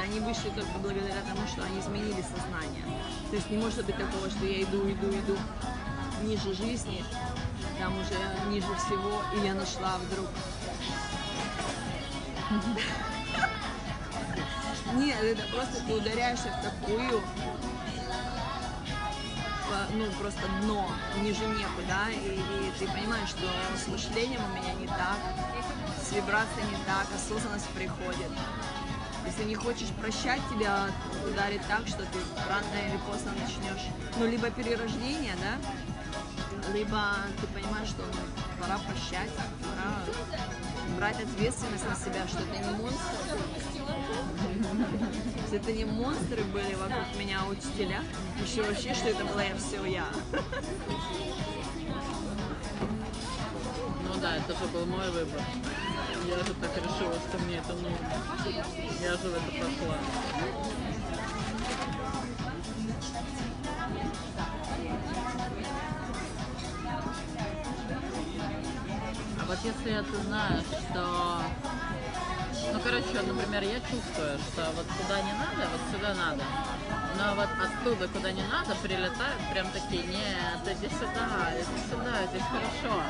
они 0.00 0.20
вышли 0.20 0.48
только 0.50 0.78
благодаря 0.80 1.20
тому, 1.28 1.46
что 1.46 1.62
они 1.62 1.80
изменили 1.80 2.22
сознание. 2.22 2.84
То 3.30 3.36
есть 3.36 3.50
не 3.50 3.58
может 3.58 3.84
быть 3.84 3.96
такого, 3.96 4.30
что 4.30 4.44
я 4.46 4.62
иду, 4.62 4.88
иду, 4.90 5.10
иду 5.10 5.36
ниже 6.22 6.54
жизни, 6.54 7.04
там 7.84 7.98
уже 7.98 8.14
ниже 8.48 8.74
всего, 8.76 9.22
и 9.34 9.46
я 9.46 9.52
нашла 9.52 9.98
вдруг. 9.98 10.28
Нет, 14.94 15.22
это 15.22 15.42
просто 15.52 15.84
ты 15.86 15.92
ударяешься 15.92 16.48
в 16.48 16.62
такую 16.62 17.22
ну, 19.96 20.06
просто 20.20 20.42
дно, 20.62 20.88
ниже 21.20 21.44
некуда, 21.46 22.08
и, 22.10 22.38
и 22.38 22.72
ты 22.78 22.86
понимаешь, 22.86 23.28
что 23.28 23.46
с 23.76 23.86
мышлением 23.88 24.40
у 24.44 24.56
меня 24.56 24.72
не 24.74 24.86
так, 24.86 25.18
с 26.02 26.12
вибрацией 26.12 26.66
не 26.70 26.76
так, 26.86 27.06
осознанность 27.14 27.68
приходит. 27.70 28.30
Если 29.26 29.44
не 29.44 29.54
хочешь 29.54 29.88
прощать, 30.00 30.40
тебя 30.50 30.88
ударит 31.28 31.60
так, 31.68 31.86
что 31.86 31.98
ты 31.98 32.18
рано 32.48 32.88
или 32.88 32.98
поздно 33.10 33.32
начнешь, 33.32 33.88
ну, 34.16 34.26
либо 34.26 34.50
перерождение, 34.50 35.34
да, 35.40 35.58
либо 36.72 37.16
ты 37.40 37.46
понимаешь, 37.48 37.88
что 37.88 38.02
ну, 38.02 38.20
пора 38.60 38.78
прощать, 38.78 39.30
пора 39.62 40.02
брать 40.96 41.20
ответственность 41.20 41.84
на 41.88 41.94
себя, 41.94 42.26
что 42.26 42.38
ты 42.38 42.58
не 42.58 42.70
монстр. 42.78 43.38
Если 45.42 45.58
это 45.58 45.72
не 45.72 45.84
монстры 45.84 46.44
были 46.44 46.74
вокруг 46.74 47.06
меня, 47.18 47.40
а 47.42 47.48
учителя, 47.48 48.02
еще 48.42 48.62
вообще, 48.62 48.94
что 48.94 49.08
это 49.08 49.24
была 49.24 49.42
я 49.42 49.56
все 49.56 49.84
я. 49.84 50.06
Ну 54.02 54.20
да, 54.20 54.36
это 54.36 54.52
же 54.52 54.64
был 54.72 54.86
мой 54.86 55.10
выбор. 55.10 55.40
Я 56.26 56.38
же 56.38 56.54
так 56.54 56.76
решила, 56.76 57.14
что 57.14 57.38
мне 57.44 57.58
это 57.58 57.72
нужно. 57.74 58.08
Я 59.02 59.12
же 59.12 59.28
в 59.28 59.34
это 59.34 59.50
пошла. 59.50 59.98
Вот 69.54 69.64
если 69.64 70.02
ты 70.02 70.16
знаешь, 70.26 70.64
что... 70.90 71.42
Ну, 72.72 72.80
короче, 72.82 73.22
например, 73.22 73.62
я 73.62 73.78
чувствую, 73.80 74.38
что 74.38 74.64
вот 74.74 74.86
куда 74.98 75.20
не 75.22 75.32
надо, 75.32 75.68
вот 75.70 75.80
сюда 75.92 76.14
надо. 76.14 76.42
Но 77.18 77.34
вот 77.36 77.48
оттуда, 77.62 78.08
куда 78.08 78.32
не 78.32 78.42
надо, 78.48 78.74
прилетают 78.82 79.40
прям 79.52 79.66
такие, 79.70 80.02
нет, 80.04 80.58
иди 80.64 80.88
сюда, 80.88 81.52
иди 81.54 81.78
сюда, 81.88 82.26
здесь 82.30 82.42
хорошо. 82.50 83.02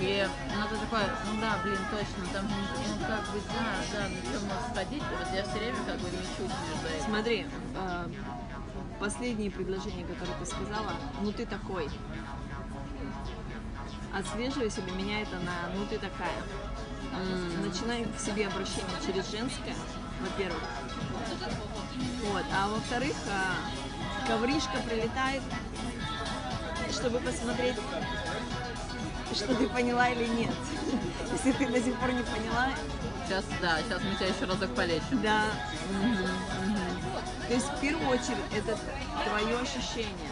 И 0.00 0.28
ну 0.56 0.68
ты 0.68 0.76
такой, 0.76 1.06
ну 1.30 1.40
да, 1.40 1.58
блин, 1.62 1.78
точно, 1.90 2.34
там, 2.34 2.44
ну 2.44 3.06
как 3.06 3.22
бы, 3.32 3.40
да, 3.48 3.98
да, 3.98 4.08
ну 4.10 4.16
что, 4.28 4.44
можно 4.44 4.74
сходить? 4.74 5.02
Вот 5.18 5.34
я 5.34 5.42
все 5.44 5.58
время 5.58 5.78
как 5.86 5.96
бы 6.00 6.08
мечусь 6.10 6.56
между 6.68 6.88
этим. 6.88 7.06
Смотри, 7.06 7.46
э, 7.76 8.06
последнее 8.98 9.50
предложение, 9.50 10.04
которое 10.04 10.36
ты 10.40 10.46
сказала, 10.46 10.92
ну 11.22 11.32
ты 11.32 11.46
такой. 11.46 11.88
Отслеживай 14.14 14.70
себя, 14.70 14.92
меняй 14.92 15.22
это 15.22 15.36
на 15.40 15.68
ну 15.74 15.84
ты 15.86 15.98
такая. 15.98 16.36
Начинай 17.64 18.04
к 18.04 18.18
себе 18.18 18.46
обращение 18.46 18.96
через 19.04 19.30
женское, 19.30 19.74
во-первых. 20.20 20.62
Вот. 22.30 22.44
А 22.56 22.68
во-вторых, 22.68 23.14
а, 23.30 24.26
ковришка 24.26 24.78
прилетает, 24.88 25.42
чтобы 26.92 27.18
посмотреть, 27.20 27.76
что 29.34 29.54
ты 29.54 29.68
поняла 29.68 30.08
или 30.08 30.26
нет. 30.26 30.54
Если 31.32 31.52
ты 31.52 31.66
до 31.66 31.80
сих 31.80 31.94
пор 31.98 32.12
не 32.12 32.22
поняла, 32.22 32.70
Сейчас, 33.26 33.44
да, 33.62 33.78
сейчас 33.80 34.02
мы 34.02 34.14
тебя 34.16 34.26
еще 34.26 34.44
разок 34.44 34.74
полечим. 34.74 35.22
да. 35.22 35.44
То 37.48 37.54
есть 37.54 37.66
в 37.66 37.80
первую 37.80 38.08
очередь 38.08 38.36
это 38.54 38.78
твое 39.26 39.58
ощущение. 39.58 40.28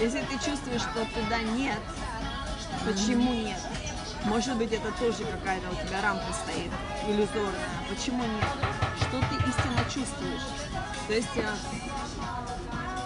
Если 0.00 0.20
ты 0.20 0.34
чувствуешь, 0.44 0.82
что 0.82 1.04
туда 1.14 1.40
нет, 1.56 1.78
почему 2.84 3.32
нет? 3.32 3.60
Может 4.24 4.56
быть, 4.56 4.72
это 4.72 4.90
тоже 4.92 5.24
какая-то 5.24 5.70
у 5.70 5.86
тебя 5.86 6.00
рамка 6.02 6.32
стоит, 6.32 6.70
иллюзорная. 7.06 7.78
Почему 7.88 8.22
нет? 8.24 8.48
Что 8.96 9.20
ты 9.20 9.34
истинно 9.48 9.84
чувствуешь? 9.84 10.42
То 11.06 11.12
есть, 11.12 11.36
э, 11.36 11.54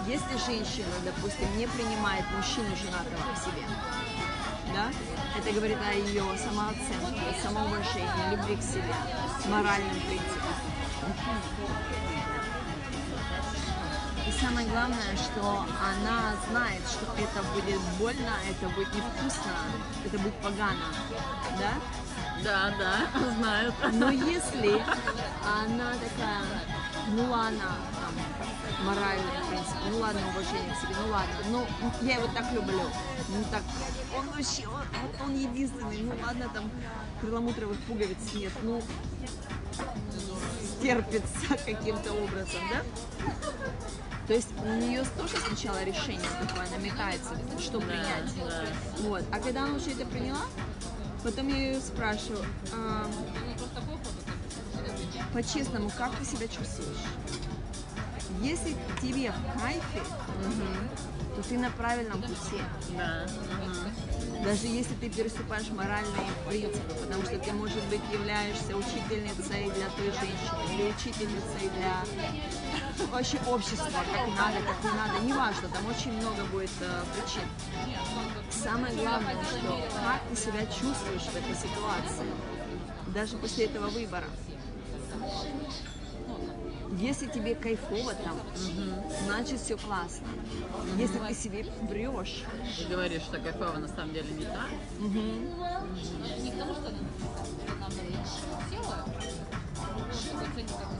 если 0.07 0.37
женщина, 0.45 0.93
допустим, 1.03 1.45
не 1.57 1.67
принимает 1.67 2.25
мужчину 2.35 2.75
женатого 2.75 3.33
к 3.33 3.37
себе, 3.37 3.65
да, 4.73 4.89
это 5.37 5.51
говорит 5.51 5.77
о 5.87 5.93
ее 5.93 6.23
самооценке, 6.37 7.35
самоуважении, 7.43 8.31
любви 8.31 8.55
к 8.55 8.61
себе, 8.61 8.95
моральным 9.49 9.99
принципам. 10.07 10.53
Самое 14.41 14.65
главное, 14.69 15.17
что 15.17 15.65
она 15.83 16.33
знает, 16.49 16.81
что 16.87 17.05
это 17.21 17.43
будет 17.53 17.81
больно, 17.97 18.31
это 18.49 18.69
будет 18.69 18.87
невкусно, 18.93 19.51
это 20.05 20.17
будет 20.17 20.33
погано, 20.35 20.85
да? 21.59 21.73
Да, 22.41 22.73
да, 22.79 23.31
знают. 23.37 23.75
Но 23.93 24.09
если 24.09 24.81
она 25.43 25.91
такая, 25.91 26.45
ну 27.09 27.29
ладно, 27.29 27.75
там, 27.99 28.85
моральный 28.85 29.31
принцип, 29.49 29.75
ну 29.91 29.97
ладно, 29.99 30.21
уважение 30.33 30.73
к 30.73 30.81
себе, 30.81 30.95
ну 31.05 31.11
ладно, 31.11 31.35
ну 31.49 31.67
я 32.07 32.15
его 32.15 32.27
так 32.33 32.51
люблю, 32.53 32.81
ну 33.27 33.43
так, 33.51 33.63
он 34.17 34.25
вообще, 34.29 34.65
он, 34.67 35.27
он 35.27 35.35
единственный, 35.35 36.01
ну 36.01 36.13
ладно, 36.25 36.49
там 36.53 36.71
перламутровых 37.21 37.77
пуговиц 37.81 38.17
нет, 38.33 38.53
ну 38.63 38.81
стерпится 40.63 41.57
каким-то 41.65 42.13
образом, 42.13 42.61
да? 42.71 42.81
То 44.29 44.35
есть 44.35 44.49
у 44.63 44.67
нее 44.67 45.03
тоже 45.17 45.37
сначала 45.37 45.83
решение 45.83 46.29
такое 46.39 46.69
намекается, 46.69 47.31
что 47.57 47.79
принять. 47.81 48.31
да. 48.37 48.63
Вот. 48.99 49.23
А 49.31 49.39
когда 49.39 49.63
она 49.63 49.73
уже 49.73 49.89
это 49.89 50.05
приняла, 50.05 50.43
потом 51.23 51.47
я 51.47 51.71
ее 51.71 51.81
спрашиваю, 51.81 52.45
«А, 52.71 53.07
по-честному, 55.33 55.89
как 55.97 56.15
ты 56.15 56.25
себя 56.25 56.47
чувствуешь? 56.47 56.99
Если 58.43 58.75
тебе 59.01 59.31
в 59.31 59.59
кайфе, 59.59 60.03
то 61.35 61.41
ты 61.49 61.57
на 61.57 61.71
правильном 61.71 62.21
пути. 62.21 62.61
Да. 62.95 63.25
Даже 64.43 64.67
если 64.67 64.93
ты 64.95 65.09
переступаешь 65.09 65.69
моральные 65.69 66.29
принципы, 66.47 66.93
потому 67.01 67.23
что 67.23 67.39
ты, 67.39 67.51
может 67.53 67.83
быть, 67.85 68.01
являешься 68.13 68.77
учительницей 68.77 69.71
для 69.71 69.89
той 69.89 70.11
женщины 70.11 70.73
или 70.73 70.91
учительницей 70.91 71.69
для 71.77 72.03
вообще 73.07 73.39
общества, 73.47 73.87
как 73.93 74.27
надо, 74.35 74.59
как 74.65 74.83
не 74.83 74.97
надо, 74.97 75.25
неважно, 75.25 75.69
там 75.69 75.85
очень 75.87 76.11
много 76.13 76.43
будет 76.51 76.69
э, 76.81 77.03
причин. 77.13 77.43
Самое 78.49 78.95
главное, 78.95 79.35
что 79.43 79.89
как 80.03 80.21
ты 80.29 80.35
себя 80.35 80.65
чувствуешь 80.65 81.23
в 81.23 81.35
этой 81.35 81.55
ситуации, 81.55 82.29
даже 83.13 83.37
после 83.37 83.65
этого 83.65 83.87
выбора. 83.87 84.25
Если 86.97 87.27
тебе 87.27 87.55
кайфово 87.55 88.13
там, 88.15 88.37
значит 89.25 89.59
все 89.59 89.77
классно. 89.77 90.27
Если 90.97 91.19
ты 91.19 91.33
себе 91.33 91.65
врешь, 91.83 92.43
Ты 92.77 92.85
говоришь, 92.91 93.21
что 93.21 93.39
кайфово 93.39 93.77
на 93.77 93.87
самом 93.87 94.13
деле 94.13 94.29
не 94.31 94.45
так. 94.45 94.69
Не 94.99 96.51
потому 96.51 96.73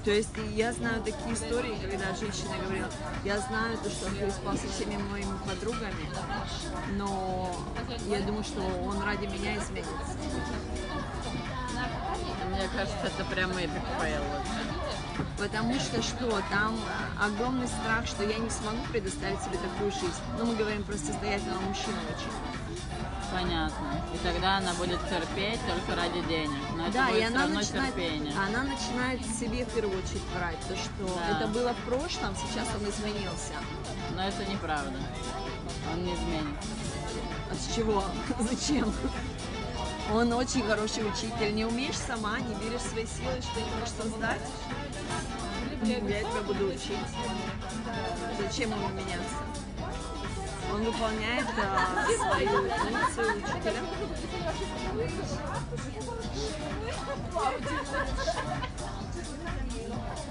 То 0.03 0.11
есть 0.11 0.29
я 0.55 0.73
знаю 0.73 1.03
такие 1.03 1.33
истории, 1.33 1.77
когда 1.81 2.15
женщина 2.15 2.55
говорила, 2.63 2.89
я 3.25 3.39
знаю 3.39 3.77
то, 3.77 3.89
что 3.89 4.07
он 4.07 4.15
переспал 4.15 4.57
со 4.57 4.67
всеми 4.69 4.97
моими 4.97 5.37
подругами, 5.45 6.09
но 6.97 7.55
я 8.07 8.19
думаю, 8.21 8.43
что 8.43 8.61
он 8.61 9.01
ради 9.03 9.25
меня 9.25 9.57
изменится. 9.57 10.17
Мне 12.49 12.67
кажется, 12.75 13.07
это 13.07 13.25
прям 13.25 13.51
epic 13.51 13.83
fail. 14.01 14.23
Потому 15.37 15.75
что 15.79 16.01
что, 16.01 16.41
там 16.49 16.77
огромный 17.17 17.67
страх, 17.67 18.05
что 18.07 18.23
я 18.23 18.37
не 18.37 18.49
смогу 18.49 18.83
предоставить 18.91 19.39
себе 19.41 19.57
такую 19.57 19.91
жизнь. 19.91 20.21
Ну, 20.37 20.45
мы 20.45 20.55
говорим 20.55 20.83
про 20.83 20.93
состоятельного 20.97 21.59
мужчину 21.61 21.95
очень. 22.09 22.58
Понятно. 23.31 24.03
И 24.13 24.17
тогда 24.19 24.57
она 24.57 24.73
будет 24.73 24.99
терпеть 25.09 25.59
только 25.67 25.95
ради 25.95 26.21
денег. 26.27 26.59
Но 26.75 26.83
это 26.87 26.93
Да, 26.93 27.07
будет 27.07 27.19
и 27.19 27.23
она 27.23 27.41
равно 27.41 27.55
начинает, 27.59 27.95
терпение. 27.95 28.33
она 28.33 28.63
начинает 28.63 29.21
себе 29.25 29.65
в 29.65 29.69
первую 29.73 29.97
очередь 29.99 30.23
врать, 30.35 30.59
то, 30.67 30.75
что 30.75 31.15
Да. 31.15 31.37
это 31.37 31.47
было 31.47 31.73
в 31.73 31.77
прошлом, 31.89 32.35
сейчас 32.35 32.67
он 32.75 32.89
изменился. 32.89 33.53
Но 34.15 34.23
это 34.27 34.45
неправда. 34.45 34.97
Он 35.93 36.03
не 36.03 36.13
изменит. 36.15 36.57
А 37.51 37.55
с 37.55 37.75
чего? 37.75 38.03
Зачем? 38.39 38.91
Он 40.11 40.33
очень 40.33 40.63
хороший 40.67 41.07
учитель. 41.07 41.53
Не 41.53 41.65
умеешь 41.65 41.97
сама, 41.97 42.39
не 42.39 42.55
веришь 42.55 42.81
в 42.81 42.89
свои 42.89 43.05
силы, 43.05 43.39
что 43.41 43.59
не 43.61 43.69
можешь 43.75 43.89
создать. 43.95 44.41
Я 45.83 45.99
тебя 45.99 46.41
буду 46.47 46.65
учить. 46.67 46.97
Зачем 48.39 48.71
ему 48.71 48.87
меняться? 48.89 49.48
Он 50.71 50.83
выполняет 50.83 51.47
а, 51.57 52.05
свою 52.05 52.69
функцию 52.69 53.37
учителя. 53.37 53.81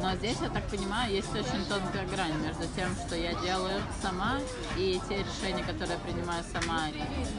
Но 0.01 0.14
здесь, 0.14 0.36
я 0.41 0.49
так 0.49 0.64
понимаю, 0.68 1.12
есть 1.12 1.32
очень 1.32 1.64
тонкая 1.68 2.07
грань 2.07 2.34
между 2.41 2.66
тем, 2.76 2.95
что 2.95 3.16
я 3.16 3.34
делаю 3.43 3.82
сама, 4.01 4.39
и 4.76 5.01
те 5.09 5.18
решения, 5.18 5.64
которые 5.64 5.99
я 5.99 6.12
принимаю 6.12 6.45
сама, 6.53 6.89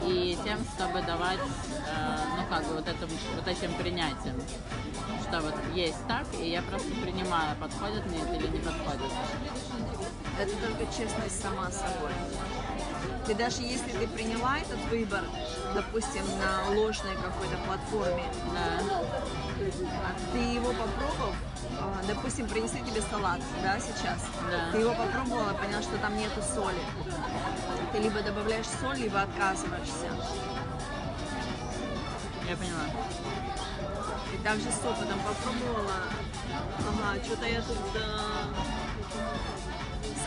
и 0.06 0.38
тем, 0.44 0.58
чтобы 0.74 1.00
давать, 1.02 1.38
э, 1.38 2.16
ну 2.36 2.42
как 2.50 2.66
бы 2.66 2.74
вот, 2.74 2.86
этим, 2.86 3.08
вот 3.34 3.48
этим 3.48 3.72
принятием. 3.74 4.36
Что 5.26 5.40
вот 5.40 5.54
есть 5.74 6.06
так, 6.06 6.26
и 6.38 6.50
я 6.50 6.60
просто 6.62 6.90
принимаю, 7.02 7.56
подходит 7.56 8.04
мне 8.06 8.20
это 8.20 8.34
или 8.34 8.48
не 8.48 8.58
подходит. 8.58 9.10
Это 10.38 10.52
только 10.56 10.84
честность 10.92 11.40
сама 11.40 11.70
собой. 11.70 12.12
Ты 13.26 13.34
даже 13.34 13.62
если 13.62 13.92
ты 13.92 14.08
приняла 14.08 14.58
этот 14.58 14.78
выбор, 14.90 15.22
допустим, 15.74 16.22
на 16.38 16.70
ложной 16.74 17.14
какой-то 17.16 17.56
платформе, 17.66 18.24
Да. 18.52 18.84
а 20.06 20.32
ты 20.32 20.38
его 20.38 20.68
попробовал, 20.72 21.34
а, 21.80 22.02
допустим, 22.06 22.48
принесли 22.48 22.80
тебе 22.80 23.02
салат, 23.02 23.40
да, 23.62 23.78
сейчас, 23.78 24.18
Да. 24.50 24.72
ты 24.72 24.78
его 24.78 24.94
попробовала, 24.94 25.52
поняла, 25.54 25.82
что 25.82 25.96
там 25.98 26.16
нету 26.16 26.42
соли. 26.42 26.80
Ты 27.92 27.98
либо 27.98 28.20
добавляешь 28.22 28.66
соль, 28.80 28.98
либо 28.98 29.20
отказываешься. 29.20 30.08
Я 32.48 32.56
поняла. 32.56 32.86
И 34.32 34.36
также 34.42 34.70
с 34.70 34.84
опытом 34.84 35.20
попробовала, 35.20 35.94
ага, 36.78 37.24
что-то 37.24 37.46
я 37.46 37.60
тут 37.60 37.78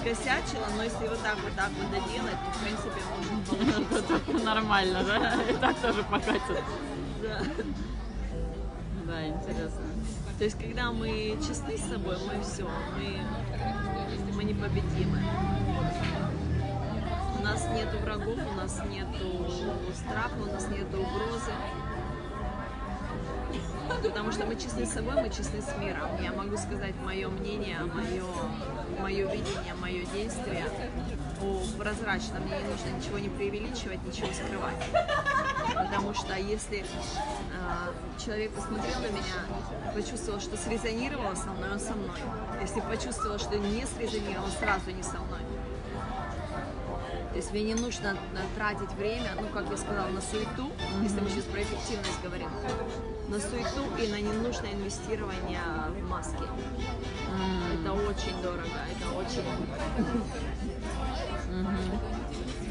скосячила, 0.03 0.65
но 0.75 0.83
если 0.83 1.07
вот 1.07 1.21
так 1.23 1.37
вот 1.41 1.53
так 1.55 1.69
вот 1.79 1.89
доделать, 1.89 2.37
то 2.43 2.51
в 2.51 2.63
принципе 2.63 3.01
можно 3.09 3.95
получиться. 3.95 4.45
Нормально, 4.45 5.03
да? 5.03 5.43
И 5.49 5.53
так 5.55 5.79
тоже 5.79 6.03
покатит. 6.03 6.63
Да. 7.21 7.41
Да, 9.05 9.27
интересно. 9.27 9.81
То 10.37 10.43
есть, 10.43 10.57
когда 10.59 10.91
мы 10.91 11.37
честны 11.47 11.77
с 11.77 11.89
собой, 11.89 12.17
мы 12.27 12.43
все, 12.43 12.67
мы, 12.97 14.33
мы 14.33 14.43
непобедимы. 14.43 15.19
У 17.39 17.43
нас 17.43 17.67
нету 17.73 17.97
врагов, 17.99 18.39
у 18.51 18.55
нас 18.55 18.81
нету 18.89 19.47
страха, 19.95 20.35
у 20.41 20.51
нас 20.51 20.67
нету 20.67 21.01
угрозы. 21.01 21.51
Потому 24.01 24.31
что 24.31 24.45
мы 24.45 24.55
честны 24.55 24.85
с 24.85 24.93
собой, 24.93 25.15
мы 25.21 25.29
честны 25.29 25.61
с 25.61 25.77
миром. 25.77 26.09
Я 26.21 26.31
могу 26.31 26.57
сказать 26.57 26.95
мое 27.03 27.27
мнение, 27.29 27.79
мое, 27.93 28.23
мое 28.99 29.25
видение, 29.31 29.73
мое 29.79 30.05
действие 30.13 30.65
прозрачно. 31.77 32.39
Мне 32.39 32.57
не 32.57 32.63
нужно 32.63 32.89
ничего 32.97 33.19
не 33.19 33.29
преувеличивать, 33.29 34.03
ничего 34.03 34.27
скрывать. 34.33 34.77
Потому 35.75 36.13
что 36.13 36.35
если 36.35 36.79
э, 36.79 36.83
человек 38.23 38.51
посмотрел 38.51 38.99
на 38.99 39.07
меня, 39.07 39.93
почувствовал, 39.93 40.39
что 40.39 40.57
срезонировало 40.57 41.35
со 41.35 41.49
мной, 41.51 41.71
он 41.71 41.79
со 41.79 41.93
мной. 41.93 42.17
Если 42.61 42.79
почувствовал, 42.81 43.39
что 43.39 43.57
не 43.57 43.85
срезонировал, 43.85 44.47
сразу 44.59 44.91
не 44.91 45.03
со 45.03 45.17
мной. 45.17 45.39
То 47.31 47.37
есть 47.37 47.51
мне 47.51 47.63
не 47.63 47.75
нужно 47.75 48.15
э, 48.15 48.37
тратить 48.55 48.91
время, 48.91 49.31
ну, 49.41 49.47
как 49.47 49.69
я 49.69 49.77
сказала, 49.77 50.07
на 50.09 50.21
суету, 50.21 50.71
если 51.01 51.19
мы 51.19 51.29
сейчас 51.29 51.45
про 51.45 51.61
эффективность 51.61 52.21
говорим, 52.23 52.49
на 53.33 53.39
суету 53.39 53.83
и 53.97 54.07
на 54.09 54.19
ненужное 54.21 54.73
инвестирование 54.73 55.59
в 55.89 56.07
маски. 56.07 56.43
Это 57.73 57.91
очень 57.93 58.39
дорого, 58.43 58.79
это 58.91 59.09
очень, 59.17 59.43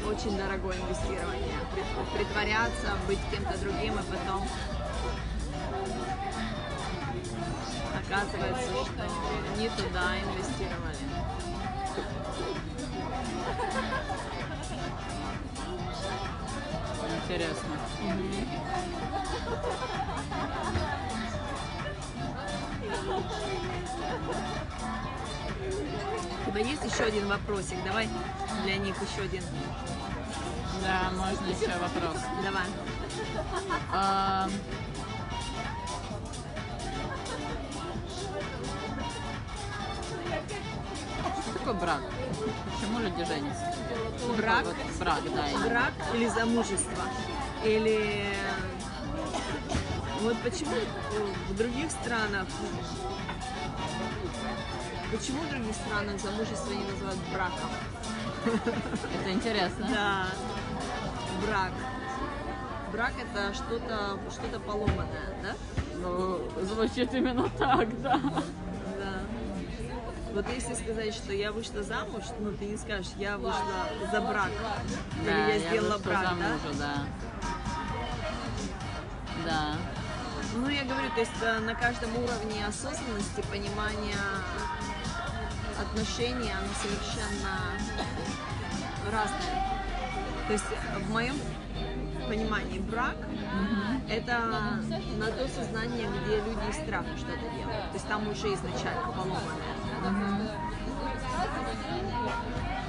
очень 0.07 0.37
дорогое 0.37 0.77
инвестирование. 0.77 1.57
Прит- 1.73 2.17
Притворяться, 2.17 2.93
быть 3.07 3.19
кем-то 3.29 3.57
другим, 3.57 3.95
и 3.95 4.03
потом 4.03 4.47
оказывается, 7.99 8.71
что 8.85 9.59
не 9.59 9.67
туда 9.67 10.15
инвестировали. 10.17 10.97
Интересно. 17.21 17.77
У 26.45 26.51
тебя 26.51 26.59
есть 26.61 26.83
еще 26.85 27.03
один 27.05 27.27
вопросик? 27.27 27.77
Давай 27.85 28.07
для 28.63 28.77
них 28.77 28.95
еще 29.01 29.23
один. 29.23 29.43
Да, 30.83 31.11
можно 31.11 31.47
еще 31.47 31.77
вопрос. 31.79 32.21
Давай. 32.43 32.65
А, 33.91 34.49
Что 41.41 41.59
такое 41.59 41.73
брак? 41.73 42.01
Почему 42.71 42.99
люди 42.99 43.23
женятся? 43.23 43.73
Брак? 44.37 44.65
Вот 44.65 44.75
брак, 44.99 45.21
да. 45.33 45.67
Брак 45.67 45.93
или 46.13 46.27
замужество? 46.27 47.03
Или 47.63 48.25
вот 50.23 50.37
почему 50.41 50.75
в 51.49 51.57
других 51.57 51.91
странах 51.91 52.47
почему 55.11 55.41
в 55.41 55.49
других 55.49 55.75
странах 55.75 56.19
замужество 56.19 56.71
не 56.71 56.83
называют 56.85 57.19
браком? 57.33 57.69
Это 59.21 59.31
интересно. 59.31 59.87
Да, 59.89 60.25
брак. 61.45 61.71
Брак 62.91 63.13
это 63.19 63.53
что-то 63.53 64.19
что-то 64.31 64.59
поломанное, 64.59 65.35
да? 65.41 65.55
Ну, 65.95 66.41
звучит 66.61 67.13
именно 67.13 67.49
так, 67.57 68.01
да. 68.01 68.19
Да. 68.99 69.21
Вот 70.33 70.45
если 70.53 70.73
сказать, 70.73 71.13
что 71.13 71.33
я 71.33 71.51
вышла 71.51 71.83
замуж, 71.83 72.23
ну 72.39 72.51
ты 72.53 72.65
не 72.65 72.77
скажешь, 72.77 73.11
я 73.17 73.37
вышла 73.37 73.89
за 74.11 74.21
брак. 74.21 74.51
Или 75.21 75.25
Да, 75.25 75.47
я 75.47 75.59
сделала 75.59 75.97
брак, 75.99 76.35
за 76.63 76.79
да? 76.79 76.85
да. 76.85 77.05
Да. 79.45 79.75
Ну, 80.55 80.69
я 80.69 80.83
говорю, 80.83 81.09
то 81.15 81.19
есть 81.19 81.31
э, 81.41 81.59
на 81.59 81.73
каждом 81.73 82.15
уровне 82.15 82.65
осознанности, 82.67 83.41
понимания 83.49 84.15
отношений, 85.81 86.51
оно 86.51 86.69
совершенно 86.79 87.59
разное. 89.11 89.83
То 90.47 90.53
есть 90.53 90.65
в 91.05 91.11
моем 91.11 91.35
понимании 92.27 92.79
брак 92.79 93.15
это 94.09 94.79
на 95.17 95.27
то 95.27 95.47
сознание, 95.47 96.07
где 96.23 96.37
люди 96.37 96.69
из 96.69 96.75
страха 96.75 97.09
что-то 97.17 97.49
делают. 97.57 97.89
То 97.89 97.93
есть 97.93 98.07
там 98.07 98.27
уже 98.27 98.53
изначально 98.53 99.11
поломанное. 99.11 100.51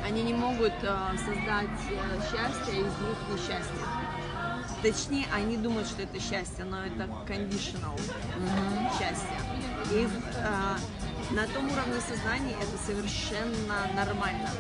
Они 0.04 0.22
не 0.22 0.34
могут 0.34 0.74
э, 0.82 0.96
создать 1.16 1.80
э, 1.90 2.20
счастье 2.30 2.80
из 2.82 2.92
двух 2.94 3.16
несчастья. 3.32 4.13
Точнее, 4.84 5.26
они 5.32 5.56
думают, 5.56 5.88
что 5.88 6.02
это 6.02 6.20
счастье, 6.20 6.62
но 6.62 6.84
это 6.84 7.08
conditional 7.26 7.98
счастье. 8.92 9.40
И 9.90 10.06
э, 10.06 10.76
на 11.30 11.46
том 11.46 11.72
уровне 11.72 11.98
сознания 12.06 12.54
это 12.60 12.76
совершенно 12.84 13.88
нормально. 13.96 14.50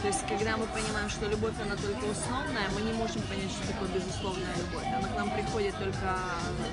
То 0.00 0.06
есть, 0.06 0.24
когда 0.28 0.56
мы 0.56 0.66
понимаем, 0.66 1.10
что 1.10 1.26
любовь, 1.26 1.54
она 1.60 1.74
только 1.74 2.04
условная, 2.04 2.68
мы 2.72 2.82
не 2.82 2.92
можем 2.92 3.20
понять, 3.22 3.50
что 3.50 3.66
такое 3.66 3.88
безусловная 3.88 4.54
любовь. 4.56 4.86
Она 4.96 5.08
к 5.08 5.16
нам 5.16 5.30
приходит 5.30 5.76
только 5.80 6.16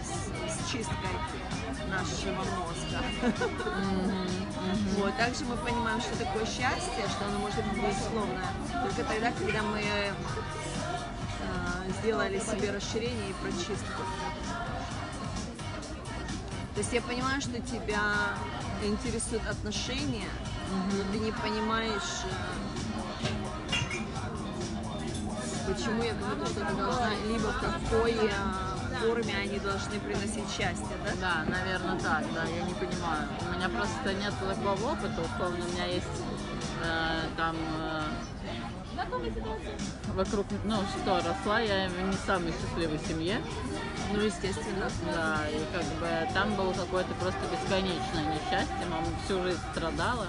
с, 0.05 0.53
с 0.53 0.71
чисткой 0.71 1.17
нашего 1.89 2.43
мозга. 2.61 3.01
Вот. 4.97 5.17
Также 5.17 5.43
мы 5.45 5.57
понимаем, 5.57 5.99
что 6.01 6.15
такое 6.24 6.45
счастье, 6.45 7.03
что 7.09 7.26
оно 7.26 7.39
может 7.39 7.65
быть 7.65 7.82
безусловное, 7.82 8.45
только 8.84 9.03
тогда, 9.09 9.32
когда 9.32 9.63
мы 9.63 9.82
сделали 12.01 12.39
себе 12.39 12.71
расширение 12.71 13.29
и 13.29 13.34
прочистку. 13.34 14.03
То 16.73 16.79
есть 16.79 16.93
я 16.93 17.01
понимаю, 17.01 17.39
что 17.41 17.61
тебя 17.61 18.01
интересуют 18.84 19.47
отношения, 19.47 20.29
но 20.71 21.03
ты 21.11 21.19
не 21.19 21.31
понимаешь, 21.31 22.25
э, 22.25 23.34
почему 25.71 26.03
я 26.03 26.13
говорю, 26.13 26.45
что 26.47 26.65
ты 26.65 26.73
должна, 26.73 27.11
либо 27.27 27.47
в 27.47 27.59
какой 27.59 28.13
э, 28.13 28.29
форме 28.99 29.36
они 29.38 29.59
должны 29.59 29.99
приносить 29.99 30.49
счастье, 30.49 30.97
да? 31.05 31.11
Да, 31.21 31.43
наверное, 31.47 31.99
так, 31.99 32.23
да, 32.34 32.43
я 32.43 32.63
не 32.63 32.73
понимаю. 32.73 33.27
У 33.47 33.53
меня 33.55 33.69
просто 33.69 34.13
нет 34.15 34.34
такого 34.39 34.93
опыта, 34.93 35.21
условно, 35.21 35.63
у 35.63 35.73
меня 35.73 35.86
есть 35.86 36.07
э, 36.84 37.21
там 37.38 37.55
э, 37.55 38.01
вокруг, 40.16 40.46
ну 40.66 40.78
что, 41.02 41.18
росла 41.18 41.60
я 41.60 41.89
в 41.89 42.02
не 42.02 42.14
самой 42.26 42.54
счастливой 42.54 43.00
семье, 43.08 43.41
Ну, 44.12 44.20
естественно. 44.22 44.89
да, 45.14 45.39
и 45.50 45.60
как 45.74 45.84
бы 46.00 46.34
там 46.34 46.54
было 46.56 46.74
какое-то 46.74 47.14
просто 47.16 47.39
бесконечное 47.52 48.26
несчастье, 48.36 48.86
мама 48.89 49.08
всю 49.26 49.41
жизнь 49.44 49.60
страдала, 49.72 50.28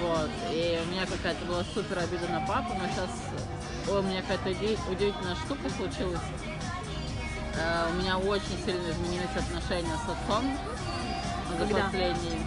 вот, 0.00 0.30
и 0.50 0.80
у 0.86 0.90
меня 0.92 1.06
какая-то 1.06 1.44
была 1.46 1.64
супер 1.74 1.98
обида 1.98 2.28
на 2.28 2.40
папу, 2.46 2.74
но 2.74 2.86
сейчас 2.88 3.10
у 3.88 4.02
меня 4.02 4.22
какая-то 4.22 4.50
уди- 4.50 4.78
удивительная 4.90 5.36
штука 5.36 5.68
случилась, 5.76 6.20
Э, 7.54 7.86
у 7.90 8.00
меня 8.00 8.16
очень 8.16 8.56
сильно 8.64 8.90
изменились 8.90 9.28
отношения 9.36 9.94
с 9.94 10.08
отцом 10.08 10.56
за 11.50 11.66
Когда? 11.66 11.80
последний. 11.84 12.40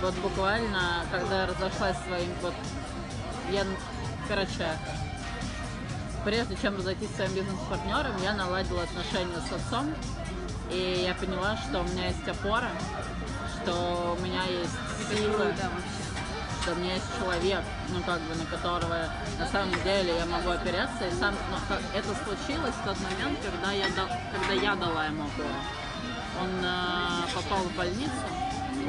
Вот 0.00 0.14
буквально, 0.14 1.04
когда 1.10 1.42
я 1.42 1.46
разошлась 1.48 1.98
своим, 2.08 2.30
вот 2.40 2.54
я, 3.50 3.66
короче, 4.32 4.66
прежде 6.24 6.56
чем 6.62 6.76
разойтись 6.76 7.10
со 7.10 7.16
своим 7.16 7.34
бизнес-партнером, 7.34 8.12
я 8.22 8.32
наладила 8.32 8.82
отношения 8.82 9.36
с 9.46 9.52
отцом, 9.52 9.94
и 10.70 11.04
я 11.06 11.14
поняла, 11.14 11.54
что 11.58 11.80
у 11.80 11.84
меня 11.84 12.06
есть 12.06 12.26
опора, 12.26 12.70
что 13.62 14.16
у 14.18 14.22
меня 14.24 14.42
есть 14.44 14.72
сила, 15.10 15.52
что 16.62 16.72
у 16.72 16.76
меня 16.76 16.94
есть 16.94 17.04
человек, 17.18 17.60
ну 17.90 18.00
как 18.04 18.20
бы 18.22 18.34
на 18.34 18.46
которого 18.46 19.08
на 19.38 19.46
самом 19.48 19.74
деле 19.84 20.16
я 20.16 20.24
могу 20.24 20.50
опереться. 20.50 21.06
И 21.10 21.20
сам, 21.20 21.34
ну, 21.50 21.56
как- 21.68 21.82
это 21.94 22.08
случилось 22.24 22.74
в 22.74 22.84
тот 22.86 22.96
момент, 23.00 23.38
когда 23.44 23.72
я, 23.72 23.86
дал- 23.90 24.16
когда 24.32 24.54
я 24.54 24.74
дала 24.76 25.06
ему 25.06 25.24
опору. 25.24 25.48
Он 26.40 26.48
э, 26.64 27.34
попал 27.34 27.58
в 27.64 27.76
больницу, 27.76 28.24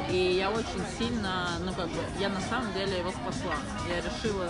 и 0.08 0.36
я 0.38 0.50
очень 0.50 0.82
сильно, 0.98 1.48
ну 1.60 1.72
как 1.74 1.88
бы, 1.88 2.00
я 2.18 2.30
на 2.30 2.40
самом 2.40 2.72
деле 2.72 2.98
его 3.00 3.10
спасла. 3.10 3.56
Я 3.88 3.96
решила 3.96 4.48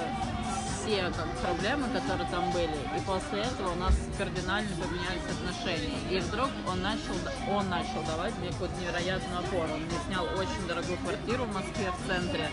все 0.85 1.11
как, 1.17 1.27
проблемы, 1.41 1.89
которые 1.89 2.29
там 2.31 2.51
были, 2.53 2.77
и 2.97 3.01
после 3.07 3.41
этого 3.41 3.73
у 3.73 3.77
нас 3.77 3.95
кардинально 4.19 4.71
поменялись 4.77 5.25
отношения. 5.33 5.99
И 6.11 6.21
вдруг 6.21 6.51
он 6.69 6.83
начал, 6.83 7.15
он 7.51 7.69
начал 7.71 8.03
давать 8.07 8.37
мне 8.39 8.51
какую-то 8.51 8.77
невероятную 8.81 9.39
опору. 9.39 9.75
Он 9.75 9.81
мне 9.81 9.97
снял 10.07 10.25
очень 10.25 10.69
дорогую 10.69 10.99
квартиру 10.99 11.45
в 11.45 11.55
Москве 11.55 11.91
в 11.91 12.07
центре. 12.07 12.51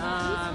А, 0.00 0.52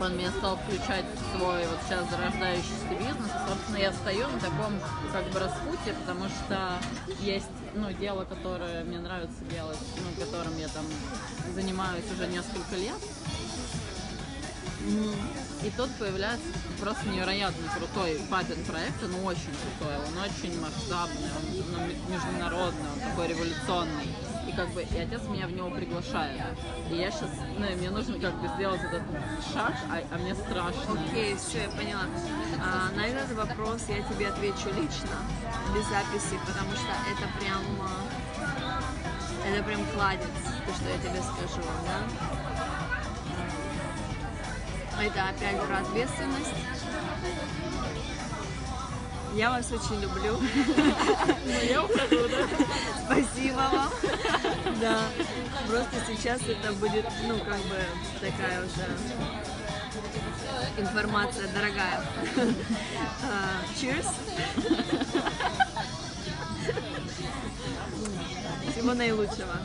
Он 0.00 0.16
меня 0.16 0.30
стал 0.30 0.56
включать 0.56 1.04
в 1.04 1.38
свой 1.38 1.66
вот 1.66 1.78
сейчас 1.86 2.08
зарождающийся 2.10 2.88
бизнес. 2.90 3.30
И, 3.30 3.48
собственно, 3.48 3.76
я 3.76 3.92
стою 3.92 4.26
на 4.28 4.40
таком 4.40 4.80
как 5.12 5.24
бы 5.30 5.38
распутье, 5.38 5.94
потому 5.94 6.24
что 6.28 6.72
есть 7.20 7.46
ну, 7.74 7.92
дело, 7.92 8.24
которое 8.24 8.82
мне 8.84 8.98
нравится 8.98 9.44
делать, 9.50 9.78
ну, 9.96 10.24
которым 10.24 10.56
я 10.58 10.68
там 10.68 10.84
занимаюсь 11.54 12.04
уже 12.12 12.26
несколько 12.26 12.76
лет. 12.76 12.98
И 15.62 15.70
тут 15.76 15.90
появляется 15.96 16.46
просто 16.80 17.06
невероятно 17.08 17.68
крутой 17.76 18.18
папин 18.30 18.64
проект, 18.64 19.02
он 19.04 19.14
очень 19.26 19.52
крутой, 19.60 19.96
он 19.98 20.18
очень 20.24 20.58
масштабный, 20.58 21.28
он 21.36 21.72
ну, 21.72 21.86
ме- 21.86 22.14
международный, 22.14 22.88
он 22.94 23.00
такой 23.10 23.28
революционный. 23.28 24.08
И 24.48 24.52
как 24.52 24.70
бы 24.70 24.82
и 24.82 24.98
отец 24.98 25.20
меня 25.28 25.46
в 25.46 25.52
него 25.52 25.70
приглашает. 25.70 26.40
И 26.90 26.94
я 26.96 27.10
сейчас, 27.10 27.28
ну, 27.58 27.66
мне 27.76 27.90
нужно 27.90 28.18
как 28.18 28.40
бы 28.40 28.48
сделать 28.56 28.80
этот 28.82 29.02
шаг, 29.52 29.74
а, 29.90 30.00
а 30.10 30.18
мне 30.18 30.34
страшно. 30.34 30.98
Окей, 31.10 31.36
все, 31.36 31.64
я 31.64 31.68
поняла. 31.68 32.04
А, 32.58 32.90
на 32.96 33.06
этот 33.06 33.30
вопрос 33.36 33.82
я 33.88 34.02
тебе 34.02 34.28
отвечу 34.28 34.68
лично, 34.68 35.16
без 35.74 35.84
записи, 35.88 36.38
потому 36.46 36.72
что 36.72 36.90
это 37.12 37.28
прям... 37.38 37.62
а, 37.82 38.82
Это 39.46 39.62
прям 39.62 39.80
кладец, 39.94 40.26
то, 40.66 40.74
что 40.74 40.88
я 40.88 40.98
тебе 40.98 41.20
скажу, 41.22 41.62
да? 41.86 42.49
Это 45.00 45.30
опять 45.30 45.58
про 45.62 45.78
ответственность. 45.78 46.54
Я 49.34 49.50
вас 49.50 49.72
очень 49.72 49.98
люблю. 50.02 50.38
Я 51.70 51.84
ухожу, 51.84 52.28
да? 52.28 52.46
Спасибо 53.06 53.56
вам. 53.72 53.90
Да. 54.78 54.98
Просто 55.68 55.96
сейчас 56.06 56.42
это 56.42 56.72
будет, 56.74 57.06
ну, 57.26 57.38
как 57.38 57.60
бы 57.62 57.78
такая 58.20 58.60
уже 58.60 58.86
информация 60.76 61.48
дорогая. 61.48 62.04
А, 63.22 63.62
Cheers. 63.80 64.06
Всего 68.70 68.92
наилучшего. 68.94 69.56